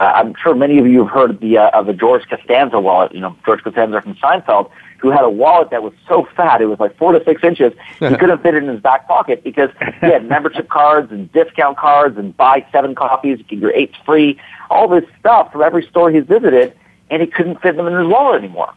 Uh, 0.00 0.04
I'm 0.04 0.34
sure 0.42 0.54
many 0.54 0.78
of 0.78 0.86
you 0.86 1.04
have 1.04 1.12
heard 1.12 1.30
of 1.30 1.40
the, 1.40 1.58
uh, 1.58 1.70
of 1.70 1.86
the 1.86 1.92
George 1.92 2.28
Costanza 2.28 2.80
wallet, 2.80 3.14
you 3.14 3.20
know, 3.20 3.36
George 3.44 3.62
Costanza 3.62 4.02
from 4.02 4.14
Seinfeld, 4.16 4.70
who 4.98 5.10
had 5.10 5.22
a 5.22 5.30
wallet 5.30 5.70
that 5.70 5.82
was 5.82 5.92
so 6.08 6.26
fat, 6.36 6.60
it 6.60 6.66
was 6.66 6.80
like 6.80 6.96
four 6.96 7.12
to 7.12 7.24
six 7.24 7.42
inches, 7.44 7.72
he 7.98 8.08
couldn't 8.16 8.42
fit 8.42 8.54
it 8.54 8.62
in 8.62 8.68
his 8.68 8.80
back 8.80 9.06
pocket 9.06 9.44
because 9.44 9.70
he 10.00 10.06
had 10.06 10.28
membership 10.28 10.68
cards 10.68 11.12
and 11.12 11.30
discount 11.32 11.76
cards 11.76 12.18
and 12.18 12.36
buy 12.36 12.66
seven 12.72 12.94
copies, 12.94 13.38
get 13.48 13.58
your 13.58 13.72
eight 13.72 13.92
free, 14.04 14.40
all 14.70 14.88
this 14.88 15.04
stuff 15.20 15.52
from 15.52 15.62
every 15.62 15.86
store 15.86 16.10
he's 16.10 16.24
visited, 16.24 16.76
and 17.10 17.22
he 17.22 17.28
couldn't 17.28 17.60
fit 17.60 17.76
them 17.76 17.86
in 17.86 17.94
his 17.94 18.06
wallet 18.06 18.42
anymore. 18.42 18.72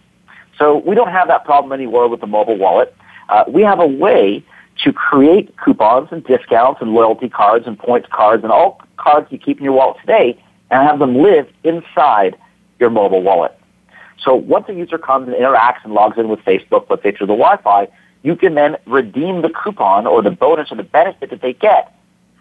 So 0.57 0.77
we 0.77 0.95
don't 0.95 1.11
have 1.11 1.27
that 1.27 1.45
problem 1.45 1.73
anymore 1.73 2.07
with 2.07 2.21
the 2.21 2.27
mobile 2.27 2.57
wallet. 2.57 2.95
Uh, 3.29 3.43
we 3.47 3.61
have 3.63 3.79
a 3.79 3.87
way 3.87 4.43
to 4.83 4.93
create 4.93 5.55
coupons 5.57 6.09
and 6.11 6.23
discounts 6.23 6.81
and 6.81 6.91
loyalty 6.93 7.29
cards 7.29 7.65
and 7.67 7.77
points 7.77 8.07
cards 8.11 8.43
and 8.43 8.51
all 8.51 8.81
cards 8.97 9.27
you 9.31 9.37
keep 9.37 9.57
in 9.57 9.63
your 9.63 9.73
wallet 9.73 9.97
today 10.01 10.41
and 10.69 10.87
have 10.87 10.99
them 10.99 11.15
live 11.17 11.47
inside 11.63 12.35
your 12.79 12.89
mobile 12.89 13.21
wallet. 13.21 13.57
So 14.21 14.35
once 14.35 14.65
a 14.69 14.73
user 14.73 14.97
comes 14.97 15.27
and 15.27 15.35
interacts 15.35 15.83
and 15.83 15.93
logs 15.93 16.17
in 16.17 16.29
with 16.29 16.39
Facebook, 16.39 16.89
let's 16.89 17.03
say 17.03 17.11
through 17.11 17.27
the 17.27 17.33
Wi-Fi, 17.33 17.87
you 18.23 18.35
can 18.35 18.55
then 18.55 18.75
redeem 18.85 19.41
the 19.41 19.49
coupon 19.49 20.07
or 20.07 20.21
the 20.21 20.31
bonus 20.31 20.71
or 20.71 20.75
the 20.75 20.83
benefit 20.83 21.29
that 21.29 21.41
they 21.41 21.53
get 21.53 21.93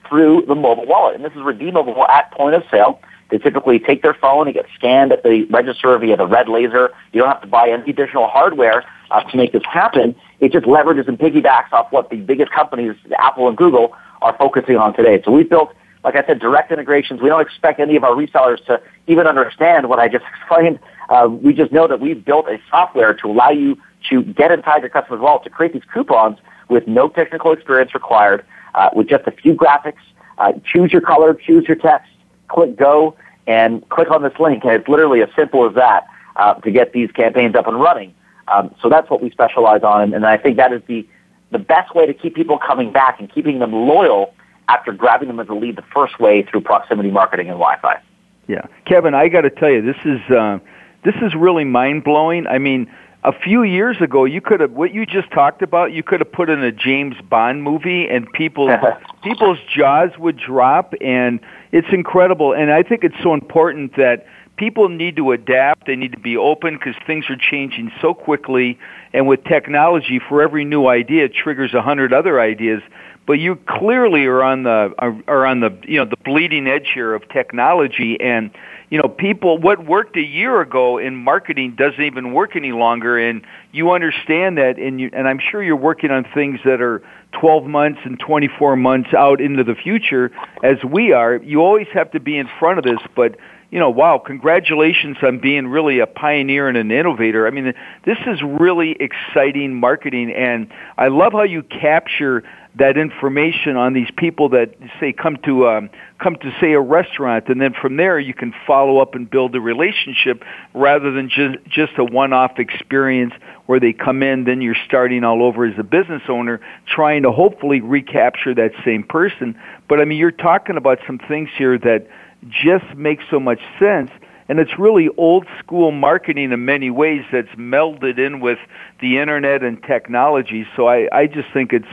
through 0.08 0.44
the 0.46 0.54
mobile 0.54 0.86
wallet. 0.86 1.14
And 1.14 1.24
this 1.24 1.32
is 1.32 1.42
redeemable 1.42 2.06
at 2.06 2.30
point 2.32 2.54
of 2.54 2.62
sale. 2.70 3.00
They 3.30 3.38
typically 3.38 3.78
take 3.78 4.02
their 4.02 4.14
phone, 4.14 4.48
it 4.48 4.52
gets 4.52 4.68
scanned 4.74 5.12
at 5.12 5.22
the 5.22 5.44
register 5.44 5.96
via 5.98 6.16
the 6.16 6.26
red 6.26 6.48
laser. 6.48 6.92
You 7.12 7.20
don't 7.22 7.30
have 7.30 7.40
to 7.42 7.46
buy 7.46 7.68
any 7.68 7.90
additional 7.90 8.28
hardware 8.28 8.84
uh, 9.10 9.22
to 9.22 9.36
make 9.36 9.52
this 9.52 9.62
happen. 9.64 10.14
It 10.40 10.52
just 10.52 10.66
leverages 10.66 11.08
and 11.08 11.18
piggybacks 11.18 11.72
off 11.72 11.90
what 11.90 12.10
the 12.10 12.16
biggest 12.16 12.52
companies, 12.52 12.96
Apple 13.18 13.48
and 13.48 13.56
Google, 13.56 13.94
are 14.22 14.36
focusing 14.36 14.76
on 14.76 14.94
today. 14.94 15.22
So 15.24 15.30
we've 15.30 15.48
built, 15.48 15.74
like 16.02 16.16
I 16.16 16.24
said, 16.26 16.38
direct 16.38 16.70
integrations. 16.70 17.20
We 17.20 17.28
don't 17.28 17.40
expect 17.40 17.80
any 17.80 17.96
of 17.96 18.04
our 18.04 18.12
resellers 18.12 18.64
to 18.66 18.80
even 19.06 19.26
understand 19.26 19.88
what 19.88 19.98
I 19.98 20.08
just 20.08 20.24
explained. 20.40 20.78
Uh, 21.08 21.28
we 21.30 21.52
just 21.52 21.72
know 21.72 21.86
that 21.88 22.00
we've 22.00 22.24
built 22.24 22.46
a 22.48 22.58
software 22.70 23.14
to 23.14 23.26
allow 23.28 23.50
you 23.50 23.78
to 24.10 24.22
get 24.22 24.52
inside 24.52 24.82
your 24.82 24.90
customer's 24.90 25.20
wallet 25.20 25.44
to 25.44 25.50
create 25.50 25.72
these 25.72 25.82
coupons 25.92 26.38
with 26.68 26.86
no 26.86 27.08
technical 27.08 27.52
experience 27.52 27.94
required, 27.94 28.44
uh, 28.74 28.90
with 28.94 29.08
just 29.08 29.26
a 29.26 29.30
few 29.30 29.54
graphics. 29.54 30.02
Uh, 30.38 30.52
choose 30.64 30.92
your 30.92 31.00
color, 31.00 31.34
choose 31.34 31.64
your 31.68 31.76
text, 31.76 32.10
click 32.54 32.76
go, 32.76 33.16
and 33.46 33.86
click 33.88 34.10
on 34.10 34.22
this 34.22 34.32
link. 34.38 34.64
And 34.64 34.72
it's 34.72 34.88
literally 34.88 35.22
as 35.22 35.28
simple 35.36 35.68
as 35.68 35.74
that 35.74 36.06
uh, 36.36 36.54
to 36.54 36.70
get 36.70 36.92
these 36.92 37.10
campaigns 37.10 37.54
up 37.54 37.66
and 37.66 37.80
running. 37.80 38.14
Um, 38.48 38.74
so 38.80 38.88
that's 38.88 39.08
what 39.10 39.22
we 39.22 39.30
specialize 39.30 39.82
on, 39.82 40.12
and, 40.12 40.26
I 40.26 40.36
think 40.36 40.56
that 40.58 40.72
is 40.72 40.82
the 40.86 41.06
the 41.50 41.58
best 41.58 41.94
way 41.94 42.04
to 42.04 42.12
keep 42.12 42.34
people 42.34 42.58
coming 42.58 42.92
back 42.92 43.20
and 43.20 43.32
keeping 43.32 43.60
them 43.60 43.72
loyal 43.72 44.34
after 44.68 44.92
grabbing 44.92 45.28
them 45.28 45.38
as 45.38 45.48
a 45.48 45.54
lead 45.54 45.76
the 45.76 45.84
first 45.94 46.18
way 46.18 46.42
through 46.42 46.60
proximity 46.60 47.10
marketing 47.10 47.48
and 47.48 47.58
Wi-Fi. 47.58 48.00
Yeah, 48.48 48.66
Kevin, 48.86 49.14
I 49.14 49.28
got 49.28 49.42
to 49.42 49.50
tell 49.50 49.70
you, 49.70 49.80
this 49.80 49.96
is 50.04 50.20
uh, 50.30 50.58
this 51.04 51.14
is 51.22 51.34
really 51.34 51.64
mind 51.64 52.04
blowing. 52.04 52.46
I 52.46 52.58
mean, 52.58 52.92
a 53.24 53.32
few 53.32 53.62
years 53.62 53.96
ago, 54.00 54.26
you 54.26 54.42
could 54.42 54.60
have 54.60 54.72
what 54.72 54.92
you 54.92 55.06
just 55.06 55.30
talked 55.30 55.62
about. 55.62 55.92
You 55.92 56.02
could 56.02 56.20
have 56.20 56.30
put 56.30 56.50
in 56.50 56.62
a 56.62 56.70
James 56.70 57.16
Bond 57.28 57.62
movie, 57.62 58.06
and 58.06 58.30
people's 58.32 58.78
people's 59.24 59.58
jaws 59.74 60.10
would 60.18 60.36
drop, 60.36 60.92
and 61.00 61.40
it's 61.72 61.88
incredible. 61.90 62.52
And 62.52 62.70
I 62.70 62.82
think 62.82 63.02
it's 63.02 63.16
so 63.22 63.32
important 63.32 63.96
that 63.96 64.26
people 64.56 64.90
need 64.90 65.16
to 65.16 65.32
adapt. 65.32 65.86
They 65.86 65.96
need 65.96 66.12
to 66.12 66.20
be 66.20 66.36
open 66.36 66.74
because 66.74 66.94
things 67.06 67.24
are 67.30 67.36
changing 67.36 67.90
so 68.02 68.12
quickly. 68.12 68.78
And 69.14 69.26
with 69.26 69.42
technology, 69.44 70.20
for 70.28 70.42
every 70.42 70.66
new 70.66 70.86
idea, 70.86 71.24
it 71.24 71.34
triggers 71.34 71.72
a 71.72 71.80
hundred 71.80 72.12
other 72.12 72.40
ideas. 72.40 72.82
But 73.26 73.34
you 73.34 73.56
clearly 73.66 74.26
are 74.26 74.42
on 74.42 74.64
the 74.64 74.92
are, 74.98 75.16
are 75.26 75.46
on 75.46 75.60
the 75.60 75.74
you 75.84 75.96
know 75.96 76.04
the 76.04 76.18
bleeding 76.26 76.66
edge 76.66 76.90
here 76.92 77.14
of 77.14 77.26
technology 77.30 78.18
and 78.20 78.50
you 78.94 79.02
know 79.02 79.08
people 79.08 79.58
what 79.58 79.84
worked 79.84 80.16
a 80.16 80.22
year 80.22 80.60
ago 80.60 80.98
in 80.98 81.16
marketing 81.16 81.74
doesn't 81.76 82.00
even 82.00 82.32
work 82.32 82.54
any 82.54 82.70
longer 82.70 83.18
and 83.18 83.44
you 83.72 83.90
understand 83.90 84.56
that 84.56 84.78
and 84.78 85.00
you 85.00 85.10
and 85.12 85.26
I'm 85.26 85.40
sure 85.40 85.64
you're 85.64 85.74
working 85.74 86.12
on 86.12 86.24
things 86.32 86.60
that 86.64 86.80
are 86.80 87.02
12 87.32 87.64
months 87.64 87.98
and 88.04 88.20
24 88.20 88.76
months 88.76 89.10
out 89.12 89.40
into 89.40 89.64
the 89.64 89.74
future 89.74 90.30
as 90.62 90.76
we 90.84 91.10
are. 91.10 91.38
You 91.38 91.60
always 91.60 91.88
have 91.92 92.12
to 92.12 92.20
be 92.20 92.38
in 92.38 92.48
front 92.60 92.78
of 92.78 92.84
this 92.84 93.00
but 93.16 93.34
you 93.74 93.80
know, 93.80 93.90
wow, 93.90 94.22
congratulations 94.24 95.16
on 95.20 95.40
being 95.40 95.66
really 95.66 95.98
a 95.98 96.06
pioneer 96.06 96.68
and 96.68 96.76
an 96.76 96.92
innovator. 96.92 97.44
I 97.44 97.50
mean, 97.50 97.74
this 98.04 98.18
is 98.24 98.40
really 98.40 98.96
exciting 99.00 99.74
marketing, 99.74 100.30
and 100.30 100.72
I 100.96 101.08
love 101.08 101.32
how 101.32 101.42
you 101.42 101.64
capture 101.64 102.44
that 102.76 102.96
information 102.96 103.76
on 103.76 103.92
these 103.92 104.10
people 104.16 104.50
that 104.50 104.76
say 105.00 105.12
come 105.12 105.38
to 105.46 105.66
um, 105.66 105.90
come 106.20 106.36
to 106.36 106.56
say 106.60 106.74
a 106.74 106.80
restaurant, 106.80 107.48
and 107.48 107.60
then 107.60 107.74
from 107.74 107.96
there 107.96 108.16
you 108.16 108.32
can 108.32 108.54
follow 108.64 108.98
up 108.98 109.16
and 109.16 109.28
build 109.28 109.56
a 109.56 109.60
relationship 109.60 110.44
rather 110.72 111.10
than 111.10 111.28
just 111.28 111.58
just 111.68 111.98
a 111.98 112.04
one-off 112.04 112.60
experience 112.60 113.34
where 113.66 113.80
they 113.80 113.92
come 113.92 114.22
in, 114.22 114.44
then 114.44 114.60
you're 114.60 114.76
starting 114.86 115.24
all 115.24 115.42
over 115.42 115.64
as 115.64 115.76
a 115.80 115.82
business 115.82 116.22
owner, 116.28 116.60
trying 116.86 117.24
to 117.24 117.32
hopefully 117.32 117.80
recapture 117.80 118.54
that 118.54 118.70
same 118.84 119.02
person. 119.02 119.58
But 119.88 120.00
I 120.00 120.04
mean, 120.04 120.18
you're 120.18 120.30
talking 120.30 120.76
about 120.76 121.00
some 121.08 121.18
things 121.18 121.48
here 121.58 121.76
that 121.78 122.06
just 122.48 122.84
makes 122.96 123.24
so 123.30 123.40
much 123.40 123.60
sense. 123.78 124.10
And 124.48 124.60
it's 124.60 124.78
really 124.78 125.08
old 125.16 125.46
school 125.58 125.90
marketing 125.90 126.52
in 126.52 126.64
many 126.64 126.90
ways 126.90 127.24
that's 127.32 127.48
melded 127.56 128.18
in 128.18 128.40
with 128.40 128.58
the 129.00 129.18
internet 129.18 129.62
and 129.62 129.82
technology. 129.82 130.66
So 130.76 130.86
I, 130.86 131.08
I 131.10 131.26
just 131.26 131.50
think 131.52 131.72
it's, 131.72 131.88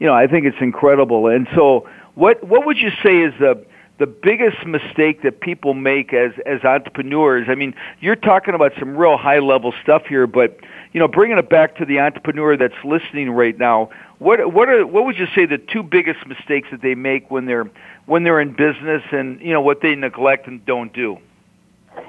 you 0.00 0.06
know, 0.06 0.14
I 0.14 0.26
think 0.26 0.44
it's 0.44 0.60
incredible. 0.60 1.28
And 1.28 1.46
so 1.54 1.88
what, 2.14 2.42
what 2.42 2.66
would 2.66 2.78
you 2.78 2.90
say 3.04 3.20
is 3.20 3.32
the, 3.38 3.64
the 3.98 4.06
biggest 4.06 4.66
mistake 4.66 5.22
that 5.22 5.40
people 5.40 5.74
make 5.74 6.12
as, 6.12 6.32
as 6.44 6.64
entrepreneurs? 6.64 7.46
I 7.48 7.54
mean, 7.54 7.72
you're 8.00 8.16
talking 8.16 8.54
about 8.54 8.72
some 8.80 8.96
real 8.96 9.16
high 9.16 9.38
level 9.38 9.72
stuff 9.80 10.04
here, 10.06 10.26
but, 10.26 10.58
you 10.92 10.98
know, 10.98 11.06
bringing 11.06 11.38
it 11.38 11.48
back 11.48 11.76
to 11.76 11.84
the 11.84 12.00
entrepreneur 12.00 12.56
that's 12.56 12.74
listening 12.84 13.30
right 13.30 13.56
now, 13.56 13.90
what, 14.18 14.52
what 14.52 14.68
are, 14.68 14.84
what 14.84 15.04
would 15.04 15.18
you 15.18 15.26
say 15.36 15.46
the 15.46 15.58
two 15.58 15.84
biggest 15.84 16.26
mistakes 16.26 16.68
that 16.72 16.82
they 16.82 16.96
make 16.96 17.30
when 17.30 17.46
they're, 17.46 17.70
when 18.06 18.24
they're 18.24 18.40
in 18.40 18.52
business 18.52 19.02
and 19.12 19.40
you 19.40 19.52
know 19.52 19.60
what 19.60 19.80
they 19.80 19.94
neglect 19.94 20.46
and 20.46 20.64
don't 20.64 20.92
do? 20.92 21.18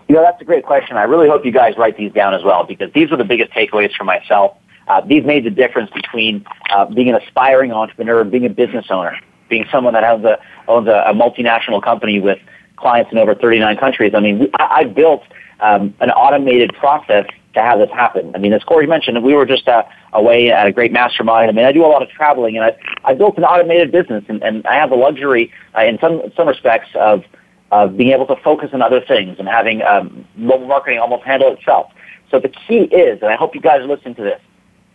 You 0.07 0.15
know, 0.15 0.21
that's 0.21 0.41
a 0.41 0.45
great 0.45 0.65
question. 0.65 0.97
I 0.97 1.03
really 1.03 1.27
hope 1.27 1.45
you 1.45 1.51
guys 1.51 1.75
write 1.77 1.97
these 1.97 2.11
down 2.13 2.33
as 2.33 2.43
well 2.43 2.63
because 2.63 2.91
these 2.93 3.11
are 3.11 3.17
the 3.17 3.25
biggest 3.25 3.51
takeaways 3.51 3.93
for 3.95 4.03
myself. 4.03 4.55
Uh, 4.87 5.01
these 5.01 5.23
made 5.23 5.45
the 5.45 5.49
difference 5.49 5.89
between 5.91 6.45
uh, 6.69 6.85
being 6.85 7.09
an 7.09 7.15
aspiring 7.15 7.71
entrepreneur 7.71 8.21
and 8.21 8.31
being 8.31 8.45
a 8.45 8.49
business 8.49 8.85
owner, 8.89 9.17
being 9.49 9.65
someone 9.71 9.93
that 9.93 10.03
has 10.03 10.23
a, 10.23 10.39
owns 10.67 10.87
a, 10.87 11.03
a 11.07 11.13
multinational 11.13 11.81
company 11.81 12.19
with 12.19 12.39
clients 12.75 13.11
in 13.11 13.17
over 13.17 13.33
39 13.33 13.77
countries. 13.77 14.13
I 14.13 14.19
mean, 14.19 14.49
I, 14.55 14.67
I 14.79 14.83
built 14.85 15.23
um, 15.61 15.93
an 15.99 16.11
automated 16.11 16.73
process 16.73 17.25
to 17.53 17.61
have 17.61 17.79
this 17.79 17.89
happen. 17.91 18.31
I 18.35 18.39
mean, 18.39 18.53
as 18.53 18.63
Corey 18.63 18.87
mentioned, 18.87 19.23
we 19.23 19.33
were 19.33 19.45
just 19.45 19.67
uh, 19.67 19.83
away 20.11 20.51
at 20.51 20.67
a 20.67 20.71
great 20.71 20.91
mastermind. 20.91 21.49
I 21.49 21.53
mean, 21.53 21.65
I 21.65 21.71
do 21.71 21.85
a 21.85 21.87
lot 21.87 22.01
of 22.01 22.09
traveling, 22.09 22.57
and 22.57 22.65
I 22.65 22.75
I 23.03 23.13
built 23.13 23.37
an 23.37 23.43
automated 23.43 23.91
business, 23.91 24.23
and, 24.27 24.41
and 24.43 24.65
I 24.65 24.75
have 24.75 24.89
the 24.89 24.95
luxury, 24.95 25.51
uh, 25.77 25.83
in 25.83 25.99
some 25.99 26.21
some 26.35 26.47
respects, 26.47 26.89
of 26.95 27.23
of 27.71 27.97
being 27.97 28.11
able 28.11 28.27
to 28.27 28.35
focus 28.43 28.69
on 28.73 28.81
other 28.81 29.01
things 29.01 29.37
and 29.39 29.47
having 29.47 29.81
um, 29.81 30.25
mobile 30.35 30.67
marketing 30.67 30.99
almost 30.99 31.23
handle 31.23 31.51
itself. 31.53 31.91
So 32.29 32.39
the 32.39 32.49
key 32.49 32.83
is, 32.85 33.21
and 33.21 33.31
I 33.31 33.35
hope 33.35 33.55
you 33.55 33.61
guys 33.61 33.81
are 33.81 33.87
listening 33.87 34.15
to 34.15 34.23
this, 34.23 34.41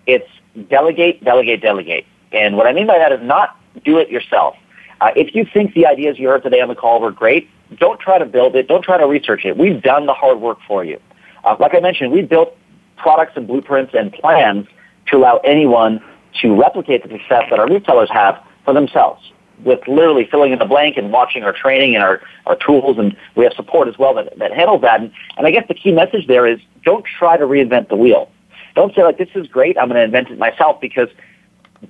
it's 0.07 0.29
delegate, 0.68 1.25
delegate, 1.25 1.61
delegate. 1.61 2.07
And 2.33 2.57
what 2.57 2.66
I 2.66 2.73
mean 2.73 2.87
by 2.87 2.99
that 2.99 3.12
is 3.12 3.21
not 3.23 3.57
do 3.85 3.99
it 3.99 4.11
yourself. 4.11 4.57
Uh, 5.01 5.11
if 5.16 5.35
you 5.35 5.44
think 5.53 5.75
the 5.75 5.87
ideas 5.87 6.18
you 6.18 6.29
heard 6.29 6.42
today 6.42 6.61
on 6.61 6.68
the 6.68 6.75
call 6.75 7.01
were 7.01 7.12
great, 7.12 7.49
don't 7.79 8.01
try 8.01 8.18
to 8.18 8.27
build 8.27 8.57
it. 8.57 8.66
Don't 8.66 8.83
try 8.83 8.97
to 8.97 9.07
research 9.07 9.44
it. 9.44 9.57
We've 9.57 9.83
done 9.83 10.07
the 10.07 10.14
hard 10.14 10.40
work 10.40 10.59
for 10.66 10.85
you. 10.85 11.00
Uh, 11.44 11.56
like 11.58 11.74
I 11.74 11.80
mentioned, 11.80 12.12
we 12.12 12.22
built 12.22 12.56
products 12.96 13.32
and 13.36 13.46
blueprints 13.46 13.94
and 13.94 14.12
plans 14.12 14.66
to 15.06 15.16
allow 15.16 15.38
anyone 15.38 16.02
to 16.42 16.54
replicate 16.54 17.02
the 17.02 17.08
success 17.08 17.44
that 17.50 17.58
our 17.58 17.68
retailers 17.68 18.10
have 18.10 18.42
for 18.64 18.74
themselves 18.74 19.32
with 19.64 19.80
literally 19.88 20.26
filling 20.30 20.52
in 20.52 20.58
the 20.58 20.64
blank 20.64 20.96
and 20.96 21.12
watching 21.12 21.42
our 21.42 21.52
training 21.52 21.94
and 21.94 22.04
our, 22.04 22.20
our 22.46 22.56
tools 22.56 22.96
and 22.98 23.16
we 23.34 23.44
have 23.44 23.52
support 23.54 23.88
as 23.88 23.98
well 23.98 24.14
that, 24.14 24.38
that 24.38 24.52
handles 24.52 24.82
that. 24.82 25.00
And, 25.00 25.12
and 25.36 25.46
I 25.46 25.50
guess 25.50 25.66
the 25.68 25.74
key 25.74 25.92
message 25.92 26.26
there 26.26 26.46
is 26.46 26.60
don't 26.84 27.04
try 27.04 27.36
to 27.36 27.44
reinvent 27.44 27.88
the 27.88 27.96
wheel. 27.96 28.30
Don't 28.74 28.94
say 28.94 29.02
like, 29.02 29.18
this 29.18 29.28
is 29.34 29.48
great, 29.48 29.76
I'm 29.76 29.88
going 29.88 29.98
to 29.98 30.04
invent 30.04 30.30
it 30.30 30.38
myself 30.38 30.80
because 30.80 31.08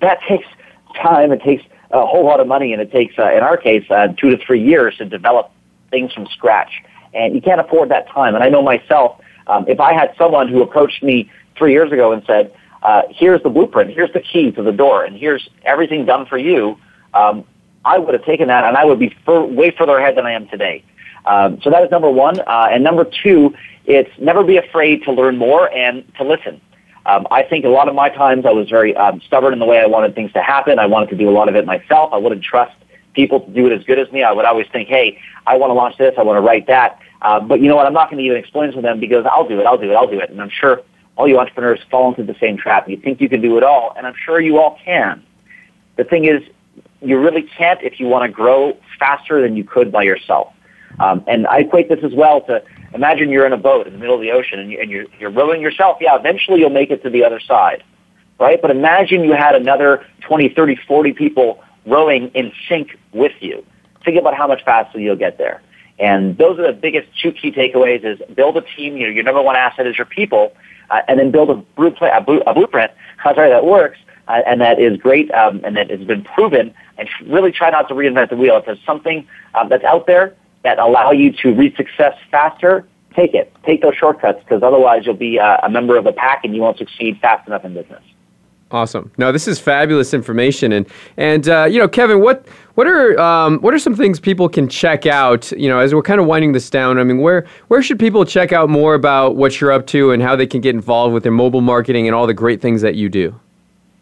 that 0.00 0.20
takes 0.26 0.46
time, 0.96 1.32
it 1.32 1.42
takes 1.42 1.62
a 1.90 2.06
whole 2.06 2.24
lot 2.24 2.40
of 2.40 2.46
money 2.46 2.72
and 2.72 2.80
it 2.80 2.90
takes, 2.90 3.18
uh, 3.18 3.30
in 3.32 3.42
our 3.42 3.56
case, 3.56 3.84
uh, 3.90 4.08
two 4.18 4.30
to 4.30 4.38
three 4.38 4.62
years 4.62 4.96
to 4.98 5.04
develop 5.04 5.50
things 5.90 6.12
from 6.12 6.26
scratch. 6.26 6.82
And 7.14 7.34
you 7.34 7.40
can't 7.40 7.60
afford 7.60 7.90
that 7.90 8.08
time. 8.08 8.34
And 8.34 8.44
I 8.44 8.48
know 8.48 8.62
myself, 8.62 9.20
um, 9.48 9.64
if 9.68 9.80
I 9.80 9.92
had 9.92 10.14
someone 10.18 10.48
who 10.48 10.62
approached 10.62 11.02
me 11.02 11.30
three 11.56 11.72
years 11.72 11.90
ago 11.92 12.12
and 12.12 12.22
said, 12.26 12.54
uh, 12.82 13.02
here's 13.10 13.42
the 13.42 13.50
blueprint, 13.50 13.90
here's 13.90 14.12
the 14.12 14.20
key 14.20 14.52
to 14.52 14.62
the 14.62 14.72
door, 14.72 15.04
and 15.04 15.16
here's 15.16 15.48
everything 15.64 16.04
done 16.04 16.26
for 16.26 16.38
you, 16.38 16.78
um, 17.14 17.44
I 17.84 17.98
would 17.98 18.14
have 18.14 18.24
taken 18.24 18.48
that 18.48 18.64
and 18.64 18.76
I 18.76 18.84
would 18.84 18.98
be 18.98 19.16
way 19.26 19.70
further 19.70 19.98
ahead 19.98 20.16
than 20.16 20.26
I 20.26 20.32
am 20.32 20.48
today. 20.48 20.84
Um, 21.24 21.60
so 21.62 21.70
that 21.70 21.82
is 21.82 21.90
number 21.90 22.10
one. 22.10 22.40
Uh, 22.40 22.68
and 22.70 22.84
number 22.84 23.04
two, 23.04 23.54
it's 23.86 24.10
never 24.18 24.44
be 24.44 24.56
afraid 24.56 25.02
to 25.04 25.12
learn 25.12 25.36
more 25.36 25.72
and 25.72 26.04
to 26.16 26.24
listen. 26.24 26.60
Um, 27.06 27.26
I 27.30 27.42
think 27.42 27.64
a 27.64 27.68
lot 27.68 27.88
of 27.88 27.94
my 27.94 28.10
times 28.10 28.44
I 28.44 28.52
was 28.52 28.68
very 28.68 28.94
um, 28.96 29.20
stubborn 29.22 29.52
in 29.52 29.58
the 29.58 29.64
way 29.64 29.80
I 29.80 29.86
wanted 29.86 30.14
things 30.14 30.32
to 30.34 30.42
happen. 30.42 30.78
I 30.78 30.86
wanted 30.86 31.08
to 31.10 31.16
do 31.16 31.28
a 31.28 31.32
lot 31.32 31.48
of 31.48 31.56
it 31.56 31.64
myself. 31.64 32.12
I 32.12 32.18
wouldn't 32.18 32.42
trust 32.42 32.76
people 33.14 33.40
to 33.40 33.50
do 33.50 33.66
it 33.66 33.72
as 33.72 33.82
good 33.84 33.98
as 33.98 34.10
me. 34.12 34.22
I 34.22 34.32
would 34.32 34.44
always 34.44 34.66
think, 34.70 34.88
hey, 34.88 35.18
I 35.46 35.56
want 35.56 35.70
to 35.70 35.74
launch 35.74 35.96
this. 35.96 36.14
I 36.18 36.22
want 36.22 36.36
to 36.36 36.42
write 36.42 36.66
that. 36.66 37.00
Uh, 37.20 37.40
but 37.40 37.60
you 37.60 37.68
know 37.68 37.76
what? 37.76 37.86
I'm 37.86 37.92
not 37.92 38.10
going 38.10 38.18
to 38.18 38.24
even 38.24 38.38
explain 38.38 38.72
to 38.72 38.80
them 38.80 39.00
because 39.00 39.26
I'll 39.26 39.48
do 39.48 39.60
it. 39.60 39.66
I'll 39.66 39.78
do 39.78 39.90
it. 39.90 39.94
I'll 39.94 40.10
do 40.10 40.20
it. 40.20 40.30
And 40.30 40.40
I'm 40.40 40.50
sure 40.50 40.82
all 41.16 41.26
you 41.26 41.38
entrepreneurs 41.38 41.80
fall 41.90 42.08
into 42.08 42.22
the 42.22 42.38
same 42.38 42.56
trap. 42.56 42.88
You 42.88 42.96
think 42.96 43.20
you 43.20 43.28
can 43.28 43.40
do 43.40 43.56
it 43.56 43.64
all, 43.64 43.92
and 43.96 44.06
I'm 44.06 44.14
sure 44.24 44.40
you 44.40 44.58
all 44.58 44.78
can. 44.84 45.24
The 45.96 46.04
thing 46.04 46.26
is, 46.26 46.42
you 47.00 47.18
really 47.18 47.42
can't 47.42 47.82
if 47.82 47.98
you 47.98 48.06
want 48.06 48.28
to 48.28 48.32
grow 48.32 48.76
faster 48.98 49.42
than 49.42 49.56
you 49.56 49.64
could 49.64 49.90
by 49.90 50.02
yourself. 50.02 50.52
Um, 51.00 51.24
and 51.26 51.46
I 51.46 51.60
equate 51.60 51.88
this 51.88 52.02
as 52.02 52.12
well 52.12 52.40
to 52.42 52.62
imagine 52.94 53.30
you're 53.30 53.46
in 53.46 53.52
a 53.52 53.58
boat 53.58 53.86
in 53.86 53.92
the 53.92 53.98
middle 53.98 54.14
of 54.14 54.20
the 54.20 54.30
ocean 54.32 54.58
and, 54.58 54.70
you, 54.70 54.80
and 54.80 54.90
you're, 54.90 55.06
you're 55.18 55.30
rowing 55.30 55.60
yourself. 55.60 55.98
Yeah, 56.00 56.16
eventually 56.16 56.60
you'll 56.60 56.70
make 56.70 56.90
it 56.90 57.02
to 57.02 57.10
the 57.10 57.24
other 57.24 57.40
side, 57.40 57.84
right? 58.40 58.60
But 58.60 58.70
imagine 58.70 59.24
you 59.24 59.32
had 59.32 59.54
another 59.54 60.04
20, 60.20 60.50
30, 60.50 60.76
40 60.86 61.12
people 61.12 61.62
rowing 61.86 62.28
in 62.28 62.52
sync 62.68 62.98
with 63.12 63.32
you. 63.40 63.64
Think 64.04 64.18
about 64.18 64.34
how 64.34 64.46
much 64.46 64.64
faster 64.64 64.98
you'll 64.98 65.16
get 65.16 65.38
there. 65.38 65.62
And 65.98 66.38
those 66.38 66.58
are 66.58 66.66
the 66.66 66.72
biggest 66.72 67.08
two 67.20 67.32
key 67.32 67.50
takeaways 67.50 68.04
is 68.04 68.20
build 68.34 68.56
a 68.56 68.62
team. 68.62 68.96
You 68.96 69.06
know, 69.06 69.12
your 69.12 69.24
number 69.24 69.42
one 69.42 69.56
asset 69.56 69.86
is 69.86 69.96
your 69.96 70.06
people, 70.06 70.54
uh, 70.90 71.02
and 71.08 71.18
then 71.18 71.30
build 71.30 71.50
a 71.50 71.54
blueprint, 71.76 72.14
a, 72.14 72.52
blueprint 72.54 72.92
sorry, 73.22 73.50
that 73.50 73.64
works 73.64 73.98
uh, 74.28 74.42
and 74.46 74.60
that 74.60 74.78
is 74.78 74.98
great 74.98 75.30
um, 75.32 75.60
and 75.64 75.76
that 75.76 75.90
has 75.90 76.00
been 76.00 76.22
proven. 76.22 76.72
And 76.98 77.08
really 77.26 77.52
try 77.52 77.70
not 77.70 77.88
to 77.88 77.94
reinvent 77.94 78.30
the 78.30 78.36
wheel. 78.36 78.56
If 78.56 78.66
there's 78.66 78.84
something 78.84 79.26
um, 79.54 79.68
that's 79.68 79.84
out 79.84 80.06
there 80.06 80.34
that 80.64 80.78
allow 80.78 81.12
you 81.12 81.32
to 81.42 81.54
reach 81.54 81.76
success 81.76 82.14
faster, 82.30 82.86
take 83.14 83.34
it. 83.34 83.52
Take 83.64 83.82
those 83.82 83.94
shortcuts 83.94 84.40
because 84.42 84.62
otherwise 84.62 85.06
you'll 85.06 85.14
be 85.14 85.38
uh, 85.38 85.58
a 85.62 85.70
member 85.70 85.96
of 85.96 86.06
a 86.06 86.12
pack 86.12 86.44
and 86.44 86.54
you 86.54 86.60
won't 86.60 86.78
succeed 86.78 87.18
fast 87.20 87.46
enough 87.46 87.64
in 87.64 87.74
business. 87.74 88.02
Awesome. 88.70 89.10
No, 89.16 89.32
this 89.32 89.48
is 89.48 89.58
fabulous 89.58 90.12
information, 90.12 90.72
and 90.72 90.84
and 91.16 91.48
uh, 91.48 91.64
you 91.64 91.78
know, 91.78 91.88
Kevin, 91.88 92.20
what 92.20 92.46
what 92.74 92.86
are 92.86 93.18
um, 93.18 93.60
what 93.60 93.72
are 93.72 93.78
some 93.78 93.96
things 93.96 94.20
people 94.20 94.46
can 94.46 94.68
check 94.68 95.06
out? 95.06 95.50
You 95.52 95.70
know, 95.70 95.78
as 95.78 95.94
we're 95.94 96.02
kind 96.02 96.20
of 96.20 96.26
winding 96.26 96.52
this 96.52 96.68
down. 96.68 96.98
I 96.98 97.04
mean, 97.04 97.16
where 97.18 97.46
where 97.68 97.82
should 97.82 97.98
people 97.98 98.26
check 98.26 98.52
out 98.52 98.68
more 98.68 98.92
about 98.92 99.36
what 99.36 99.58
you're 99.58 99.72
up 99.72 99.86
to 99.88 100.10
and 100.10 100.22
how 100.22 100.36
they 100.36 100.46
can 100.46 100.60
get 100.60 100.74
involved 100.74 101.14
with 101.14 101.22
their 101.22 101.32
mobile 101.32 101.62
marketing 101.62 102.06
and 102.06 102.14
all 102.14 102.26
the 102.26 102.34
great 102.34 102.60
things 102.60 102.82
that 102.82 102.94
you 102.94 103.08
do? 103.08 103.34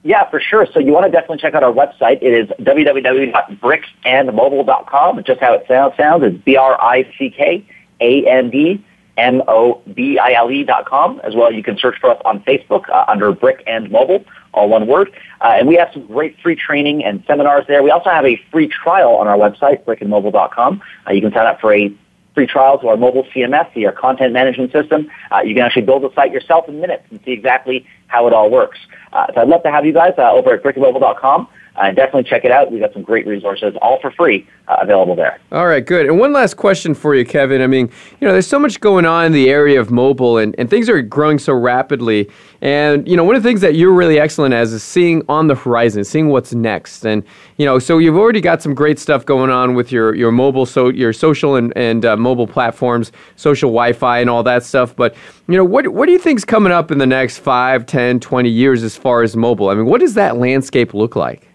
Yeah, 0.02 0.28
for 0.30 0.40
sure. 0.40 0.66
So 0.72 0.80
you 0.80 0.92
want 0.92 1.06
to 1.06 1.12
definitely 1.12 1.38
check 1.38 1.54
out 1.54 1.62
our 1.62 1.72
website. 1.72 2.18
It 2.20 2.32
is 2.32 2.48
www.brickandmobile.com. 2.64 5.24
Just 5.24 5.40
how 5.40 5.54
it 5.54 5.64
sounds. 5.68 5.96
Sounds 5.96 6.24
it's 6.24 6.36
B 6.44 6.56
R 6.56 6.76
I 6.80 7.08
C 7.16 7.30
K 7.30 7.64
A 8.00 8.26
N 8.26 8.50
D 8.50 8.84
M 9.16 9.42
O 9.48 9.82
B 9.94 10.18
I 10.18 10.32
L 10.32 10.50
E 10.50 10.64
dot 10.64 10.86
com. 10.86 11.20
As 11.24 11.34
well, 11.34 11.52
you 11.52 11.62
can 11.62 11.78
search 11.78 11.98
for 12.00 12.10
us 12.10 12.20
on 12.24 12.40
Facebook 12.40 12.88
uh, 12.90 13.04
under 13.08 13.32
Brick 13.32 13.62
and 13.66 13.90
Mobile, 13.90 14.24
all 14.52 14.68
one 14.68 14.86
word. 14.86 15.12
Uh, 15.40 15.56
and 15.58 15.68
we 15.68 15.76
have 15.76 15.88
some 15.92 16.06
great 16.06 16.38
free 16.40 16.56
training 16.56 17.04
and 17.04 17.24
seminars 17.26 17.64
there. 17.66 17.82
We 17.82 17.90
also 17.90 18.10
have 18.10 18.24
a 18.24 18.36
free 18.50 18.68
trial 18.68 19.16
on 19.16 19.26
our 19.28 19.36
website, 19.36 19.84
brickandmobile.com. 19.84 20.82
Uh, 21.06 21.12
you 21.12 21.20
can 21.20 21.32
sign 21.32 21.46
up 21.46 21.60
for 21.60 21.74
a 21.74 21.92
free 22.34 22.46
trial 22.46 22.78
to 22.78 22.88
our 22.88 22.96
mobile 22.98 23.24
CMS, 23.34 23.84
our 23.84 23.92
content 23.92 24.32
management 24.34 24.70
system. 24.70 25.10
Uh, 25.32 25.40
you 25.40 25.54
can 25.54 25.64
actually 25.64 25.82
build 25.82 26.04
a 26.04 26.12
site 26.14 26.32
yourself 26.32 26.68
in 26.68 26.80
minutes 26.80 27.04
and 27.10 27.18
see 27.24 27.32
exactly 27.32 27.86
how 28.08 28.26
it 28.26 28.34
all 28.34 28.50
works. 28.50 28.78
Uh, 29.12 29.26
so 29.34 29.40
I'd 29.40 29.48
love 29.48 29.62
to 29.62 29.70
have 29.70 29.86
you 29.86 29.92
guys 29.92 30.12
uh, 30.18 30.32
over 30.32 30.52
at 30.52 30.62
brickandmobile.com 30.62 31.48
uh, 31.76 31.90
definitely 31.92 32.24
check 32.24 32.44
it 32.44 32.50
out. 32.50 32.72
We've 32.72 32.80
got 32.80 32.92
some 32.92 33.02
great 33.02 33.26
resources, 33.26 33.74
all 33.82 34.00
for 34.00 34.10
free, 34.10 34.46
uh, 34.68 34.76
available 34.80 35.14
there. 35.14 35.38
All 35.52 35.66
right, 35.66 35.84
good. 35.84 36.06
And 36.06 36.18
one 36.18 36.32
last 36.32 36.54
question 36.54 36.94
for 36.94 37.14
you, 37.14 37.24
Kevin. 37.24 37.60
I 37.60 37.66
mean, 37.66 37.90
you 38.20 38.26
know, 38.26 38.32
there's 38.32 38.46
so 38.46 38.58
much 38.58 38.80
going 38.80 39.04
on 39.04 39.26
in 39.26 39.32
the 39.32 39.50
area 39.50 39.78
of 39.78 39.90
mobile, 39.90 40.38
and, 40.38 40.54
and 40.58 40.70
things 40.70 40.88
are 40.88 41.02
growing 41.02 41.38
so 41.38 41.52
rapidly. 41.52 42.30
And, 42.62 43.06
you 43.06 43.16
know, 43.16 43.24
one 43.24 43.36
of 43.36 43.42
the 43.42 43.48
things 43.48 43.60
that 43.60 43.74
you're 43.74 43.92
really 43.92 44.18
excellent 44.18 44.54
as 44.54 44.72
is 44.72 44.82
seeing 44.82 45.22
on 45.28 45.46
the 45.48 45.54
horizon, 45.54 46.02
seeing 46.04 46.28
what's 46.28 46.54
next. 46.54 47.04
And, 47.04 47.22
you 47.58 47.66
know, 47.66 47.78
so 47.78 47.98
you've 47.98 48.16
already 48.16 48.40
got 48.40 48.62
some 48.62 48.74
great 48.74 48.98
stuff 48.98 49.26
going 49.26 49.50
on 49.50 49.74
with 49.74 49.92
your, 49.92 50.14
your 50.14 50.32
mobile, 50.32 50.64
so 50.64 50.88
your 50.88 51.12
social 51.12 51.56
and, 51.56 51.76
and 51.76 52.06
uh, 52.06 52.16
mobile 52.16 52.46
platforms, 52.46 53.12
social 53.36 53.68
Wi 53.68 53.92
Fi, 53.92 54.20
and 54.20 54.30
all 54.30 54.42
that 54.44 54.62
stuff. 54.62 54.96
But, 54.96 55.14
you 55.46 55.56
know, 55.56 55.64
what, 55.64 55.88
what 55.88 56.06
do 56.06 56.12
you 56.12 56.18
think's 56.18 56.44
coming 56.44 56.72
up 56.72 56.90
in 56.90 56.96
the 56.96 57.06
next 57.06 57.38
5, 57.38 57.84
10, 57.84 58.20
20 58.20 58.48
years 58.48 58.82
as 58.82 58.96
far 58.96 59.22
as 59.22 59.36
mobile? 59.36 59.68
I 59.68 59.74
mean, 59.74 59.84
what 59.84 60.00
does 60.00 60.14
that 60.14 60.38
landscape 60.38 60.94
look 60.94 61.14
like? 61.16 61.46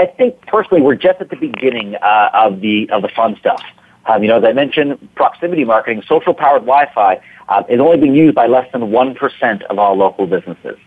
I 0.00 0.06
think 0.06 0.40
personally 0.46 0.80
we're 0.80 0.94
just 0.94 1.20
at 1.20 1.28
the 1.28 1.36
beginning 1.36 1.94
uh, 1.96 2.30
of 2.32 2.62
the 2.62 2.88
of 2.90 3.02
the 3.02 3.10
fun 3.14 3.36
stuff. 3.38 3.62
Um, 4.06 4.22
you 4.22 4.28
know, 4.30 4.38
as 4.38 4.44
I 4.44 4.54
mentioned, 4.54 5.14
proximity 5.14 5.62
marketing, 5.62 6.02
social 6.08 6.32
powered 6.32 6.62
Wi-Fi 6.62 7.20
uh, 7.50 7.62
is 7.68 7.78
only 7.80 7.98
being 7.98 8.14
used 8.14 8.34
by 8.34 8.46
less 8.46 8.66
than 8.72 8.90
one 8.90 9.14
percent 9.14 9.62
of 9.64 9.78
all 9.78 9.94
local 9.94 10.26
businesses. 10.26 10.78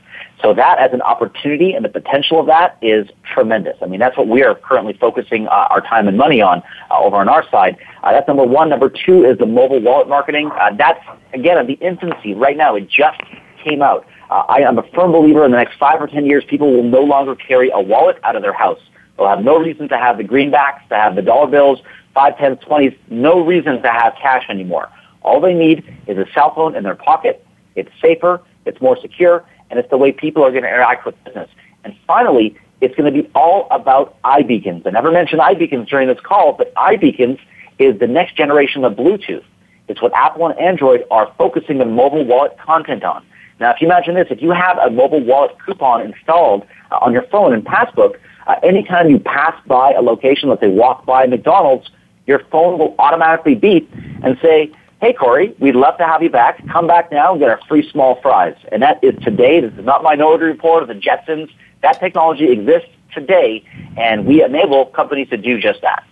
So 0.42 0.56
that 0.56 0.80
as 0.80 0.94
an 0.94 1.04
opportunity 1.04 1.74
and 1.74 1.86
the 1.86 1.90
potential 1.90 2.40
of 2.40 2.48
that 2.48 2.80
is 2.82 3.08
tremendous. 3.36 3.78
I 3.84 3.86
mean, 3.86 4.00
that's 4.00 4.18
what 4.18 4.28
we 4.28 4.44
are 4.44 4.56
currently 4.56 4.94
focusing 4.94 5.48
uh, 5.48 5.68
our 5.70 5.82
time 5.82 6.08
and 6.08 6.18
money 6.18 6.42
on 6.42 6.64
uh, 6.90 6.98
over 6.98 7.18
on 7.18 7.30
our 7.30 7.48
side. 7.52 7.78
Uh, 8.02 8.14
that's 8.14 8.28
number 8.28 8.44
one. 8.44 8.70
Number 8.70 8.90
two 8.90 9.26
is 9.26 9.38
the 9.38 9.46
mobile 9.46 9.80
wallet 9.80 10.10
marketing. 10.10 10.50
Uh, 10.60 10.72
that's 10.76 11.06
again 11.36 11.60
at 11.60 11.68
the 11.68 11.74
infancy 11.74 12.34
right 12.34 12.58
now. 12.58 12.76
It 12.76 12.90
just 12.90 13.22
came 13.64 13.84
out. 13.84 14.08
Uh, 14.32 14.44
I 14.50 14.62
am 14.62 14.80
a 14.80 14.84
firm 14.96 15.12
believer 15.12 15.46
in 15.46 15.52
the 15.52 15.58
next 15.58 15.78
five 15.78 16.02
or 16.02 16.08
ten 16.08 16.26
years, 16.26 16.44
people 16.50 16.74
will 16.74 16.84
no 16.84 17.02
longer 17.02 17.36
carry 17.36 17.70
a 17.70 17.80
wallet 17.80 18.18
out 18.24 18.36
of 18.36 18.42
their 18.42 18.54
house. 18.54 18.80
They'll 19.18 19.28
have 19.28 19.44
no 19.44 19.60
reason 19.60 19.90
to 19.90 19.98
have 19.98 20.18
the 20.18 20.24
greenbacks, 20.24 20.88
to 20.90 20.96
have 20.96 21.16
the 21.16 21.22
dollar 21.22 21.48
bills, 21.48 21.80
five, 22.14 22.38
tens, 22.38 22.60
twenties, 22.62 22.94
no 23.10 23.46
reason 23.46 23.82
to 23.82 23.92
have 23.92 24.16
cash 24.22 24.46
anymore. 24.50 24.90
All 25.22 25.40
they 25.40 25.54
need 25.54 25.84
is 26.08 26.18
a 26.18 26.26
cell 26.34 26.54
phone 26.54 26.76
in 26.76 26.84
their 26.84 26.96
pocket. 26.96 27.46
It's 27.76 27.90
safer, 28.02 28.42
it's 28.66 28.82
more 28.82 28.98
secure, 29.02 29.46
and 29.70 29.80
it's 29.80 29.90
the 29.90 29.98
way 29.98 30.12
people 30.12 30.44
are 30.44 30.52
going 30.52 30.64
to 30.64 30.70
interact 30.70 31.06
with 31.06 31.16
business. 31.24 31.50
And 31.84 31.96
finally, 32.06 32.58
it's 32.82 32.96
going 32.96 33.14
to 33.14 33.24
be 33.24 33.30
all 33.34 33.68
about 33.72 34.22
iBeacons. 34.24 34.86
I 34.86 34.90
never 34.90 35.12
mentioned 35.12 35.42
iBeacons 35.42 35.88
during 35.88 36.08
this 36.08 36.20
call, 36.22 36.54
but 36.54 36.74
iBeacons 36.76 37.40
is 37.80 38.00
the 38.00 38.08
next 38.08 38.36
generation 38.36 38.84
of 38.84 38.94
Bluetooth. 38.94 39.44
It's 39.88 40.02
what 40.02 40.14
Apple 40.14 40.48
and 40.48 40.60
Android 40.60 41.06
are 41.12 41.34
focusing 41.38 41.78
the 41.78 41.86
mobile 41.86 42.26
wallet 42.26 42.58
content 42.58 43.04
on. 43.04 43.26
Now, 43.60 43.72
if 43.72 43.82
you 43.82 43.88
imagine 43.88 44.16
this, 44.16 44.28
if 44.30 44.42
you 44.42 44.52
have 44.52 44.78
a 44.78 44.90
mobile 44.90 45.24
wallet 45.24 45.56
coupon 45.66 46.02
installed 46.02 46.66
uh, 46.92 46.98
on 47.02 47.14
your 47.14 47.24
phone 47.24 47.54
in 47.54 47.62
Passbook, 47.62 48.20
uh, 48.48 48.56
anytime 48.64 49.10
you 49.10 49.20
pass 49.20 49.56
by 49.66 49.92
a 49.94 50.02
location, 50.02 50.50
let's 50.50 50.62
say 50.62 50.68
walk 50.68 51.06
by 51.06 51.26
McDonald's, 51.28 51.90
your 52.26 52.40
phone 52.52 52.80
will 52.80 52.96
automatically 53.00 53.56
beep 53.56 53.90
and 54.24 54.38
say, 54.42 54.72
hey, 55.02 55.14
Corey, 55.14 55.54
we'd 55.60 55.76
love 55.76 55.98
to 55.98 56.06
have 56.06 56.24
you 56.24 56.30
back. 56.30 56.66
Come 56.70 56.88
back 56.88 57.12
now 57.12 57.32
and 57.32 57.40
get 57.40 57.50
our 57.50 57.60
free 57.68 57.90
small 57.90 58.22
fries. 58.22 58.56
And 58.72 58.82
that 58.82 59.04
is 59.04 59.22
today. 59.24 59.60
This 59.60 59.74
is 59.74 59.86
not 59.86 60.04
Minority 60.04 60.46
Report 60.46 60.84
or 60.84 60.86
the 60.86 61.00
Jetsons. 61.00 61.52
That 61.82 62.00
technology 62.00 62.50
exists 62.50 62.88
today, 63.14 63.64
and 63.98 64.26
we 64.26 64.44
enable 64.44 64.86
companies 64.86 65.30
to 65.30 65.38
do 65.38 65.60
just 65.60 65.82
that. 65.82 66.06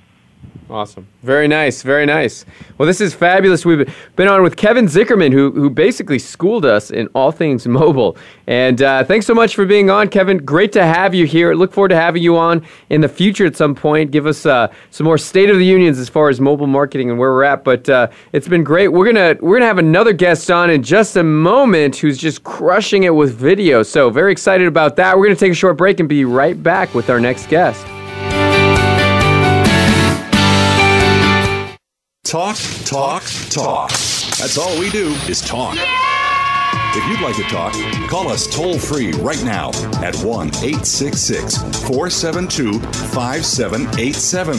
Awesome. 0.69 1.05
Very 1.21 1.49
nice. 1.49 1.81
Very 1.81 2.05
nice. 2.05 2.45
Well, 2.77 2.87
this 2.87 3.01
is 3.01 3.13
fabulous. 3.13 3.65
We've 3.65 3.93
been 4.15 4.29
on 4.29 4.41
with 4.41 4.55
Kevin 4.55 4.85
Zickerman, 4.85 5.33
who, 5.33 5.51
who 5.51 5.69
basically 5.69 6.17
schooled 6.17 6.65
us 6.65 6.91
in 6.91 7.07
all 7.07 7.31
things 7.31 7.67
mobile. 7.67 8.15
And 8.47 8.81
uh, 8.81 9.03
thanks 9.03 9.25
so 9.25 9.33
much 9.33 9.53
for 9.53 9.65
being 9.65 9.89
on, 9.89 10.07
Kevin. 10.07 10.37
Great 10.37 10.71
to 10.73 10.85
have 10.85 11.13
you 11.13 11.25
here. 11.25 11.53
Look 11.53 11.73
forward 11.73 11.89
to 11.89 11.95
having 11.95 12.23
you 12.23 12.37
on 12.37 12.65
in 12.89 13.01
the 13.01 13.09
future 13.09 13.45
at 13.45 13.55
some 13.57 13.75
point. 13.75 14.11
Give 14.11 14.25
us 14.25 14.45
uh, 14.45 14.71
some 14.91 15.05
more 15.05 15.17
state 15.17 15.49
of 15.49 15.57
the 15.57 15.65
unions 15.65 15.99
as 15.99 16.07
far 16.07 16.29
as 16.29 16.39
mobile 16.39 16.67
marketing 16.67 17.09
and 17.09 17.19
where 17.19 17.31
we're 17.31 17.43
at. 17.43 17.63
But 17.65 17.89
uh, 17.89 18.07
it's 18.31 18.47
been 18.47 18.63
great. 18.63 18.87
We're 18.89 19.05
gonna 19.05 19.35
we're 19.41 19.57
gonna 19.57 19.67
have 19.67 19.77
another 19.77 20.13
guest 20.13 20.49
on 20.49 20.69
in 20.69 20.83
just 20.83 21.17
a 21.17 21.23
moment 21.23 21.97
who's 21.97 22.17
just 22.17 22.43
crushing 22.43 23.03
it 23.03 23.13
with 23.13 23.33
video. 23.35 23.83
So 23.83 24.09
very 24.09 24.31
excited 24.31 24.67
about 24.67 24.95
that. 24.95 25.17
We're 25.17 25.25
gonna 25.25 25.35
take 25.35 25.51
a 25.51 25.55
short 25.55 25.77
break 25.77 25.99
and 25.99 26.07
be 26.07 26.25
right 26.25 26.61
back 26.61 26.93
with 26.93 27.09
our 27.09 27.19
next 27.19 27.49
guest. 27.49 27.85
Talk, 32.31 32.55
talk, 32.85 33.23
talk. 33.49 33.89
That's 33.89 34.57
all 34.57 34.79
we 34.79 34.89
do 34.89 35.09
is 35.27 35.41
talk. 35.41 35.75
If 35.75 37.05
you'd 37.09 37.19
like 37.19 37.35
to 37.35 37.43
talk, 37.43 37.73
call 38.09 38.29
us 38.29 38.47
toll 38.47 38.79
free 38.79 39.11
right 39.11 39.43
now 39.43 39.71
at 40.01 40.15
1 40.23 40.47
866 40.47 41.57
472 41.57 42.79
5787. 42.79 44.55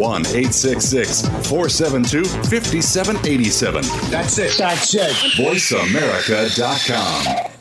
1 0.00 0.26
866 0.26 1.28
472 1.48 2.24
5787. 2.24 3.84
That's 4.10 4.38
it. 4.38 4.58
That's 4.58 4.92
it. 4.92 5.12
VoiceAmerica.com. 5.36 7.52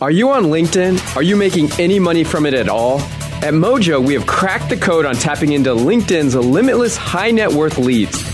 Are 0.00 0.10
you 0.10 0.30
on 0.30 0.44
LinkedIn? 0.44 1.16
Are 1.16 1.22
you 1.22 1.36
making 1.36 1.70
any 1.78 1.98
money 1.98 2.24
from 2.24 2.46
it 2.46 2.54
at 2.54 2.70
all? 2.70 3.00
At 3.42 3.52
Mojo, 3.52 4.02
we 4.02 4.14
have 4.14 4.26
cracked 4.26 4.70
the 4.70 4.76
code 4.78 5.04
on 5.04 5.16
tapping 5.16 5.52
into 5.52 5.74
LinkedIn's 5.74 6.34
limitless 6.34 6.96
high 6.96 7.30
net 7.30 7.52
worth 7.52 7.76
leads. 7.76 8.33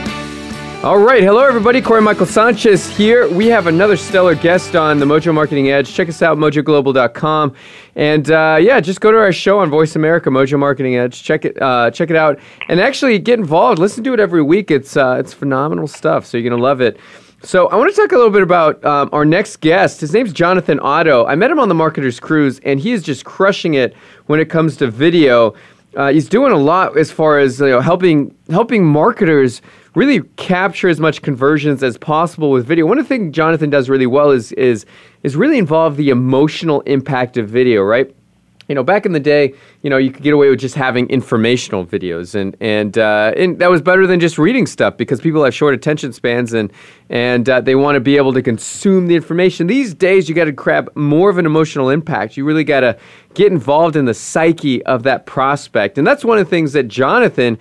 All 0.83 0.97
right, 0.97 1.21
hello 1.21 1.45
everybody. 1.45 1.79
Corey 1.79 2.01
Michael 2.01 2.25
Sanchez 2.25 2.89
here. 2.97 3.29
We 3.29 3.45
have 3.45 3.67
another 3.67 3.95
stellar 3.95 4.33
guest 4.33 4.75
on 4.75 4.97
the 4.97 5.05
Mojo 5.05 5.31
Marketing 5.31 5.69
Edge. 5.69 5.93
Check 5.93 6.09
us 6.09 6.23
out, 6.23 6.39
mojoglobal.com, 6.39 7.53
and 7.93 8.31
uh, 8.31 8.57
yeah, 8.59 8.79
just 8.79 8.99
go 8.99 9.11
to 9.11 9.17
our 9.19 9.31
show 9.31 9.59
on 9.59 9.69
Voice 9.69 9.95
America, 9.95 10.31
Mojo 10.31 10.57
Marketing 10.57 10.95
Edge. 10.95 11.21
Check 11.21 11.45
it, 11.45 11.61
uh, 11.61 11.91
check 11.91 12.09
it 12.09 12.15
out, 12.15 12.39
and 12.67 12.79
actually 12.79 13.19
get 13.19 13.37
involved. 13.37 13.77
Listen 13.77 14.03
to 14.05 14.13
it 14.15 14.19
every 14.19 14.41
week. 14.41 14.71
It's 14.71 14.97
uh, 14.97 15.17
it's 15.19 15.33
phenomenal 15.35 15.85
stuff. 15.85 16.25
So 16.25 16.39
you're 16.39 16.49
gonna 16.49 16.59
love 16.59 16.81
it. 16.81 16.99
So 17.43 17.67
I 17.67 17.75
want 17.75 17.93
to 17.93 17.95
talk 17.95 18.11
a 18.11 18.15
little 18.15 18.31
bit 18.31 18.41
about 18.41 18.83
um, 18.83 19.09
our 19.13 19.23
next 19.23 19.57
guest. 19.57 20.01
His 20.01 20.13
name's 20.13 20.33
Jonathan 20.33 20.79
Otto. 20.79 21.27
I 21.27 21.35
met 21.35 21.51
him 21.51 21.59
on 21.59 21.69
the 21.69 21.75
Marketers 21.75 22.19
Cruise, 22.19 22.59
and 22.63 22.79
he 22.79 22.91
is 22.91 23.03
just 23.03 23.23
crushing 23.23 23.75
it 23.75 23.95
when 24.25 24.39
it 24.39 24.49
comes 24.49 24.77
to 24.77 24.89
video. 24.89 25.53
Uh, 25.95 26.11
he's 26.11 26.27
doing 26.27 26.51
a 26.51 26.57
lot 26.57 26.97
as 26.97 27.11
far 27.11 27.37
as 27.37 27.59
you 27.59 27.67
know, 27.67 27.81
helping 27.81 28.35
helping 28.49 28.83
marketers 28.83 29.61
really 29.95 30.21
capture 30.37 30.89
as 30.89 30.99
much 30.99 31.21
conversions 31.21 31.83
as 31.83 31.97
possible 31.97 32.51
with 32.51 32.65
video. 32.65 32.85
One 32.85 32.97
of 32.97 33.05
the 33.05 33.09
things 33.09 33.35
Jonathan 33.35 33.69
does 33.69 33.89
really 33.89 34.07
well 34.07 34.31
is 34.31 34.51
is 34.53 34.85
is 35.23 35.35
really 35.35 35.57
involve 35.57 35.97
the 35.97 36.09
emotional 36.09 36.81
impact 36.81 37.37
of 37.37 37.49
video, 37.49 37.81
right? 37.81 38.13
You 38.67 38.75
know, 38.75 38.83
back 38.83 39.05
in 39.05 39.11
the 39.11 39.19
day, 39.19 39.53
you 39.81 39.89
know, 39.89 39.97
you 39.97 40.11
could 40.11 40.23
get 40.23 40.33
away 40.33 40.49
with 40.49 40.59
just 40.59 40.75
having 40.75 41.09
informational 41.09 41.85
videos, 41.85 42.35
and 42.35 42.55
and 42.61 42.97
uh, 42.97 43.33
and 43.35 43.59
that 43.59 43.69
was 43.69 43.81
better 43.81 44.07
than 44.07 44.21
just 44.21 44.37
reading 44.37 44.65
stuff 44.65 44.95
because 44.95 45.19
people 45.19 45.43
have 45.43 45.53
short 45.53 45.73
attention 45.73 46.13
spans, 46.13 46.53
and 46.53 46.71
and 47.09 47.49
uh, 47.49 47.59
they 47.59 47.75
want 47.75 47.95
to 47.95 47.99
be 47.99 48.15
able 48.15 48.31
to 48.31 48.41
consume 48.41 49.07
the 49.07 49.15
information. 49.15 49.67
These 49.67 49.93
days, 49.93 50.29
you 50.29 50.35
got 50.35 50.45
to 50.45 50.53
grab 50.53 50.89
more 50.95 51.29
of 51.29 51.37
an 51.37 51.45
emotional 51.45 51.89
impact. 51.89 52.37
You 52.37 52.45
really 52.45 52.63
got 52.63 52.79
to 52.79 52.97
get 53.33 53.51
involved 53.51 53.97
in 53.97 54.05
the 54.05 54.13
psyche 54.13 54.81
of 54.85 55.03
that 55.03 55.25
prospect, 55.25 55.97
and 55.97 56.07
that's 56.07 56.23
one 56.23 56.37
of 56.37 56.45
the 56.45 56.49
things 56.49 56.71
that 56.71 56.87
Jonathan 56.87 57.57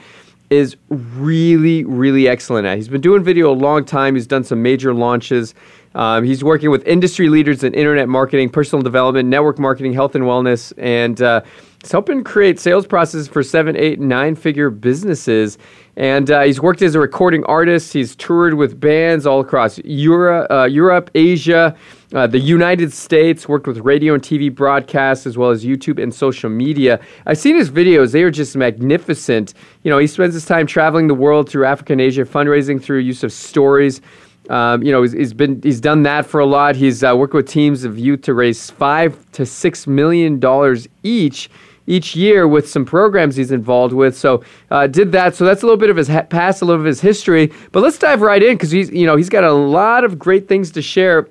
is 0.51 0.77
really, 0.89 1.85
really 1.85 2.27
excellent 2.29 2.67
at. 2.67 2.77
He's 2.77 2.89
been 2.89 3.01
doing 3.01 3.23
video 3.23 3.53
a 3.53 3.55
long 3.55 3.85
time. 3.85 4.17
He's 4.17 4.27
done 4.27 4.43
some 4.43 4.61
major 4.61 4.93
launches. 4.93 5.55
Um, 5.95 6.25
he's 6.25 6.43
working 6.43 6.71
with 6.71 6.87
industry 6.87 7.29
leaders 7.29 7.65
in 7.65 7.73
internet 7.73 8.09
marketing, 8.09 8.51
personal 8.51 8.83
development, 8.83 9.29
network 9.29 9.59
marketing, 9.59 9.93
health 9.93 10.15
and 10.15 10.25
wellness, 10.25 10.73
and 10.77 11.21
uh, 11.23 11.41
he's 11.83 11.91
helping 11.91 12.23
create 12.23 12.61
sales 12.61 12.87
processes 12.87 13.27
for 13.29 13.43
seven, 13.43 13.77
eight, 13.77 13.99
nine 13.99 14.35
figure 14.35 14.71
businesses. 14.71 15.59
And 15.97 16.31
uh, 16.31 16.43
he's 16.43 16.61
worked 16.61 16.83
as 16.83 16.95
a 16.95 17.01
recording 17.01 17.45
artist. 17.45 17.93
He's 17.93 18.15
toured 18.17 18.55
with 18.55 18.79
bands 18.79 19.27
all 19.27 19.41
across 19.41 19.79
Europe, 19.79 20.51
uh, 20.51 20.65
Europe 20.65 21.11
Asia, 21.15 21.77
uh, 22.15 22.27
the 22.27 22.39
United 22.39 22.93
States, 22.93 23.49
worked 23.49 23.67
with 23.67 23.79
radio 23.79 24.15
and 24.15 24.23
TV 24.23 24.53
broadcasts, 24.53 25.27
as 25.27 25.39
well 25.39 25.51
as 25.51 25.65
YouTube 25.65 26.03
and 26.03 26.13
social 26.13 26.51
media. 26.51 27.01
I've 27.27 27.39
seen 27.39 27.57
his 27.57 27.71
videos, 27.71 28.13
they 28.13 28.23
are 28.23 28.31
just 28.31 28.57
magnificent. 28.57 29.55
You 29.85 29.91
know, 29.91 29.99
he 29.99 30.07
spends 30.07 30.35
his 30.35 30.45
time 30.45 30.67
traveling 30.67 31.07
the 31.07 31.15
world 31.15 31.49
through 31.49 31.67
Africa 31.67 31.93
and 31.93 32.01
Asia, 32.01 32.25
fundraising 32.25 32.83
through 32.83 32.99
use 32.99 33.23
of 33.23 33.33
stories. 33.33 34.01
Um, 34.49 34.83
you 34.83 34.91
know, 34.91 35.03
he's, 35.03 35.13
he's 35.13 35.33
been 35.33 35.63
he's 35.63 35.81
done 35.81 36.03
that 36.03 36.27
for 36.27 36.41
a 36.41 36.47
lot. 36.47 36.75
He's 36.75 37.05
uh, 37.05 37.15
worked 37.17 37.35
with 37.35 37.49
teams 37.49 37.85
of 37.85 37.99
youth 37.99 38.23
to 38.23 38.35
raise 38.35 38.71
five 38.71 39.17
to 39.33 39.47
six 39.47 39.87
million 39.87 40.41
dollars 40.41 40.89
each 41.05 41.49
each 41.87 42.15
year 42.17 42.47
with 42.47 42.69
some 42.69 42.85
programs 42.85 43.37
he's 43.37 43.53
involved 43.53 43.93
with. 43.93 44.17
So 44.17 44.43
uh, 44.71 44.87
did 44.87 45.13
that. 45.13 45.35
So 45.35 45.45
that's 45.45 45.63
a 45.63 45.67
little 45.67 45.79
bit 45.79 45.91
of 45.91 45.97
his 45.97 46.09
past, 46.09 46.63
a 46.63 46.65
little 46.65 46.81
of 46.81 46.87
his 46.87 47.01
history. 47.01 47.53
But 47.73 47.83
let's 47.83 47.99
dive 47.99 48.23
right 48.23 48.43
in 48.43 48.57
because 48.57 48.73
he's 48.73 48.91
you 48.91 49.07
know 49.07 49.15
he's 49.15 49.29
got 49.29 49.45
a 49.45 49.53
lot 49.53 50.03
of 50.03 50.19
great 50.19 50.49
things 50.49 50.73
to 50.73 50.83
share. 50.83 51.29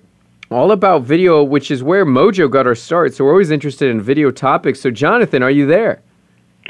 All 0.52 0.72
about 0.72 1.04
video, 1.04 1.44
which 1.44 1.70
is 1.70 1.84
where 1.84 2.08
Mojo 2.08 2.50
got 2.50 2.66
our 2.66 2.74
start. 2.74 3.14
So 3.14 3.24
we're 3.24 3.32
always 3.32 3.52
interested 3.52 3.92
in 3.92 4.02
video 4.02 4.32
topics. 4.32 4.80
So 4.80 4.90
Jonathan, 4.90 5.44
are 5.44 5.52
you 5.52 5.68
there? 5.68 6.02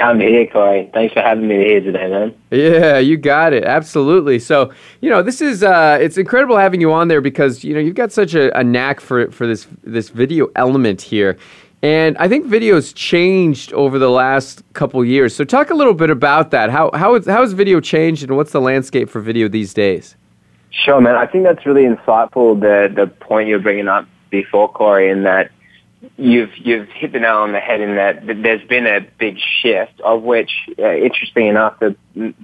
I'm 0.02 0.20
here, 0.20 0.48
Corey. 0.48 0.90
Thanks 0.94 1.14
for 1.14 1.22
having 1.22 1.48
me 1.48 1.56
here 1.56 1.80
today, 1.80 2.10
man. 2.10 2.36
Yeah, 2.52 2.98
you 2.98 3.16
got 3.16 3.54
it. 3.54 3.64
Absolutely. 3.64 4.40
So, 4.40 4.74
you 5.00 5.10
know, 5.10 5.22
this 5.22 5.42
is 5.42 5.64
uh, 5.64 5.98
it's 6.02 6.18
incredible 6.18 6.58
having 6.58 6.82
you 6.82 6.92
on 6.92 7.08
there 7.08 7.22
because 7.22 7.64
you 7.64 7.74
know 7.74 7.80
you've 7.80 7.96
got 7.96 8.12
such 8.12 8.34
a, 8.34 8.58
a 8.58 8.64
knack 8.64 9.00
for 9.00 9.32
for 9.32 9.48
this 9.48 9.68
this 9.84 10.10
video 10.10 10.50
element 10.56 11.02
here. 11.02 11.38
And 11.82 12.18
I 12.18 12.28
think 12.28 12.46
video's 12.48 12.92
changed 12.92 13.72
over 13.72 13.98
the 13.98 14.10
last 14.10 14.62
couple 14.74 15.04
years. 15.06 15.34
So 15.34 15.46
talk 15.46 15.70
a 15.70 15.74
little 15.74 15.94
bit 15.94 16.10
about 16.10 16.52
that. 16.52 16.70
How 16.70 16.92
how 16.94 17.16
is, 17.16 17.26
how 17.26 17.42
has 17.42 17.54
video 17.54 17.80
changed, 17.80 18.24
and 18.24 18.36
what's 18.36 18.52
the 18.52 18.62
landscape 18.62 19.10
for 19.10 19.22
video 19.22 19.48
these 19.48 19.74
days? 19.74 20.18
Sure, 20.72 21.02
man. 21.02 21.16
I 21.16 21.26
think 21.26 21.44
that's 21.46 21.66
really 21.66 21.84
insightful. 21.84 22.60
The 22.60 22.94
the 22.94 23.08
point 23.08 23.50
you're 23.50 23.60
bringing 23.60 23.88
up 23.88 24.08
before, 24.30 24.72
Corey, 24.72 25.10
in 25.10 25.24
that 25.24 25.52
you've 26.18 26.56
you've 26.58 26.88
hit 26.90 27.12
the 27.12 27.20
nail 27.20 27.38
on 27.38 27.52
the 27.52 27.60
head 27.60 27.82
in 27.82 27.96
that 27.96 28.26
there's 28.26 28.66
been 28.68 28.86
a 28.86 29.02
big 29.18 29.38
shift 29.62 30.00
of 30.02 30.22
which, 30.24 30.52
uh, 30.78 30.96
interesting 30.96 31.48
enough, 31.48 31.80
that 31.80 31.96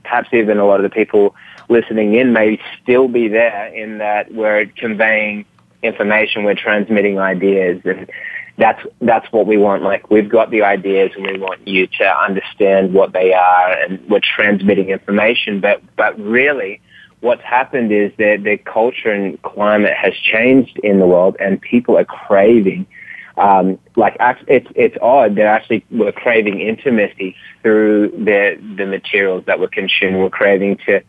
perhaps 0.03 0.29
even 0.33 0.57
a 0.57 0.65
lot 0.65 0.83
of 0.83 0.83
the 0.83 0.93
people 0.93 1.35
listening 1.69 2.15
in 2.15 2.33
may 2.33 2.59
still 2.81 3.07
be 3.07 3.27
there 3.27 3.67
in 3.67 3.99
that 3.99 4.33
we're 4.33 4.65
conveying 4.77 5.45
information, 5.83 6.43
we're 6.43 6.55
transmitting 6.55 7.19
ideas, 7.19 7.81
and 7.85 8.09
that's 8.57 8.81
that's 9.01 9.31
what 9.31 9.45
we 9.45 9.57
want. 9.57 9.83
Like 9.83 10.09
we've 10.09 10.29
got 10.29 10.51
the 10.51 10.63
ideas, 10.63 11.11
and 11.15 11.25
we 11.25 11.37
want 11.37 11.67
you 11.67 11.87
to 11.99 12.23
understand 12.23 12.93
what 12.93 13.13
they 13.13 13.33
are, 13.33 13.71
and 13.71 14.09
we're 14.09 14.21
transmitting 14.21 14.89
information. 14.89 15.59
But 15.59 15.81
but 15.95 16.19
really, 16.19 16.81
what's 17.25 17.43
happened 17.43 17.91
is 17.91 18.11
that 18.17 18.43
the 18.43 18.57
culture 18.57 19.11
and 19.11 19.41
climate 19.41 19.93
has 19.93 20.13
changed 20.13 20.77
in 20.79 20.99
the 20.99 21.07
world, 21.07 21.35
and 21.39 21.59
people 21.59 21.97
are 21.97 22.05
craving. 22.05 22.85
Um, 23.37 23.79
like 23.97 24.15
it's 24.47 24.67
it's 24.75 24.95
odd. 25.01 25.35
They're 25.35 25.47
actually 25.47 25.83
we're 25.91 26.13
craving 26.13 26.61
intimacy 26.61 27.35
through 27.61 28.11
the 28.11 28.57
the 28.77 28.85
materials 28.85 29.43
that 29.47 29.59
we're 29.59 29.67
consuming. 29.67 30.21
We're 30.21 30.29
craving 30.29 30.77
to 30.85 31.01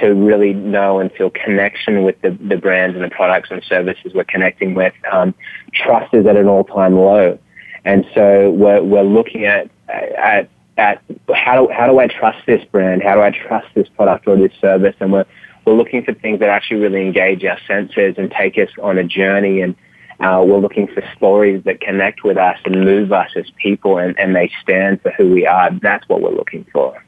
to 0.00 0.14
really 0.14 0.52
know 0.52 1.00
and 1.00 1.12
feel 1.12 1.30
connection 1.30 2.02
with 2.02 2.20
the, 2.22 2.30
the 2.30 2.56
brands 2.56 2.94
and 2.96 3.04
the 3.04 3.10
products 3.10 3.50
and 3.50 3.62
services 3.64 4.12
we're 4.14 4.24
connecting 4.24 4.74
with. 4.74 4.94
Um, 5.10 5.34
trust 5.74 6.14
is 6.14 6.24
at 6.26 6.36
an 6.36 6.46
all-time 6.46 6.94
low. 6.94 7.38
And 7.84 8.06
so 8.14 8.50
we're, 8.50 8.80
we're 8.82 9.02
looking 9.02 9.44
at, 9.44 9.68
at, 9.88 10.48
at 10.76 11.02
how 11.34 11.66
do, 11.66 11.72
how 11.72 11.88
do 11.88 11.98
I 11.98 12.06
trust 12.06 12.46
this 12.46 12.64
brand? 12.66 13.02
How 13.02 13.14
do 13.14 13.22
I 13.22 13.30
trust 13.30 13.66
this 13.74 13.88
product 13.88 14.28
or 14.28 14.36
this 14.36 14.52
service? 14.60 14.94
And 15.00 15.12
we're, 15.12 15.26
we're 15.68 15.76
looking 15.76 16.02
for 16.02 16.14
things 16.14 16.40
that 16.40 16.48
actually 16.48 16.80
really 16.80 17.02
engage 17.02 17.44
our 17.44 17.58
senses 17.66 18.14
and 18.16 18.30
take 18.30 18.56
us 18.56 18.70
on 18.82 18.96
a 18.96 19.04
journey. 19.04 19.60
And 19.60 19.76
uh, 20.20 20.42
we're 20.46 20.58
looking 20.58 20.86
for 20.86 21.02
stories 21.14 21.62
that 21.64 21.80
connect 21.80 22.24
with 22.24 22.38
us 22.38 22.58
and 22.64 22.84
move 22.84 23.12
us 23.12 23.30
as 23.36 23.50
people 23.62 23.98
and, 23.98 24.18
and 24.18 24.34
they 24.34 24.50
stand 24.62 25.02
for 25.02 25.10
who 25.10 25.30
we 25.30 25.46
are. 25.46 25.70
That's 25.70 26.08
what 26.08 26.22
we're 26.22 26.34
looking 26.34 26.64
for. 26.72 27.04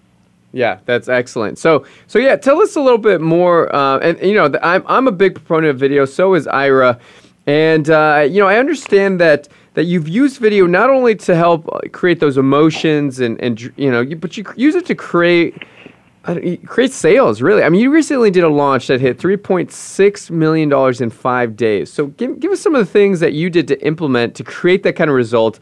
Yeah, 0.53 0.81
that's 0.85 1.09
excellent. 1.09 1.59
So, 1.59 1.87
so 2.07 2.19
yeah, 2.19 2.37
tell 2.37 2.61
us 2.61 2.77
a 2.77 2.81
little 2.81 2.99
bit 2.99 3.21
more. 3.21 3.75
Uh, 3.75 3.99
and 4.01 4.21
you 4.21 4.35
know, 4.35 4.53
I'm 4.63 4.85
I'm 4.87 5.07
a 5.07 5.13
big 5.13 5.37
proponent 5.37 5.71
of 5.71 5.79
video. 5.79 6.05
So 6.05 6.35
is 6.35 6.49
Ira, 6.49 6.99
and 7.47 7.89
uh, 7.89 8.27
you 8.29 8.41
know, 8.41 8.49
I 8.49 8.57
understand 8.57 9.21
that 9.21 9.49
that 9.75 9.85
you've 9.85 10.09
used 10.09 10.39
video 10.39 10.67
not 10.67 10.91
only 10.91 11.15
to 11.15 11.37
help 11.37 11.69
uh, 11.73 11.79
create 11.93 12.19
those 12.19 12.37
emotions 12.37 13.21
and 13.21 13.41
and 13.41 13.61
you 13.77 13.93
know, 13.93 14.05
but 14.17 14.37
you 14.37 14.45
use 14.57 14.75
it 14.75 14.87
to 14.87 14.95
create. 14.95 15.55
Create 16.67 16.93
sales, 16.93 17.43
really. 17.43 17.63
I 17.63 17.69
mean, 17.69 17.81
you 17.81 17.91
recently 17.91 18.31
did 18.31 18.45
a 18.45 18.49
launch 18.49 18.87
that 18.89 19.01
hit 19.01 19.19
$3.6 19.19 20.31
million 20.31 21.03
in 21.03 21.11
five 21.11 21.57
days. 21.57 21.93
So, 21.93 22.07
give, 22.09 22.41
give 22.41 22.53
us 22.53 22.61
some 22.61 22.75
of 22.75 22.85
the 22.85 22.91
things 22.91 23.21
that 23.21 23.33
you 23.33 23.51
did 23.51 23.69
to 23.69 23.87
implement 23.87 24.35
to 24.37 24.45
create 24.45 24.83
that 24.83 24.95
kind 24.95 25.11
of 25.11 25.17
result 25.17 25.59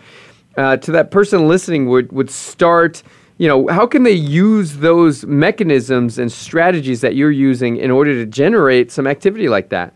uh, 0.57 0.77
to 0.79 0.93
that 0.93 1.11
person 1.11 1.49
listening 1.49 1.89
would, 1.89 2.11
would 2.13 2.31
start 2.31 3.03
you 3.39 3.47
know, 3.47 3.69
how 3.69 3.87
can 3.87 4.03
they 4.03 4.11
use 4.13 4.79
those 4.79 5.25
mechanisms 5.25 6.19
and 6.19 6.31
strategies 6.31 7.01
that 7.01 7.15
you're 7.15 7.31
using 7.31 7.77
in 7.77 7.91
order 7.91 8.13
to 8.15 8.27
generate 8.27 8.91
some 8.91 9.07
activity 9.07 9.49
like 9.49 9.69
that? 9.69 9.95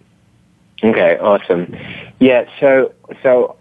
Okay, 0.83 1.19
awesome. 1.19 1.77
Yeah, 2.21 2.49
so 2.61 2.95
so 3.23 3.57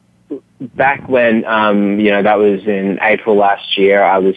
back 0.75 1.07
when 1.09 1.45
um, 1.45 1.99
you 1.99 2.11
know 2.11 2.21
that 2.23 2.37
was 2.37 2.65
in 2.65 2.99
April 3.01 3.35
last 3.35 3.77
year, 3.77 4.03
I 4.03 4.19
was 4.19 4.35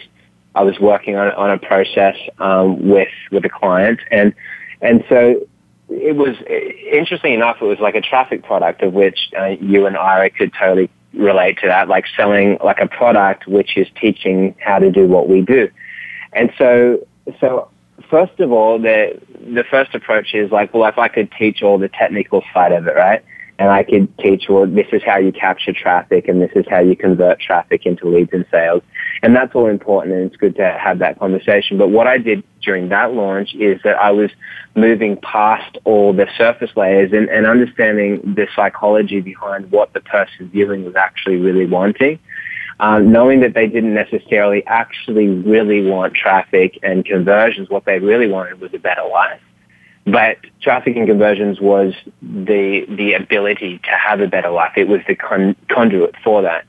I 0.55 0.63
was 0.63 0.79
working 0.79 1.15
on 1.15 1.31
on 1.33 1.51
a 1.51 1.57
process 1.57 2.15
um, 2.39 2.87
with 2.87 3.09
with 3.31 3.45
a 3.45 3.49
client, 3.49 3.99
and 4.09 4.33
and 4.81 5.03
so 5.09 5.47
it 5.89 6.15
was 6.15 6.35
interesting 6.91 7.33
enough. 7.33 7.57
It 7.61 7.65
was 7.65 7.79
like 7.79 7.95
a 7.95 8.01
traffic 8.01 8.43
product 8.43 8.81
of 8.81 8.93
which 8.93 9.29
uh, 9.37 9.55
you 9.59 9.85
and 9.85 9.95
Ira 9.95 10.29
could 10.29 10.53
totally 10.53 10.89
relate 11.13 11.59
to 11.59 11.67
that, 11.67 11.87
like 11.87 12.05
selling 12.15 12.57
like 12.63 12.79
a 12.79 12.87
product 12.87 13.47
which 13.47 13.77
is 13.77 13.87
teaching 13.99 14.55
how 14.59 14.79
to 14.79 14.91
do 14.91 15.07
what 15.07 15.29
we 15.29 15.41
do. 15.41 15.69
And 16.33 16.51
so, 16.57 17.05
so 17.39 17.69
first 18.09 18.39
of 18.39 18.51
all, 18.51 18.79
the 18.79 19.19
the 19.53 19.63
first 19.69 19.93
approach 19.93 20.33
is 20.33 20.51
like, 20.51 20.73
well, 20.73 20.87
if 20.89 20.97
I 20.97 21.07
could 21.07 21.31
teach 21.37 21.61
all 21.61 21.77
the 21.77 21.89
technical 21.89 22.43
side 22.53 22.71
of 22.71 22.87
it, 22.87 22.95
right? 22.95 23.23
And 23.57 23.69
I 23.69 23.83
could 23.83 24.15
teach, 24.17 24.45
well, 24.49 24.65
this 24.65 24.87
is 24.91 25.01
how 25.05 25.17
you 25.17 25.31
capture 25.31 25.71
traffic 25.71 26.27
and 26.27 26.41
this 26.41 26.51
is 26.55 26.65
how 26.69 26.79
you 26.79 26.95
convert 26.95 27.39
traffic 27.39 27.85
into 27.85 28.09
leads 28.09 28.33
and 28.33 28.45
sales. 28.51 28.83
And 29.21 29.35
that's 29.35 29.55
all 29.55 29.67
important 29.67 30.13
and 30.15 30.25
it's 30.25 30.35
good 30.35 30.55
to 30.57 30.77
have 30.77 30.99
that 30.99 31.19
conversation. 31.19 31.77
But 31.77 31.89
what 31.89 32.05
I 32.05 32.17
did 32.17 32.43
during 32.61 32.89
that 32.89 33.13
launch 33.13 33.53
is 33.55 33.79
that 33.83 33.95
I 33.95 34.11
was 34.11 34.29
moving 34.75 35.15
past 35.17 35.77
all 35.85 36.11
the 36.11 36.27
surface 36.37 36.71
layers 36.75 37.13
and, 37.13 37.29
and 37.29 37.45
understanding 37.45 38.33
the 38.35 38.47
psychology 38.55 39.21
behind 39.21 39.71
what 39.71 39.93
the 39.93 40.01
person 40.01 40.49
viewing 40.49 40.83
was 40.83 40.95
actually 40.95 41.37
really 41.37 41.65
wanting. 41.65 42.19
Um, 42.77 43.13
knowing 43.13 43.39
that 43.39 43.53
they 43.53 43.67
didn't 43.67 43.93
necessarily 43.93 44.65
actually 44.67 45.29
really 45.29 45.89
want 45.89 46.13
traffic 46.13 46.77
and 46.83 47.05
conversions, 47.05 47.69
what 47.69 47.85
they 47.85 47.99
really 47.99 48.27
wanted 48.27 48.59
was 48.59 48.73
a 48.73 48.79
better 48.79 49.05
life. 49.09 49.39
But 50.05 50.37
traffic 50.61 50.95
and 50.95 51.07
conversions 51.07 51.59
was 51.59 51.93
the 52.21 52.85
the 52.87 53.13
ability 53.13 53.79
to 53.79 53.91
have 53.91 54.19
a 54.19 54.27
better 54.27 54.51
life. 54.51 54.73
It 54.77 54.87
was 54.87 55.01
the 55.07 55.15
con- 55.15 55.55
conduit 55.67 56.15
for 56.23 56.43
that. 56.43 56.65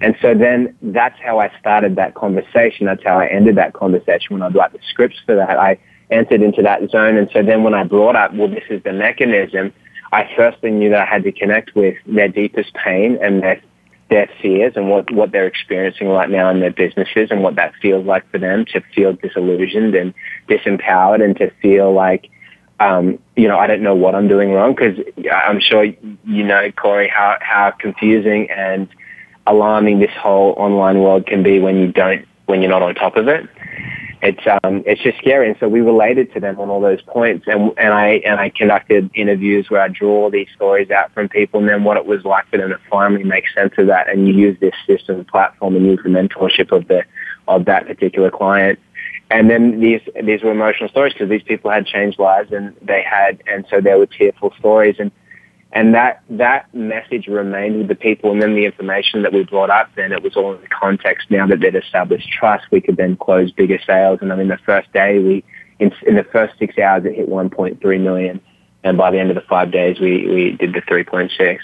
And 0.00 0.16
so 0.22 0.34
then 0.34 0.76
that's 0.80 1.18
how 1.20 1.38
I 1.38 1.50
started 1.58 1.96
that 1.96 2.14
conversation. 2.14 2.86
That's 2.86 3.02
how 3.04 3.18
I 3.18 3.26
ended 3.26 3.56
that 3.56 3.72
conversation 3.72 4.28
when 4.30 4.42
I'd 4.42 4.54
write 4.54 4.72
the 4.72 4.78
scripts 4.88 5.18
for 5.26 5.34
that. 5.34 5.58
I 5.58 5.78
entered 6.10 6.40
into 6.40 6.62
that 6.62 6.88
zone. 6.90 7.16
And 7.16 7.28
so 7.32 7.42
then 7.42 7.62
when 7.62 7.74
I 7.74 7.84
brought 7.84 8.16
up, 8.16 8.32
well, 8.32 8.48
this 8.48 8.64
is 8.70 8.82
the 8.84 8.92
mechanism, 8.92 9.72
I 10.12 10.30
firstly 10.36 10.70
knew 10.70 10.90
that 10.90 11.00
I 11.00 11.04
had 11.04 11.24
to 11.24 11.32
connect 11.32 11.74
with 11.74 11.96
their 12.06 12.28
deepest 12.28 12.72
pain 12.74 13.18
and 13.20 13.42
their, 13.42 13.60
their 14.08 14.30
fears 14.40 14.74
and 14.76 14.88
what, 14.88 15.10
what 15.10 15.32
they're 15.32 15.46
experiencing 15.46 16.08
right 16.08 16.30
now 16.30 16.48
in 16.48 16.60
their 16.60 16.72
businesses 16.72 17.30
and 17.30 17.42
what 17.42 17.56
that 17.56 17.74
feels 17.82 18.06
like 18.06 18.30
for 18.30 18.38
them 18.38 18.64
to 18.66 18.80
feel 18.94 19.12
disillusioned 19.12 19.94
and 19.94 20.14
disempowered 20.48 21.22
and 21.22 21.36
to 21.36 21.50
feel 21.60 21.92
like, 21.92 22.30
um, 22.80 23.18
you 23.36 23.48
know, 23.48 23.58
I 23.58 23.66
don't 23.66 23.82
know 23.82 23.94
what 23.94 24.14
I'm 24.14 24.28
doing 24.28 24.52
wrong 24.52 24.74
because 24.74 24.98
I'm 25.32 25.60
sure 25.60 25.84
you 25.84 26.44
know, 26.44 26.70
Corey, 26.72 27.08
how, 27.08 27.36
how 27.40 27.72
confusing 27.72 28.50
and 28.50 28.88
alarming 29.46 29.98
this 29.98 30.12
whole 30.18 30.54
online 30.58 31.00
world 31.00 31.26
can 31.26 31.42
be 31.42 31.58
when 31.58 31.78
you 31.78 31.92
don't, 31.92 32.26
when 32.46 32.62
you're 32.62 32.70
not 32.70 32.82
on 32.82 32.94
top 32.94 33.16
of 33.16 33.28
it. 33.28 33.48
It's 34.20 34.42
um, 34.64 34.82
it's 34.84 35.00
just 35.00 35.16
scary, 35.18 35.48
and 35.48 35.56
so 35.60 35.68
we 35.68 35.80
related 35.80 36.32
to 36.34 36.40
them 36.40 36.58
on 36.58 36.70
all 36.70 36.80
those 36.80 37.00
points, 37.02 37.46
and 37.46 37.72
and 37.78 37.94
I 37.94 38.20
and 38.26 38.40
I 38.40 38.48
conducted 38.48 39.08
interviews 39.14 39.70
where 39.70 39.80
I 39.80 39.86
draw 39.86 40.28
these 40.28 40.48
stories 40.56 40.90
out 40.90 41.12
from 41.14 41.28
people, 41.28 41.60
and 41.60 41.68
then 41.68 41.84
what 41.84 41.96
it 41.96 42.04
was 42.04 42.24
like 42.24 42.48
for 42.48 42.56
them 42.56 42.70
to 42.70 42.80
finally 42.90 43.22
make 43.22 43.44
sense 43.54 43.74
of 43.78 43.86
that, 43.86 44.08
and 44.08 44.26
you 44.26 44.34
use 44.34 44.58
this 44.58 44.74
system 44.88 45.24
platform 45.24 45.76
and 45.76 45.86
use 45.86 46.00
the 46.02 46.08
mentorship 46.08 46.72
of 46.72 46.88
the 46.88 47.04
of 47.46 47.66
that 47.66 47.86
particular 47.86 48.28
client, 48.28 48.80
and 49.30 49.50
then 49.50 49.80
these 49.80 50.00
these 50.22 50.42
were 50.42 50.50
emotional 50.50 50.88
stories 50.88 51.12
because 51.12 51.28
these 51.28 51.42
people 51.42 51.70
had 51.70 51.86
changed 51.86 52.18
lives, 52.18 52.52
and 52.52 52.74
they 52.82 53.02
had, 53.02 53.42
and 53.46 53.66
so 53.70 53.80
there 53.80 53.98
were 53.98 54.06
tearful 54.06 54.52
stories, 54.58 54.96
and 54.98 55.10
and 55.72 55.94
that, 55.94 56.22
that 56.30 56.72
message 56.74 57.26
remained 57.26 57.76
with 57.76 57.88
the 57.88 57.94
people 57.94 58.32
and 58.32 58.40
then 58.40 58.54
the 58.54 58.64
information 58.64 59.22
that 59.22 59.32
we 59.32 59.44
brought 59.44 59.70
up 59.70 59.90
then 59.96 60.12
it 60.12 60.22
was 60.22 60.34
all 60.36 60.54
in 60.54 60.60
the 60.62 60.68
context 60.68 61.30
now 61.30 61.46
that 61.46 61.60
they'd 61.60 61.74
established 61.74 62.28
trust 62.30 62.64
we 62.70 62.80
could 62.80 62.96
then 62.96 63.16
close 63.16 63.52
bigger 63.52 63.78
sales 63.86 64.18
and 64.22 64.32
I 64.32 64.36
mean 64.36 64.48
the 64.48 64.58
first 64.64 64.90
day 64.92 65.18
we 65.18 65.44
in, 65.78 65.92
in 66.06 66.16
the 66.16 66.24
first 66.24 66.58
six 66.58 66.78
hours 66.78 67.04
it 67.04 67.14
hit 67.14 67.28
1.3 67.28 68.00
million 68.00 68.40
and 68.82 68.96
by 68.96 69.10
the 69.10 69.18
end 69.18 69.30
of 69.30 69.34
the 69.34 69.42
five 69.42 69.70
days 69.70 70.00
we, 70.00 70.26
we 70.26 70.52
did 70.52 70.72
the 70.72 70.80
3.6. 70.82 71.58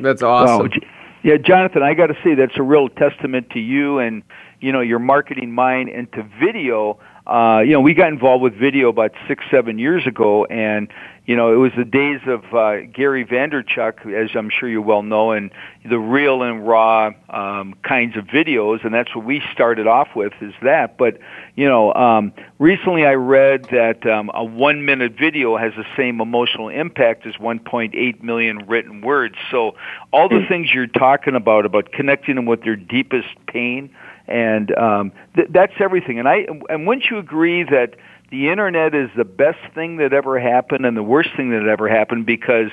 That's 0.00 0.22
awesome. 0.22 0.66
Wow. 0.66 0.88
Yeah, 1.22 1.36
Jonathan, 1.36 1.82
I 1.82 1.94
got 1.94 2.08
to 2.08 2.16
say 2.22 2.34
that's 2.34 2.56
a 2.56 2.62
real 2.62 2.88
testament 2.88 3.50
to 3.50 3.58
you 3.58 3.98
and 3.98 4.22
you 4.64 4.72
know 4.72 4.80
your 4.80 4.98
marketing 4.98 5.52
mind 5.52 5.90
into 5.90 6.26
video. 6.40 6.98
Uh, 7.26 7.60
you 7.64 7.72
know, 7.72 7.80
we 7.80 7.94
got 7.94 8.08
involved 8.08 8.42
with 8.42 8.54
video 8.54 8.88
about 8.88 9.12
six, 9.28 9.44
seven 9.50 9.78
years 9.78 10.06
ago, 10.06 10.44
and 10.46 10.88
you 11.26 11.36
know, 11.36 11.52
it 11.52 11.56
was 11.56 11.72
the 11.76 11.84
days 11.84 12.20
of 12.26 12.44
uh, 12.54 12.82
Gary 12.92 13.24
Vaynerchuk, 13.24 14.06
as 14.14 14.30
I'm 14.34 14.50
sure 14.50 14.68
you 14.68 14.82
well 14.82 15.02
know, 15.02 15.32
and 15.32 15.50
the 15.84 15.98
real 15.98 16.42
and 16.42 16.66
raw 16.66 17.12
um, 17.30 17.74
kinds 17.82 18.16
of 18.16 18.24
videos, 18.24 18.84
and 18.84 18.92
that's 18.92 19.14
what 19.14 19.24
we 19.24 19.42
started 19.52 19.86
off 19.86 20.08
with, 20.14 20.32
is 20.42 20.52
that. 20.62 20.98
But 20.98 21.18
you 21.56 21.66
know, 21.66 21.92
um, 21.94 22.32
recently 22.58 23.06
I 23.06 23.14
read 23.14 23.64
that 23.70 24.06
um, 24.06 24.30
a 24.34 24.44
one-minute 24.44 25.12
video 25.18 25.56
has 25.58 25.72
the 25.76 25.86
same 25.96 26.20
emotional 26.20 26.68
impact 26.68 27.26
as 27.26 27.34
1.8 27.34 28.22
million 28.22 28.66
written 28.66 29.02
words. 29.02 29.36
So 29.50 29.76
all 30.10 30.28
the 30.30 30.40
hmm. 30.40 30.48
things 30.48 30.72
you're 30.72 30.86
talking 30.86 31.34
about, 31.34 31.66
about 31.66 31.92
connecting 31.92 32.36
them 32.36 32.46
with 32.46 32.64
their 32.64 32.76
deepest 32.76 33.28
pain, 33.46 33.94
and 34.26 34.76
um, 34.76 35.12
th- 35.36 35.48
that's 35.50 35.74
everything. 35.80 36.18
And 36.18 36.28
I, 36.28 36.46
and 36.68 36.86
wouldn't 36.86 37.06
you 37.10 37.18
agree 37.18 37.64
that 37.64 37.94
the 38.30 38.48
internet 38.48 38.94
is 38.94 39.10
the 39.16 39.24
best 39.24 39.58
thing 39.74 39.98
that 39.98 40.12
ever 40.12 40.40
happened 40.40 40.84
and 40.86 40.96
the 40.96 41.02
worst 41.02 41.30
thing 41.36 41.50
that 41.50 41.68
ever 41.68 41.88
happened 41.88 42.26
because 42.26 42.70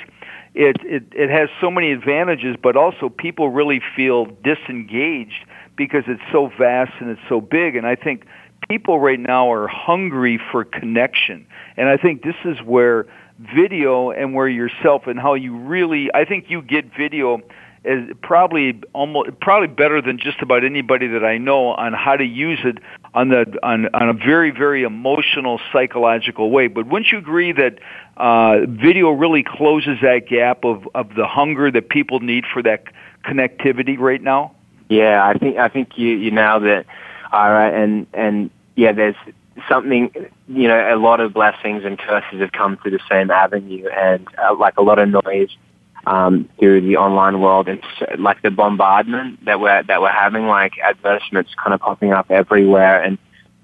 it 0.55 0.77
it 0.83 1.03
it 1.13 1.29
has 1.29 1.49
so 1.59 1.69
many 1.69 1.91
advantages 1.91 2.55
but 2.61 2.75
also 2.75 3.09
people 3.09 3.49
really 3.49 3.81
feel 3.95 4.25
disengaged 4.43 5.45
because 5.77 6.03
it's 6.07 6.21
so 6.31 6.51
vast 6.57 6.91
and 6.99 7.09
it's 7.11 7.21
so 7.29 7.39
big 7.39 7.75
and 7.75 7.85
I 7.85 7.95
think 7.95 8.25
people 8.69 8.99
right 8.99 9.19
now 9.19 9.51
are 9.51 9.67
hungry 9.67 10.39
for 10.51 10.65
connection 10.65 11.45
and 11.77 11.89
I 11.89 11.97
think 11.97 12.23
this 12.23 12.35
is 12.43 12.57
where 12.63 13.05
video 13.37 14.11
and 14.11 14.33
where 14.33 14.47
yourself 14.49 15.07
and 15.07 15.19
how 15.19 15.35
you 15.35 15.55
really 15.55 16.09
I 16.13 16.25
think 16.25 16.49
you 16.49 16.61
get 16.61 16.85
video 16.97 17.39
is 17.83 18.09
probably 18.21 18.79
almost 18.93 19.31
probably 19.39 19.67
better 19.67 20.01
than 20.01 20.19
just 20.19 20.41
about 20.41 20.63
anybody 20.63 21.07
that 21.07 21.25
I 21.25 21.37
know 21.37 21.69
on 21.69 21.93
how 21.93 22.15
to 22.15 22.23
use 22.23 22.59
it 22.63 22.77
on 23.13 23.29
the 23.29 23.57
on 23.63 23.87
on 23.95 24.09
a 24.09 24.13
very 24.13 24.51
very 24.51 24.83
emotional 24.83 25.59
psychological 25.73 26.51
way. 26.51 26.67
But 26.67 26.87
wouldn't 26.87 27.11
you 27.11 27.17
agree 27.17 27.51
that 27.53 27.79
uh, 28.17 28.65
video 28.67 29.09
really 29.11 29.43
closes 29.43 29.97
that 30.01 30.27
gap 30.27 30.63
of 30.63 30.87
of 30.93 31.15
the 31.15 31.25
hunger 31.25 31.71
that 31.71 31.89
people 31.89 32.19
need 32.19 32.45
for 32.51 32.61
that 32.61 32.83
connectivity 33.25 33.97
right 33.97 34.21
now? 34.21 34.55
Yeah, 34.89 35.25
I 35.25 35.37
think 35.37 35.57
I 35.57 35.67
think 35.67 35.97
you 35.97 36.09
you 36.09 36.31
nailed 36.31 36.63
it. 36.63 36.85
All 37.31 37.51
right, 37.51 37.73
and 37.73 38.05
and 38.13 38.51
yeah, 38.75 38.91
there's 38.91 39.15
something 39.67 40.11
you 40.47 40.67
know 40.67 40.93
a 40.93 40.97
lot 40.97 41.19
of 41.19 41.33
blessings 41.33 41.83
and 41.83 41.97
curses 41.97 42.41
have 42.41 42.51
come 42.51 42.77
through 42.77 42.91
the 42.91 42.99
same 43.09 43.31
avenue, 43.31 43.87
and 43.87 44.27
uh, 44.37 44.53
like 44.53 44.77
a 44.77 44.83
lot 44.83 44.99
of 44.99 45.09
noise 45.09 45.49
um, 46.05 46.49
through 46.59 46.81
the 46.81 46.97
online 46.97 47.39
world 47.41 47.67
It's 47.67 47.85
like 48.17 48.41
the 48.41 48.51
bombardment 48.51 49.45
that 49.45 49.59
we're 49.59 49.83
that 49.83 50.01
we're 50.01 50.09
having, 50.09 50.47
like 50.47 50.73
advertisements 50.79 51.51
kind 51.61 51.73
of 51.73 51.79
popping 51.79 52.11
up 52.11 52.31
everywhere, 52.31 53.01
and 53.01 53.17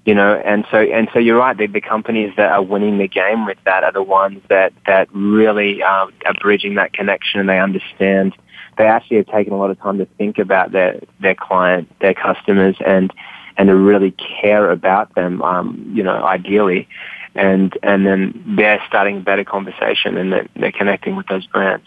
you 0.04 0.14
know, 0.14 0.34
and 0.34 0.64
so 0.70 0.78
and 0.78 1.08
so 1.12 1.18
you're 1.18 1.36
right. 1.36 1.56
The, 1.56 1.66
the 1.66 1.80
companies 1.80 2.32
that 2.36 2.50
are 2.50 2.62
winning 2.62 2.98
the 2.98 3.08
game 3.08 3.44
with 3.44 3.58
that 3.64 3.84
are 3.84 3.92
the 3.92 4.02
ones 4.02 4.40
that 4.48 4.72
that 4.86 5.08
really 5.12 5.82
um, 5.82 6.12
are 6.24 6.34
bridging 6.40 6.76
that 6.76 6.92
connection, 6.92 7.40
and 7.40 7.48
they 7.48 7.58
understand. 7.58 8.34
They 8.78 8.84
actually 8.86 9.16
have 9.16 9.26
taken 9.26 9.52
a 9.52 9.58
lot 9.58 9.70
of 9.70 9.80
time 9.80 9.98
to 9.98 10.06
think 10.16 10.38
about 10.38 10.72
their 10.72 11.00
their 11.20 11.34
client, 11.34 11.92
their 12.00 12.14
customers, 12.14 12.76
and 12.86 13.12
and 13.56 13.66
to 13.66 13.74
really 13.74 14.12
care 14.40 14.70
about 14.70 15.14
them. 15.16 15.42
Um, 15.42 15.92
you 15.94 16.04
know, 16.04 16.24
ideally, 16.24 16.88
and 17.34 17.76
and 17.82 18.06
then 18.06 18.54
they're 18.56 18.82
starting 18.86 19.18
a 19.18 19.20
better 19.20 19.44
conversation, 19.44 20.16
and 20.16 20.32
they're, 20.32 20.48
they're 20.54 20.72
connecting 20.72 21.16
with 21.16 21.26
those 21.26 21.46
brands. 21.48 21.84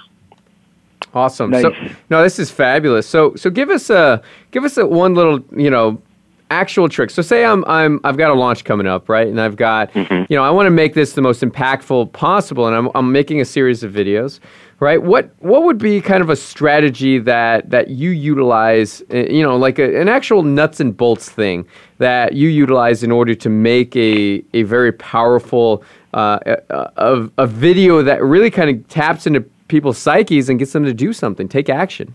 Awesome. 1.13 1.51
Nice. 1.51 1.61
So 1.63 1.73
no, 2.09 2.23
this 2.23 2.39
is 2.39 2.51
fabulous. 2.51 3.07
So 3.07 3.35
so 3.35 3.49
give 3.49 3.69
us 3.69 3.89
a 3.89 4.21
give 4.51 4.63
us 4.63 4.77
a 4.77 4.85
one 4.85 5.13
little 5.13 5.39
you 5.55 5.69
know 5.69 6.01
actual 6.49 6.89
trick. 6.89 7.09
So 7.09 7.21
say 7.21 7.45
I'm 7.45 7.63
I'm 7.65 7.99
I've 8.03 8.17
got 8.17 8.31
a 8.31 8.33
launch 8.33 8.63
coming 8.63 8.87
up, 8.87 9.09
right? 9.09 9.27
And 9.27 9.39
I've 9.39 9.55
got 9.55 9.91
Mhm. 9.93 10.27
you 10.29 10.35
know 10.35 10.43
I 10.43 10.49
want 10.49 10.67
to 10.67 10.71
make 10.71 10.93
this 10.93 11.13
the 11.13 11.21
most 11.21 11.41
impactful 11.41 12.11
possible, 12.13 12.67
and 12.67 12.75
I'm 12.75 12.89
I'm 12.95 13.11
making 13.11 13.41
a 13.41 13.45
series 13.45 13.83
of 13.83 13.91
videos, 13.91 14.39
right? 14.79 15.01
What 15.01 15.31
what 15.39 15.63
would 15.63 15.77
be 15.77 15.99
kind 16.01 16.21
of 16.21 16.29
a 16.29 16.35
strategy 16.35 17.19
that 17.19 17.69
that 17.69 17.89
you 17.89 18.09
utilize, 18.11 19.01
uh, 19.13 19.17
you 19.17 19.43
know, 19.43 19.55
like 19.57 19.79
a, 19.79 19.99
an 19.99 20.07
actual 20.09 20.43
nuts 20.43 20.79
and 20.79 20.95
bolts 20.95 21.29
thing 21.29 21.65
that 21.99 22.33
you 22.33 22.47
utilize 22.49 23.03
in 23.03 23.11
order 23.11 23.35
to 23.35 23.49
make 23.49 23.95
a 23.95 24.43
a 24.53 24.63
very 24.63 24.91
powerful 24.93 25.83
uh, 26.13 26.39
a, 26.69 26.89
a, 26.97 27.29
a 27.37 27.47
video 27.47 28.01
that 28.01 28.21
really 28.21 28.51
kind 28.51 28.69
of 28.69 28.87
taps 28.89 29.25
into 29.25 29.43
people's 29.71 29.97
psyches 29.97 30.49
and 30.49 30.59
gets 30.59 30.73
them 30.73 30.83
to 30.85 30.93
do 30.93 31.13
something, 31.13 31.47
take 31.47 31.69
action. 31.69 32.13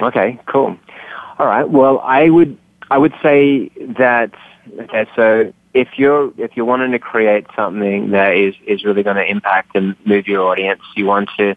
Okay, 0.00 0.38
cool. 0.46 0.76
All 1.38 1.46
right. 1.46 1.68
Well, 1.68 1.98
I 2.00 2.28
would 2.30 2.56
I 2.90 2.98
would 2.98 3.14
say 3.22 3.70
that 3.98 4.32
okay. 4.80 5.06
So 5.16 5.52
if 5.74 5.88
you're 5.96 6.32
if 6.36 6.56
you're 6.56 6.66
wanting 6.66 6.92
to 6.92 6.98
create 6.98 7.46
something 7.56 8.10
that 8.10 8.36
is 8.36 8.54
is 8.66 8.84
really 8.84 9.02
going 9.02 9.16
to 9.16 9.24
impact 9.24 9.74
and 9.74 9.96
move 10.06 10.28
your 10.28 10.46
audience, 10.46 10.82
you 10.94 11.06
want 11.06 11.30
to 11.38 11.56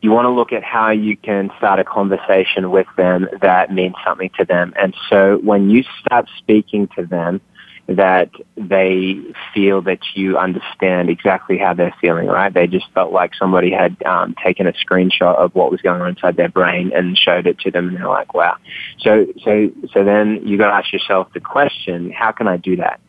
you 0.00 0.10
want 0.10 0.26
to 0.26 0.30
look 0.30 0.52
at 0.52 0.62
how 0.62 0.90
you 0.90 1.16
can 1.16 1.50
start 1.58 1.80
a 1.80 1.84
conversation 1.84 2.70
with 2.70 2.86
them 2.96 3.28
that 3.42 3.72
means 3.72 3.94
something 4.06 4.30
to 4.38 4.44
them. 4.44 4.72
And 4.78 4.94
so 5.10 5.38
when 5.38 5.68
you 5.70 5.82
start 6.00 6.28
speaking 6.38 6.88
to 6.96 7.04
them, 7.04 7.40
that 7.88 8.30
they 8.56 9.20
feel 9.54 9.80
that 9.82 10.00
you 10.14 10.36
understand 10.36 11.08
exactly 11.08 11.56
how 11.56 11.72
they're 11.72 11.94
feeling, 12.00 12.26
right? 12.26 12.52
They 12.52 12.66
just 12.66 12.86
felt 12.92 13.12
like 13.12 13.32
somebody 13.34 13.70
had 13.70 13.96
um, 14.04 14.34
taken 14.44 14.66
a 14.66 14.72
screenshot 14.72 15.36
of 15.36 15.54
what 15.54 15.70
was 15.70 15.80
going 15.80 16.00
on 16.00 16.08
inside 16.08 16.36
their 16.36 16.48
brain 16.48 16.92
and 16.94 17.16
showed 17.16 17.46
it 17.46 17.60
to 17.60 17.70
them, 17.70 17.88
and 17.88 17.96
they're 17.96 18.08
like, 18.08 18.34
"Wow!" 18.34 18.56
So, 18.98 19.26
so, 19.44 19.70
so 19.92 20.04
then 20.04 20.46
you 20.46 20.58
got 20.58 20.68
to 20.68 20.74
ask 20.74 20.92
yourself 20.92 21.32
the 21.32 21.40
question: 21.40 22.10
How 22.10 22.32
can 22.32 22.48
I 22.48 22.56
do 22.56 22.76
that? 22.76 23.00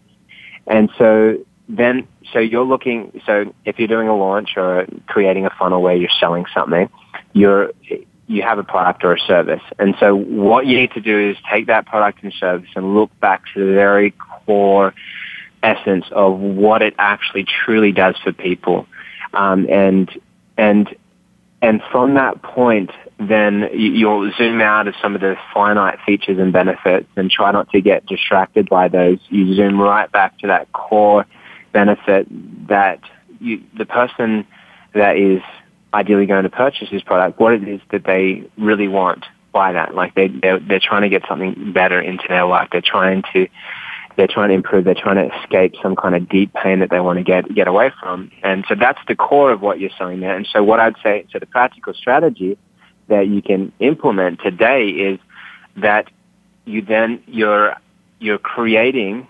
And 0.68 0.92
so 0.98 1.38
then, 1.68 2.08
so 2.32 2.40
you're 2.40 2.66
looking. 2.66 3.22
So 3.26 3.54
if 3.66 3.80
you're 3.80 3.88
doing 3.88 4.10
a 4.10 4.16
launch 4.16 4.58
or 4.58 4.86
creating 5.08 5.48
a 5.48 5.52
funnel 5.58 5.82
where 5.82 5.96
you're 5.96 6.10
selling 6.20 6.46
something, 6.54 6.88
you're 7.34 7.72
you 8.28 8.44
have 8.44 8.60
a 8.60 8.64
product 8.64 9.04
or 9.06 9.14
a 9.14 9.20
service. 9.20 9.62
And 9.80 9.96
so 10.00 10.14
what 10.16 10.68
you 10.68 10.78
need 10.78 10.92
to 10.92 11.02
do 11.02 11.32
is 11.32 11.38
take 11.50 11.68
that 11.68 11.86
product 11.86 12.24
and 12.24 12.34
service 12.34 12.70
and 12.76 12.94
look 12.94 13.10
back 13.22 13.44
to 13.54 13.66
the 13.66 13.74
very 13.74 14.14
core 14.48 14.94
essence 15.62 16.06
of 16.12 16.40
what 16.40 16.82
it 16.82 16.96
actually 16.98 17.44
truly 17.44 17.92
does 17.92 18.16
for 18.24 18.32
people. 18.32 18.88
Um, 19.34 19.68
and, 19.70 20.10
and, 20.58 20.96
and 21.62 21.82
from 21.92 22.14
that 22.16 22.42
point, 22.42 22.92
then 23.20 23.70
you- 23.74 23.92
you'll 23.92 24.32
zoom 24.38 24.62
out 24.62 24.88
of 24.88 24.96
some 25.02 25.16
of 25.16 25.22
the 25.22 25.38
finite 25.54 26.00
features 26.06 26.40
and 26.40 26.54
benefits 26.54 27.08
and 27.16 27.30
try 27.30 27.52
not 27.52 27.70
to 27.72 27.82
get 27.82 28.06
distracted 28.06 28.70
by 28.70 28.88
those. 28.88 29.20
You 29.30 29.54
zoom 29.56 29.80
right 29.80 30.12
back 30.12 30.38
to 30.40 30.48
that 30.48 30.72
core 30.72 31.26
benefit 31.74 32.28
that 32.68 33.00
you, 33.40 33.62
the 33.78 33.86
person 33.86 34.46
that 34.94 35.18
is 35.18 35.42
ideally 35.94 36.26
going 36.26 36.44
to 36.44 36.50
purchase 36.50 36.90
this 36.92 37.02
product, 37.02 37.40
what 37.40 37.54
it 37.54 37.68
is 37.68 37.82
that 37.92 38.04
they 38.04 38.44
really 38.58 38.88
want 38.88 39.26
by 39.52 39.74
that. 39.74 39.96
Like 39.96 40.14
they, 40.16 40.28
they're, 40.28 40.60
they're 40.60 40.80
trying 40.80 41.04
to 41.04 41.10
get 41.10 41.24
something 41.28 41.72
better 41.74 42.00
into 42.00 42.24
their 42.30 42.46
life. 42.46 42.70
They're 42.72 42.82
trying 42.82 43.24
to, 43.34 43.48
they're 44.18 44.28
trying 44.28 44.50
to 44.50 44.56
improve. 44.56 44.84
They're 44.84 44.96
trying 44.96 45.30
to 45.30 45.36
escape 45.38 45.76
some 45.82 45.96
kind 45.96 46.16
of 46.16 46.28
deep 46.28 46.54
pain 46.54 46.80
that 46.80 46.90
they 46.90 47.00
want 47.00 47.20
to 47.20 47.24
get, 47.24 47.54
get 47.54 47.68
away 47.68 47.92
from. 48.00 48.32
And 48.44 48.66
so 48.68 48.76
that's 48.76 49.00
the 49.08 49.16
core 49.16 49.52
of 49.52 49.62
what 49.62 49.80
you're 49.80 49.92
selling 49.98 50.20
there. 50.20 50.36
And 50.36 50.48
so 50.52 50.64
what 50.64 50.80
I'd 50.80 50.96
say, 51.04 51.26
so 51.32 51.40
the 51.40 51.46
practical 51.46 51.94
strategy 51.94 52.58
that 53.08 53.28
you 53.28 53.42
can 53.42 53.72
implement 53.80 54.42
today 54.42 54.90
is 54.90 55.20
that 55.78 56.10
you 56.66 56.82
then, 56.82 57.24
you're, 57.28 57.76
you're 58.20 58.40
creating 58.40 59.28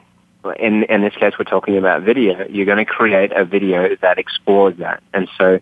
in, 0.59 0.83
in 0.83 1.01
this 1.01 1.13
case, 1.15 1.33
we're 1.37 1.45
talking 1.45 1.77
about 1.77 2.03
video. 2.03 2.47
You're 2.47 2.65
going 2.65 2.77
to 2.77 2.85
create 2.85 3.31
a 3.33 3.43
video 3.43 3.95
that 4.01 4.17
explores 4.17 4.77
that, 4.77 5.03
and 5.13 5.27
so 5.37 5.59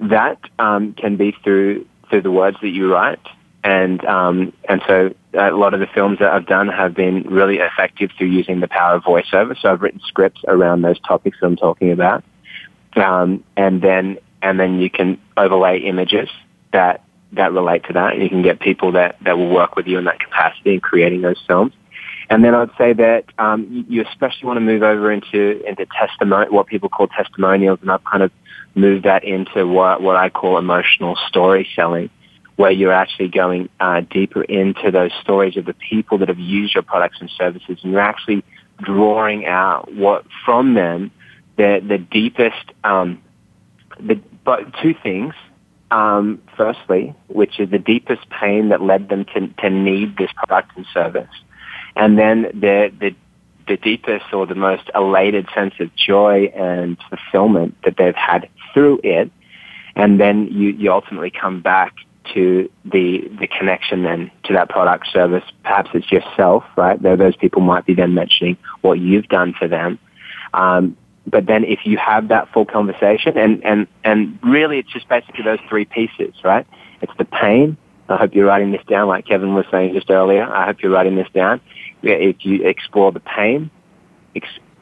that 0.00 0.38
um, 0.58 0.92
can 0.94 1.16
be 1.16 1.34
through 1.42 1.86
through 2.08 2.22
the 2.22 2.30
words 2.30 2.56
that 2.60 2.68
you 2.68 2.92
write, 2.92 3.20
and 3.62 4.04
um, 4.06 4.52
and 4.68 4.82
so 4.86 5.14
a 5.34 5.50
lot 5.50 5.74
of 5.74 5.80
the 5.80 5.86
films 5.86 6.18
that 6.20 6.32
I've 6.32 6.46
done 6.46 6.68
have 6.68 6.94
been 6.94 7.22
really 7.24 7.58
effective 7.58 8.10
through 8.16 8.28
using 8.28 8.60
the 8.60 8.68
power 8.68 8.96
of 8.96 9.02
voiceover. 9.02 9.58
So 9.60 9.70
I've 9.70 9.82
written 9.82 10.00
scripts 10.06 10.40
around 10.48 10.82
those 10.82 10.98
topics 11.00 11.38
that 11.40 11.46
I'm 11.46 11.56
talking 11.56 11.92
about, 11.92 12.24
um, 12.96 13.44
and 13.56 13.82
then 13.82 14.18
and 14.42 14.58
then 14.58 14.80
you 14.80 14.90
can 14.90 15.20
overlay 15.36 15.78
images 15.80 16.28
that 16.72 17.04
that 17.32 17.52
relate 17.52 17.84
to 17.84 17.92
that. 17.92 18.14
And 18.14 18.22
you 18.22 18.28
can 18.28 18.42
get 18.42 18.60
people 18.60 18.92
that 18.92 19.16
that 19.22 19.36
will 19.36 19.50
work 19.50 19.76
with 19.76 19.86
you 19.86 19.98
in 19.98 20.04
that 20.04 20.20
capacity 20.20 20.74
in 20.74 20.80
creating 20.80 21.20
those 21.20 21.40
films. 21.46 21.72
And 22.30 22.44
then 22.44 22.54
I'd 22.54 22.70
say 22.78 22.92
that 22.92 23.24
um, 23.38 23.84
you- 23.88 24.02
especially 24.02 24.46
want 24.46 24.56
to 24.56 24.60
move 24.62 24.82
over 24.82 25.10
into 25.10 25.62
into 25.66 25.84
testimony, 25.86 26.48
what 26.48 26.66
people 26.66 26.88
call 26.88 27.08
testimonials, 27.08 27.80
and 27.82 27.90
I've 27.90 28.04
kind 28.04 28.22
of 28.22 28.30
moved 28.74 29.04
that 29.04 29.24
into 29.24 29.66
what 29.66 30.00
what 30.00 30.16
I 30.16 30.30
call 30.30 30.56
emotional 30.56 31.16
story 31.28 31.68
selling, 31.74 32.08
where 32.60 32.70
you're 32.70 32.92
actually 32.92 33.28
going 33.28 33.68
uh, 33.80 34.00
deeper 34.10 34.42
into 34.42 34.90
those 34.90 35.12
stories 35.22 35.56
of 35.56 35.64
the 35.64 35.74
people 35.74 36.18
that 36.18 36.28
have 36.28 36.38
used 36.38 36.74
your 36.74 36.82
products 36.82 37.18
and 37.20 37.30
services, 37.36 37.78
and 37.82 37.92
you're 37.92 38.00
actually 38.00 38.44
drawing 38.78 39.46
out 39.46 39.92
what 39.94 40.24
from 40.44 40.74
them 40.74 41.10
the 41.56 41.82
the 41.86 41.98
deepest 41.98 42.64
um, 42.84 43.20
the 43.98 44.20
but 44.44 44.60
two 44.82 44.94
things. 45.02 45.34
Um, 45.92 46.40
firstly, 46.56 47.16
which 47.26 47.58
is 47.58 47.68
the 47.68 47.78
deepest 47.80 48.30
pain 48.30 48.68
that 48.68 48.80
led 48.80 49.08
them 49.08 49.24
to, 49.34 49.48
to 49.60 49.70
need 49.70 50.16
this 50.16 50.30
product 50.36 50.76
and 50.76 50.86
service 50.94 51.34
and 51.96 52.18
then 52.18 52.42
the 52.54 52.92
the 52.98 53.14
the 53.68 53.76
deepest 53.76 54.32
or 54.32 54.46
the 54.46 54.54
most 54.54 54.90
elated 54.94 55.46
sense 55.54 55.74
of 55.78 55.94
joy 55.94 56.50
and 56.56 56.98
fulfillment 57.08 57.76
that 57.84 57.96
they've 57.96 58.16
had 58.16 58.48
through 58.72 59.00
it, 59.04 59.30
and 59.94 60.20
then 60.20 60.48
you 60.48 60.70
you 60.70 60.92
ultimately 60.92 61.30
come 61.30 61.60
back 61.60 61.94
to 62.34 62.70
the 62.84 63.28
the 63.40 63.46
connection 63.46 64.02
then 64.02 64.30
to 64.44 64.52
that 64.52 64.68
product 64.68 65.08
service. 65.12 65.44
Perhaps 65.62 65.90
it's 65.94 66.10
yourself, 66.10 66.64
right? 66.76 67.00
Those 67.02 67.36
people 67.36 67.62
might 67.62 67.86
be 67.86 67.94
then 67.94 68.14
mentioning 68.14 68.56
what 68.80 68.98
you've 68.98 69.28
done 69.28 69.54
for 69.58 69.68
them. 69.68 69.98
Um, 70.54 70.96
but 71.26 71.46
then 71.46 71.64
if 71.64 71.80
you 71.84 71.96
have 71.98 72.28
that 72.28 72.52
full 72.52 72.64
conversation 72.64 73.36
and, 73.36 73.64
and, 73.64 73.86
and 74.04 74.38
really 74.42 74.78
it's 74.78 74.90
just 74.92 75.08
basically 75.08 75.44
those 75.44 75.58
three 75.68 75.84
pieces, 75.84 76.34
right? 76.42 76.66
It's 77.02 77.12
the 77.18 77.24
pain. 77.24 77.76
I 78.08 78.16
hope 78.16 78.34
you're 78.34 78.46
writing 78.46 78.72
this 78.72 78.82
down 78.88 79.06
like 79.06 79.26
Kevin 79.26 79.54
was 79.54 79.66
saying 79.70 79.94
just 79.94 80.10
earlier. 80.10 80.42
I 80.42 80.66
hope 80.66 80.82
you're 80.82 80.90
writing 80.90 81.14
this 81.14 81.28
down. 81.32 81.60
If 82.02 82.44
you 82.44 82.66
explore 82.66 83.12
the 83.12 83.20
pain 83.20 83.70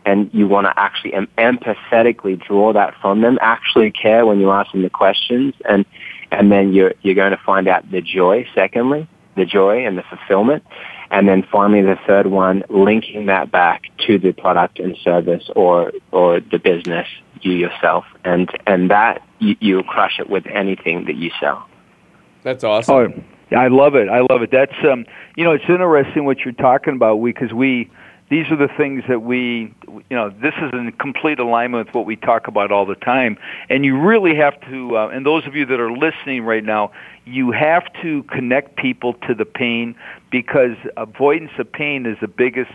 and 0.07 0.31
you 0.33 0.49
want 0.49 0.67
to 0.67 0.73
actually 0.79 1.13
empathetically 1.37 2.43
draw 2.43 2.73
that 2.73 2.95
from 3.03 3.21
them, 3.21 3.39
actually 3.43 3.91
care 3.91 4.25
when 4.25 4.41
you 4.41 4.51
ask 4.51 4.73
them 4.73 4.83
the 4.83 4.91
questions 4.91 5.55
and, 5.69 5.85
and 6.31 6.51
then 6.53 6.73
you're, 6.73 6.95
you're 7.03 7.15
going 7.15 7.33
to 7.33 7.41
find 7.45 7.69
out 7.69 7.91
the 7.91 8.01
joy, 8.01 8.47
secondly, 8.55 9.09
the 9.37 9.45
joy 9.45 9.87
and 9.87 9.97
the 9.97 10.03
fulfillment. 10.03 10.65
And 11.11 11.27
then 11.27 11.43
finally, 11.51 11.81
the 11.83 11.99
third 12.07 12.27
one, 12.27 12.65
linking 12.69 13.27
that 13.27 13.51
back 13.51 13.85
to 14.07 14.19
the 14.19 14.33
product 14.33 14.79
and 14.79 14.95
service 15.03 15.49
or 15.57 15.93
or 16.13 16.41
the 16.41 16.59
business 16.59 17.07
you 17.41 17.53
yourself, 17.53 18.05
and 18.25 18.51
and 18.67 18.91
that 18.91 19.23
you, 19.39 19.57
you'll 19.61 19.85
crush 19.85 20.19
it 20.19 20.29
with 20.29 20.47
anything 20.47 21.07
that 21.07 21.17
you 21.17 21.31
sell. 21.41 21.67
That's 22.43 22.63
awesome. 22.63 23.25
Oh, 23.51 23.57
I 23.57 23.69
love 23.69 23.95
it. 23.95 24.11
I 24.11 24.21
love 24.21 24.43
it. 24.43 24.51
That's 24.51 24.75
um, 24.85 25.07
you 25.35 25.45
know, 25.45 25.53
it's 25.53 25.65
interesting 25.67 26.27
what 26.27 26.41
you're 26.41 26.53
talking 26.53 26.95
about. 26.95 27.17
We 27.21 27.33
because 27.33 27.55
we 27.55 27.91
these 28.31 28.51
are 28.51 28.57
the 28.57 28.69
things 28.69 29.05
that 29.09 29.23
we 29.23 29.75
you 29.87 30.17
know 30.17 30.31
this 30.31 30.55
is 30.61 30.73
in 30.73 30.93
complete 30.93 31.39
alignment 31.39 31.87
with 31.87 31.95
what 31.95 32.07
we 32.07 32.17
talk 32.17 32.49
about 32.49 32.71
all 32.71 32.87
the 32.87 32.95
time. 32.95 33.39
And 33.69 33.85
you 33.85 33.99
really 33.99 34.37
have 34.37 34.61
to. 34.69 34.97
Uh, 34.97 35.09
and 35.09 35.25
those 35.25 35.47
of 35.47 35.55
you 35.55 35.67
that 35.67 35.81
are 35.81 35.93
listening 35.93 36.43
right 36.43 36.65
now, 36.65 36.93
you 37.25 37.53
have 37.53 37.85
to 38.03 38.23
connect 38.25 38.77
people 38.77 39.15
to 39.27 39.35
the 39.35 39.45
pain 39.45 39.95
because 40.31 40.77
avoidance 40.97 41.53
of 41.59 41.71
pain 41.73 42.07
is 42.07 42.17
the 42.21 42.29
biggest 42.29 42.73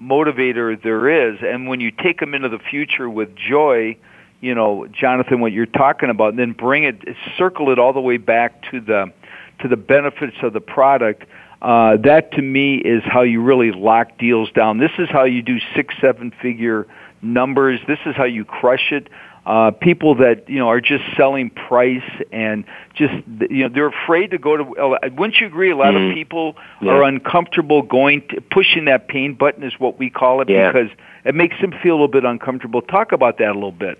motivator 0.00 0.80
there 0.82 1.08
is. 1.08 1.38
And 1.42 1.68
when 1.68 1.80
you 1.80 1.90
take 1.90 2.20
them 2.20 2.34
into 2.34 2.48
the 2.48 2.58
future 2.58 3.08
with 3.08 3.34
joy 3.36 3.96
you 4.44 4.54
know, 4.54 4.86
Jonathan, 4.88 5.40
what 5.40 5.52
you're 5.52 5.64
talking 5.64 6.10
about, 6.10 6.30
and 6.30 6.38
then 6.38 6.52
bring 6.52 6.84
it, 6.84 7.02
circle 7.38 7.70
it 7.70 7.78
all 7.78 7.94
the 7.94 8.00
way 8.00 8.18
back 8.18 8.70
to 8.70 8.78
the 8.78 9.10
to 9.60 9.68
the 9.68 9.76
benefits 9.76 10.36
of 10.42 10.52
the 10.52 10.60
product. 10.60 11.24
Uh, 11.64 11.96
that 11.96 12.32
to 12.32 12.42
me 12.42 12.76
is 12.76 13.02
how 13.06 13.22
you 13.22 13.40
really 13.40 13.72
lock 13.72 14.18
deals 14.18 14.50
down. 14.52 14.76
This 14.76 14.90
is 14.98 15.08
how 15.08 15.24
you 15.24 15.40
do 15.40 15.58
six, 15.74 15.94
seven 15.98 16.30
figure 16.42 16.86
numbers. 17.22 17.80
This 17.88 17.98
is 18.04 18.14
how 18.14 18.24
you 18.24 18.44
crush 18.44 18.92
it. 18.92 19.08
Uh, 19.46 19.70
people 19.70 20.14
that 20.16 20.48
you 20.48 20.58
know 20.58 20.68
are 20.68 20.80
just 20.80 21.04
selling 21.16 21.48
price 21.48 22.02
and 22.30 22.64
just 22.94 23.14
you 23.50 23.62
know 23.62 23.70
they're 23.70 23.88
afraid 23.88 24.32
to 24.32 24.38
go 24.38 24.58
to. 24.58 24.62
Uh, 24.76 24.98
wouldn't 25.16 25.40
you 25.40 25.46
agree? 25.46 25.70
A 25.70 25.76
lot 25.76 25.94
mm. 25.94 26.10
of 26.10 26.14
people 26.14 26.54
yeah. 26.82 26.92
are 26.92 27.02
uncomfortable 27.02 27.80
going 27.80 28.28
to 28.28 28.42
pushing 28.42 28.84
that 28.84 29.08
pain 29.08 29.34
button 29.34 29.62
is 29.62 29.72
what 29.78 29.98
we 29.98 30.10
call 30.10 30.42
it 30.42 30.50
yeah. 30.50 30.70
because 30.70 30.90
it 31.24 31.34
makes 31.34 31.58
them 31.62 31.72
feel 31.82 31.92
a 31.92 31.96
little 31.96 32.08
bit 32.08 32.26
uncomfortable. 32.26 32.82
Talk 32.82 33.12
about 33.12 33.38
that 33.38 33.48
a 33.48 33.54
little 33.54 33.72
bit. 33.72 33.98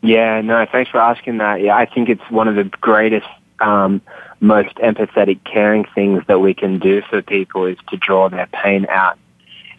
Yeah, 0.00 0.40
no, 0.42 0.64
thanks 0.70 0.90
for 0.90 0.98
asking 0.98 1.38
that. 1.38 1.60
Yeah, 1.60 1.76
I 1.76 1.86
think 1.86 2.08
it's 2.08 2.30
one 2.30 2.46
of 2.48 2.54
the 2.54 2.64
greatest, 2.64 3.26
um, 3.60 4.00
most 4.40 4.74
empathetic, 4.76 5.44
caring 5.44 5.84
things 5.94 6.22
that 6.26 6.40
we 6.40 6.54
can 6.54 6.78
do 6.78 7.02
for 7.08 7.22
people 7.22 7.66
is 7.66 7.76
to 7.90 7.96
draw 7.96 8.28
their 8.28 8.46
pain 8.46 8.86
out. 8.88 9.18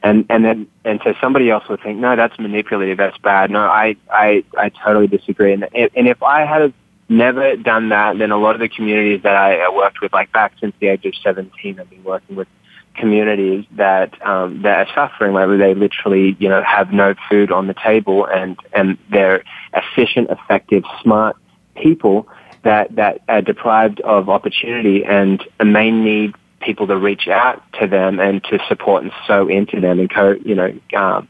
And 0.04 0.26
and 0.30 0.44
then 0.44 0.68
and 0.84 1.00
so 1.04 1.14
somebody 1.22 1.50
else 1.50 1.68
would 1.70 1.82
think, 1.82 2.00
no, 2.00 2.16
that's 2.16 2.38
manipulative, 2.40 2.98
that's 2.98 3.18
bad. 3.20 3.52
No, 3.52 3.62
I 3.62 3.96
I 4.10 4.44
I 4.58 4.70
totally 4.70 5.08
disagree. 5.08 5.54
And 5.54 5.68
and 5.74 6.08
if 6.08 6.24
I 6.24 6.46
had 6.46 6.74
never 7.10 7.56
done 7.58 7.90
that, 7.90 8.18
then 8.18 8.32
a 8.32 8.38
lot 8.38 8.56
of 8.56 8.62
the 8.62 8.70
communities 8.70 9.22
that 9.24 9.36
I 9.36 9.70
worked 9.70 10.02
with, 10.02 10.12
like 10.14 10.32
back 10.32 10.54
since 10.60 10.74
the 10.80 10.88
age 10.88 11.06
of 11.06 11.14
seventeen, 11.24 11.80
I've 11.80 11.90
been 11.90 12.04
working 12.04 12.36
with 12.36 12.48
communities 12.96 13.66
that 13.74 14.20
um, 14.26 14.64
that 14.64 14.88
are 14.88 14.94
suffering, 14.96 15.34
where 15.34 15.58
they 15.58 15.76
literally, 15.76 16.36
you 16.40 16.50
know, 16.50 16.64
have 16.64 16.92
no 16.92 17.14
food 17.30 17.52
on 17.52 17.68
the 17.68 17.76
table, 17.76 18.26
and 18.26 18.58
and 18.74 18.98
they're 19.12 19.44
efficient, 19.74 20.30
effective, 20.32 20.84
smart 21.02 21.36
people 21.76 22.28
that 22.64 22.96
that 22.96 23.22
are 23.28 23.42
deprived 23.42 24.00
of 24.02 24.30
opportunity, 24.30 25.04
and 25.06 25.44
and 25.60 25.76
they 25.76 25.92
need 25.92 26.34
people 26.62 26.88
to 26.88 26.98
reach 26.98 27.28
out 27.28 27.64
to 27.80 27.88
them 27.88 28.20
and 28.20 28.44
to 28.44 28.60
support 28.68 29.04
and 29.04 29.12
sow 29.26 29.48
into 29.48 29.82
them 29.82 30.00
and 30.00 30.10
co, 30.14 30.32
you 30.46 30.56
know, 30.56 30.74
um, 30.96 31.28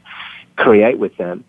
create 0.56 1.00
with 1.00 1.16
them. 1.18 1.44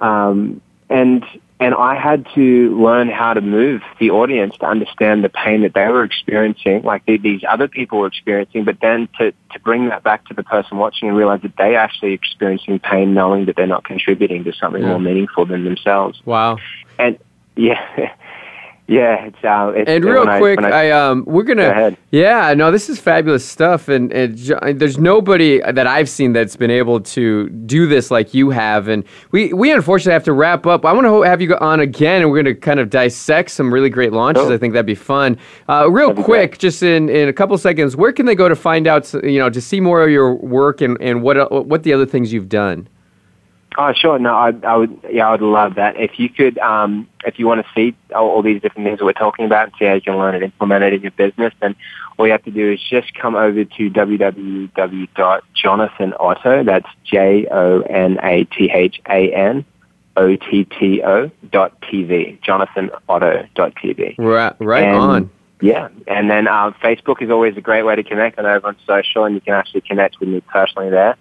Um, 0.00 0.60
and 0.90 1.24
and 1.62 1.74
I 1.76 1.94
had 1.94 2.26
to 2.34 2.76
learn 2.76 3.08
how 3.08 3.34
to 3.34 3.40
move 3.40 3.82
the 4.00 4.10
audience 4.10 4.56
to 4.58 4.66
understand 4.66 5.22
the 5.22 5.28
pain 5.28 5.62
that 5.62 5.74
they 5.74 5.86
were 5.86 6.02
experiencing, 6.02 6.82
like 6.82 7.06
these 7.06 7.42
other 7.48 7.68
people 7.68 8.00
were 8.00 8.08
experiencing, 8.08 8.64
but 8.64 8.78
then 8.80 9.08
to, 9.18 9.32
to 9.52 9.60
bring 9.60 9.88
that 9.90 10.02
back 10.02 10.26
to 10.26 10.34
the 10.34 10.42
person 10.42 10.78
watching 10.78 11.08
and 11.08 11.16
realize 11.16 11.40
that 11.42 11.56
they 11.56 11.76
actually 11.76 12.14
experiencing 12.14 12.80
pain 12.80 13.14
knowing 13.14 13.44
that 13.44 13.54
they're 13.54 13.68
not 13.68 13.84
contributing 13.84 14.42
to 14.42 14.52
something 14.52 14.82
yeah. 14.82 14.88
more 14.88 14.98
meaningful 14.98 15.46
than 15.46 15.64
themselves. 15.64 16.20
Wow. 16.24 16.58
And 16.98 17.16
yeah, 17.56 18.12
yeah, 18.92 19.24
it's, 19.24 19.42
uh, 19.42 19.72
it's 19.74 19.88
and 19.88 20.04
real 20.04 20.24
quick, 20.38 20.60
I, 20.60 20.88
I, 20.88 20.90
um, 20.90 21.24
we're 21.26 21.44
gonna, 21.44 21.90
go 21.90 21.96
yeah, 22.10 22.52
no, 22.54 22.70
this 22.70 22.90
is 22.90 23.00
fabulous 23.00 23.42
stuff, 23.42 23.88
and, 23.88 24.12
and 24.12 24.36
there's 24.78 24.98
nobody 24.98 25.60
that 25.60 25.86
I've 25.86 26.10
seen 26.10 26.34
that's 26.34 26.56
been 26.56 26.70
able 26.70 27.00
to 27.00 27.48
do 27.48 27.86
this 27.86 28.10
like 28.10 28.34
you 28.34 28.50
have, 28.50 28.88
and 28.88 29.04
we 29.30 29.52
we 29.54 29.72
unfortunately 29.72 30.12
have 30.12 30.24
to 30.24 30.34
wrap 30.34 30.66
up. 30.66 30.84
I 30.84 30.92
want 30.92 31.06
to 31.06 31.22
have 31.22 31.40
you 31.40 31.56
on 31.56 31.80
again, 31.80 32.20
and 32.20 32.30
we're 32.30 32.42
gonna 32.42 32.54
kind 32.54 32.80
of 32.80 32.90
dissect 32.90 33.50
some 33.50 33.72
really 33.72 33.88
great 33.88 34.12
launches. 34.12 34.50
I 34.50 34.58
think 34.58 34.74
that'd 34.74 34.84
be 34.84 34.94
fun. 34.94 35.38
Uh, 35.68 35.90
real 35.90 36.14
quick, 36.14 36.58
just 36.58 36.82
in, 36.82 37.08
in 37.08 37.28
a 37.28 37.32
couple 37.32 37.56
seconds, 37.56 37.96
where 37.96 38.12
can 38.12 38.26
they 38.26 38.34
go 38.34 38.48
to 38.48 38.56
find 38.56 38.86
out, 38.86 39.10
you 39.24 39.38
know, 39.38 39.48
to 39.48 39.60
see 39.60 39.80
more 39.80 40.02
of 40.02 40.10
your 40.10 40.34
work 40.34 40.82
and, 40.82 41.00
and 41.00 41.22
what 41.22 41.50
what 41.66 41.82
the 41.82 41.94
other 41.94 42.06
things 42.06 42.32
you've 42.32 42.50
done? 42.50 42.88
Oh, 43.78 43.92
sure. 43.94 44.18
No, 44.18 44.34
I, 44.34 44.52
I 44.64 44.76
would. 44.76 44.98
Yeah, 45.10 45.28
I 45.28 45.30
would 45.32 45.40
love 45.40 45.76
that. 45.76 45.96
If 45.96 46.18
you 46.18 46.28
could, 46.28 46.58
um, 46.58 47.08
if 47.24 47.38
you 47.38 47.46
want 47.46 47.64
to 47.64 47.72
see 47.74 47.96
all, 48.14 48.28
all 48.28 48.42
these 48.42 48.60
different 48.60 48.86
things 48.86 48.98
that 48.98 49.04
we're 49.04 49.12
talking 49.12 49.46
about 49.46 49.68
and 49.68 49.74
see 49.78 49.84
how 49.86 49.94
you 49.94 50.00
can 50.00 50.16
learn 50.16 50.34
and 50.34 50.42
implement 50.44 50.82
it 50.84 50.92
in 50.94 51.02
your 51.02 51.10
business, 51.12 51.54
then 51.60 51.76
all 52.18 52.26
you 52.26 52.32
have 52.32 52.42
to 52.44 52.50
do 52.50 52.72
is 52.72 52.80
just 52.80 53.14
come 53.14 53.34
over 53.34 53.64
to 53.64 53.90
www.jonathanotto. 53.90 56.66
That's 56.66 56.88
J 57.04 57.46
O 57.50 57.80
N 57.82 58.18
A 58.22 58.44
T 58.44 58.70
H 58.72 59.00
A 59.08 59.32
N 59.32 59.64
O 60.16 60.36
T 60.36 60.64
T 60.64 61.02
O 61.02 61.30
dot 61.50 61.80
TV. 61.80 62.38
JonathanOtto 62.42 63.48
dot 63.54 63.74
TV. 63.76 64.14
Right, 64.18 64.54
right 64.60 64.84
and, 64.84 64.96
on. 64.96 65.30
Yeah, 65.60 65.88
and 66.08 66.28
then 66.28 66.48
uh, 66.48 66.72
Facebook 66.82 67.22
is 67.22 67.30
always 67.30 67.56
a 67.56 67.60
great 67.60 67.84
way 67.84 67.94
to 67.96 68.02
connect. 68.02 68.38
I 68.38 68.42
know 68.42 68.48
everyone's 68.48 68.84
social, 68.86 69.24
and 69.24 69.34
you 69.34 69.40
can 69.40 69.54
actually 69.54 69.80
connect 69.82 70.20
with 70.20 70.28
me 70.28 70.40
personally 70.40 70.90
there 70.90 71.16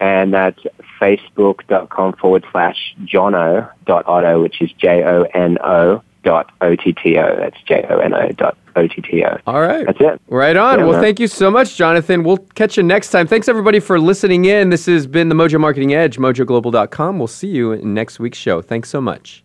and 0.00 0.32
that's 0.32 0.60
facebook.com 1.00 2.14
forward 2.14 2.44
slash 2.52 2.94
jono 3.04 3.70
dot 3.86 4.06
otto, 4.06 4.42
which 4.42 4.60
is 4.60 4.72
J 4.72 5.04
O 5.04 5.22
N 5.34 5.58
O 5.62 6.02
dot 6.24 6.50
O 6.60 6.76
T 6.76 6.92
T 6.92 7.18
O. 7.18 7.36
That's 7.36 7.60
J 7.62 7.86
O 7.88 7.98
N 7.98 8.14
O 8.14 8.28
dot 8.32 8.56
O 8.76 8.86
T 8.86 9.00
T 9.00 9.24
O. 9.24 9.38
All 9.46 9.60
right. 9.60 9.86
That's 9.86 10.00
it. 10.00 10.20
Right 10.28 10.56
on. 10.56 10.78
Yeah, 10.78 10.84
well, 10.84 10.94
man. 10.94 11.02
thank 11.02 11.20
you 11.20 11.26
so 11.26 11.50
much, 11.50 11.76
Jonathan. 11.76 12.22
We'll 12.24 12.38
catch 12.54 12.76
you 12.76 12.82
next 12.82 13.10
time. 13.10 13.26
Thanks, 13.26 13.48
everybody, 13.48 13.80
for 13.80 13.98
listening 13.98 14.44
in. 14.44 14.70
This 14.70 14.86
has 14.86 15.06
been 15.06 15.28
the 15.28 15.34
Mojo 15.34 15.60
Marketing 15.60 15.94
Edge, 15.94 16.18
mojoglobal.com. 16.18 17.18
We'll 17.18 17.26
see 17.28 17.48
you 17.48 17.72
in 17.72 17.94
next 17.94 18.18
week's 18.20 18.38
show. 18.38 18.62
Thanks 18.62 18.88
so 18.88 19.00
much. 19.00 19.44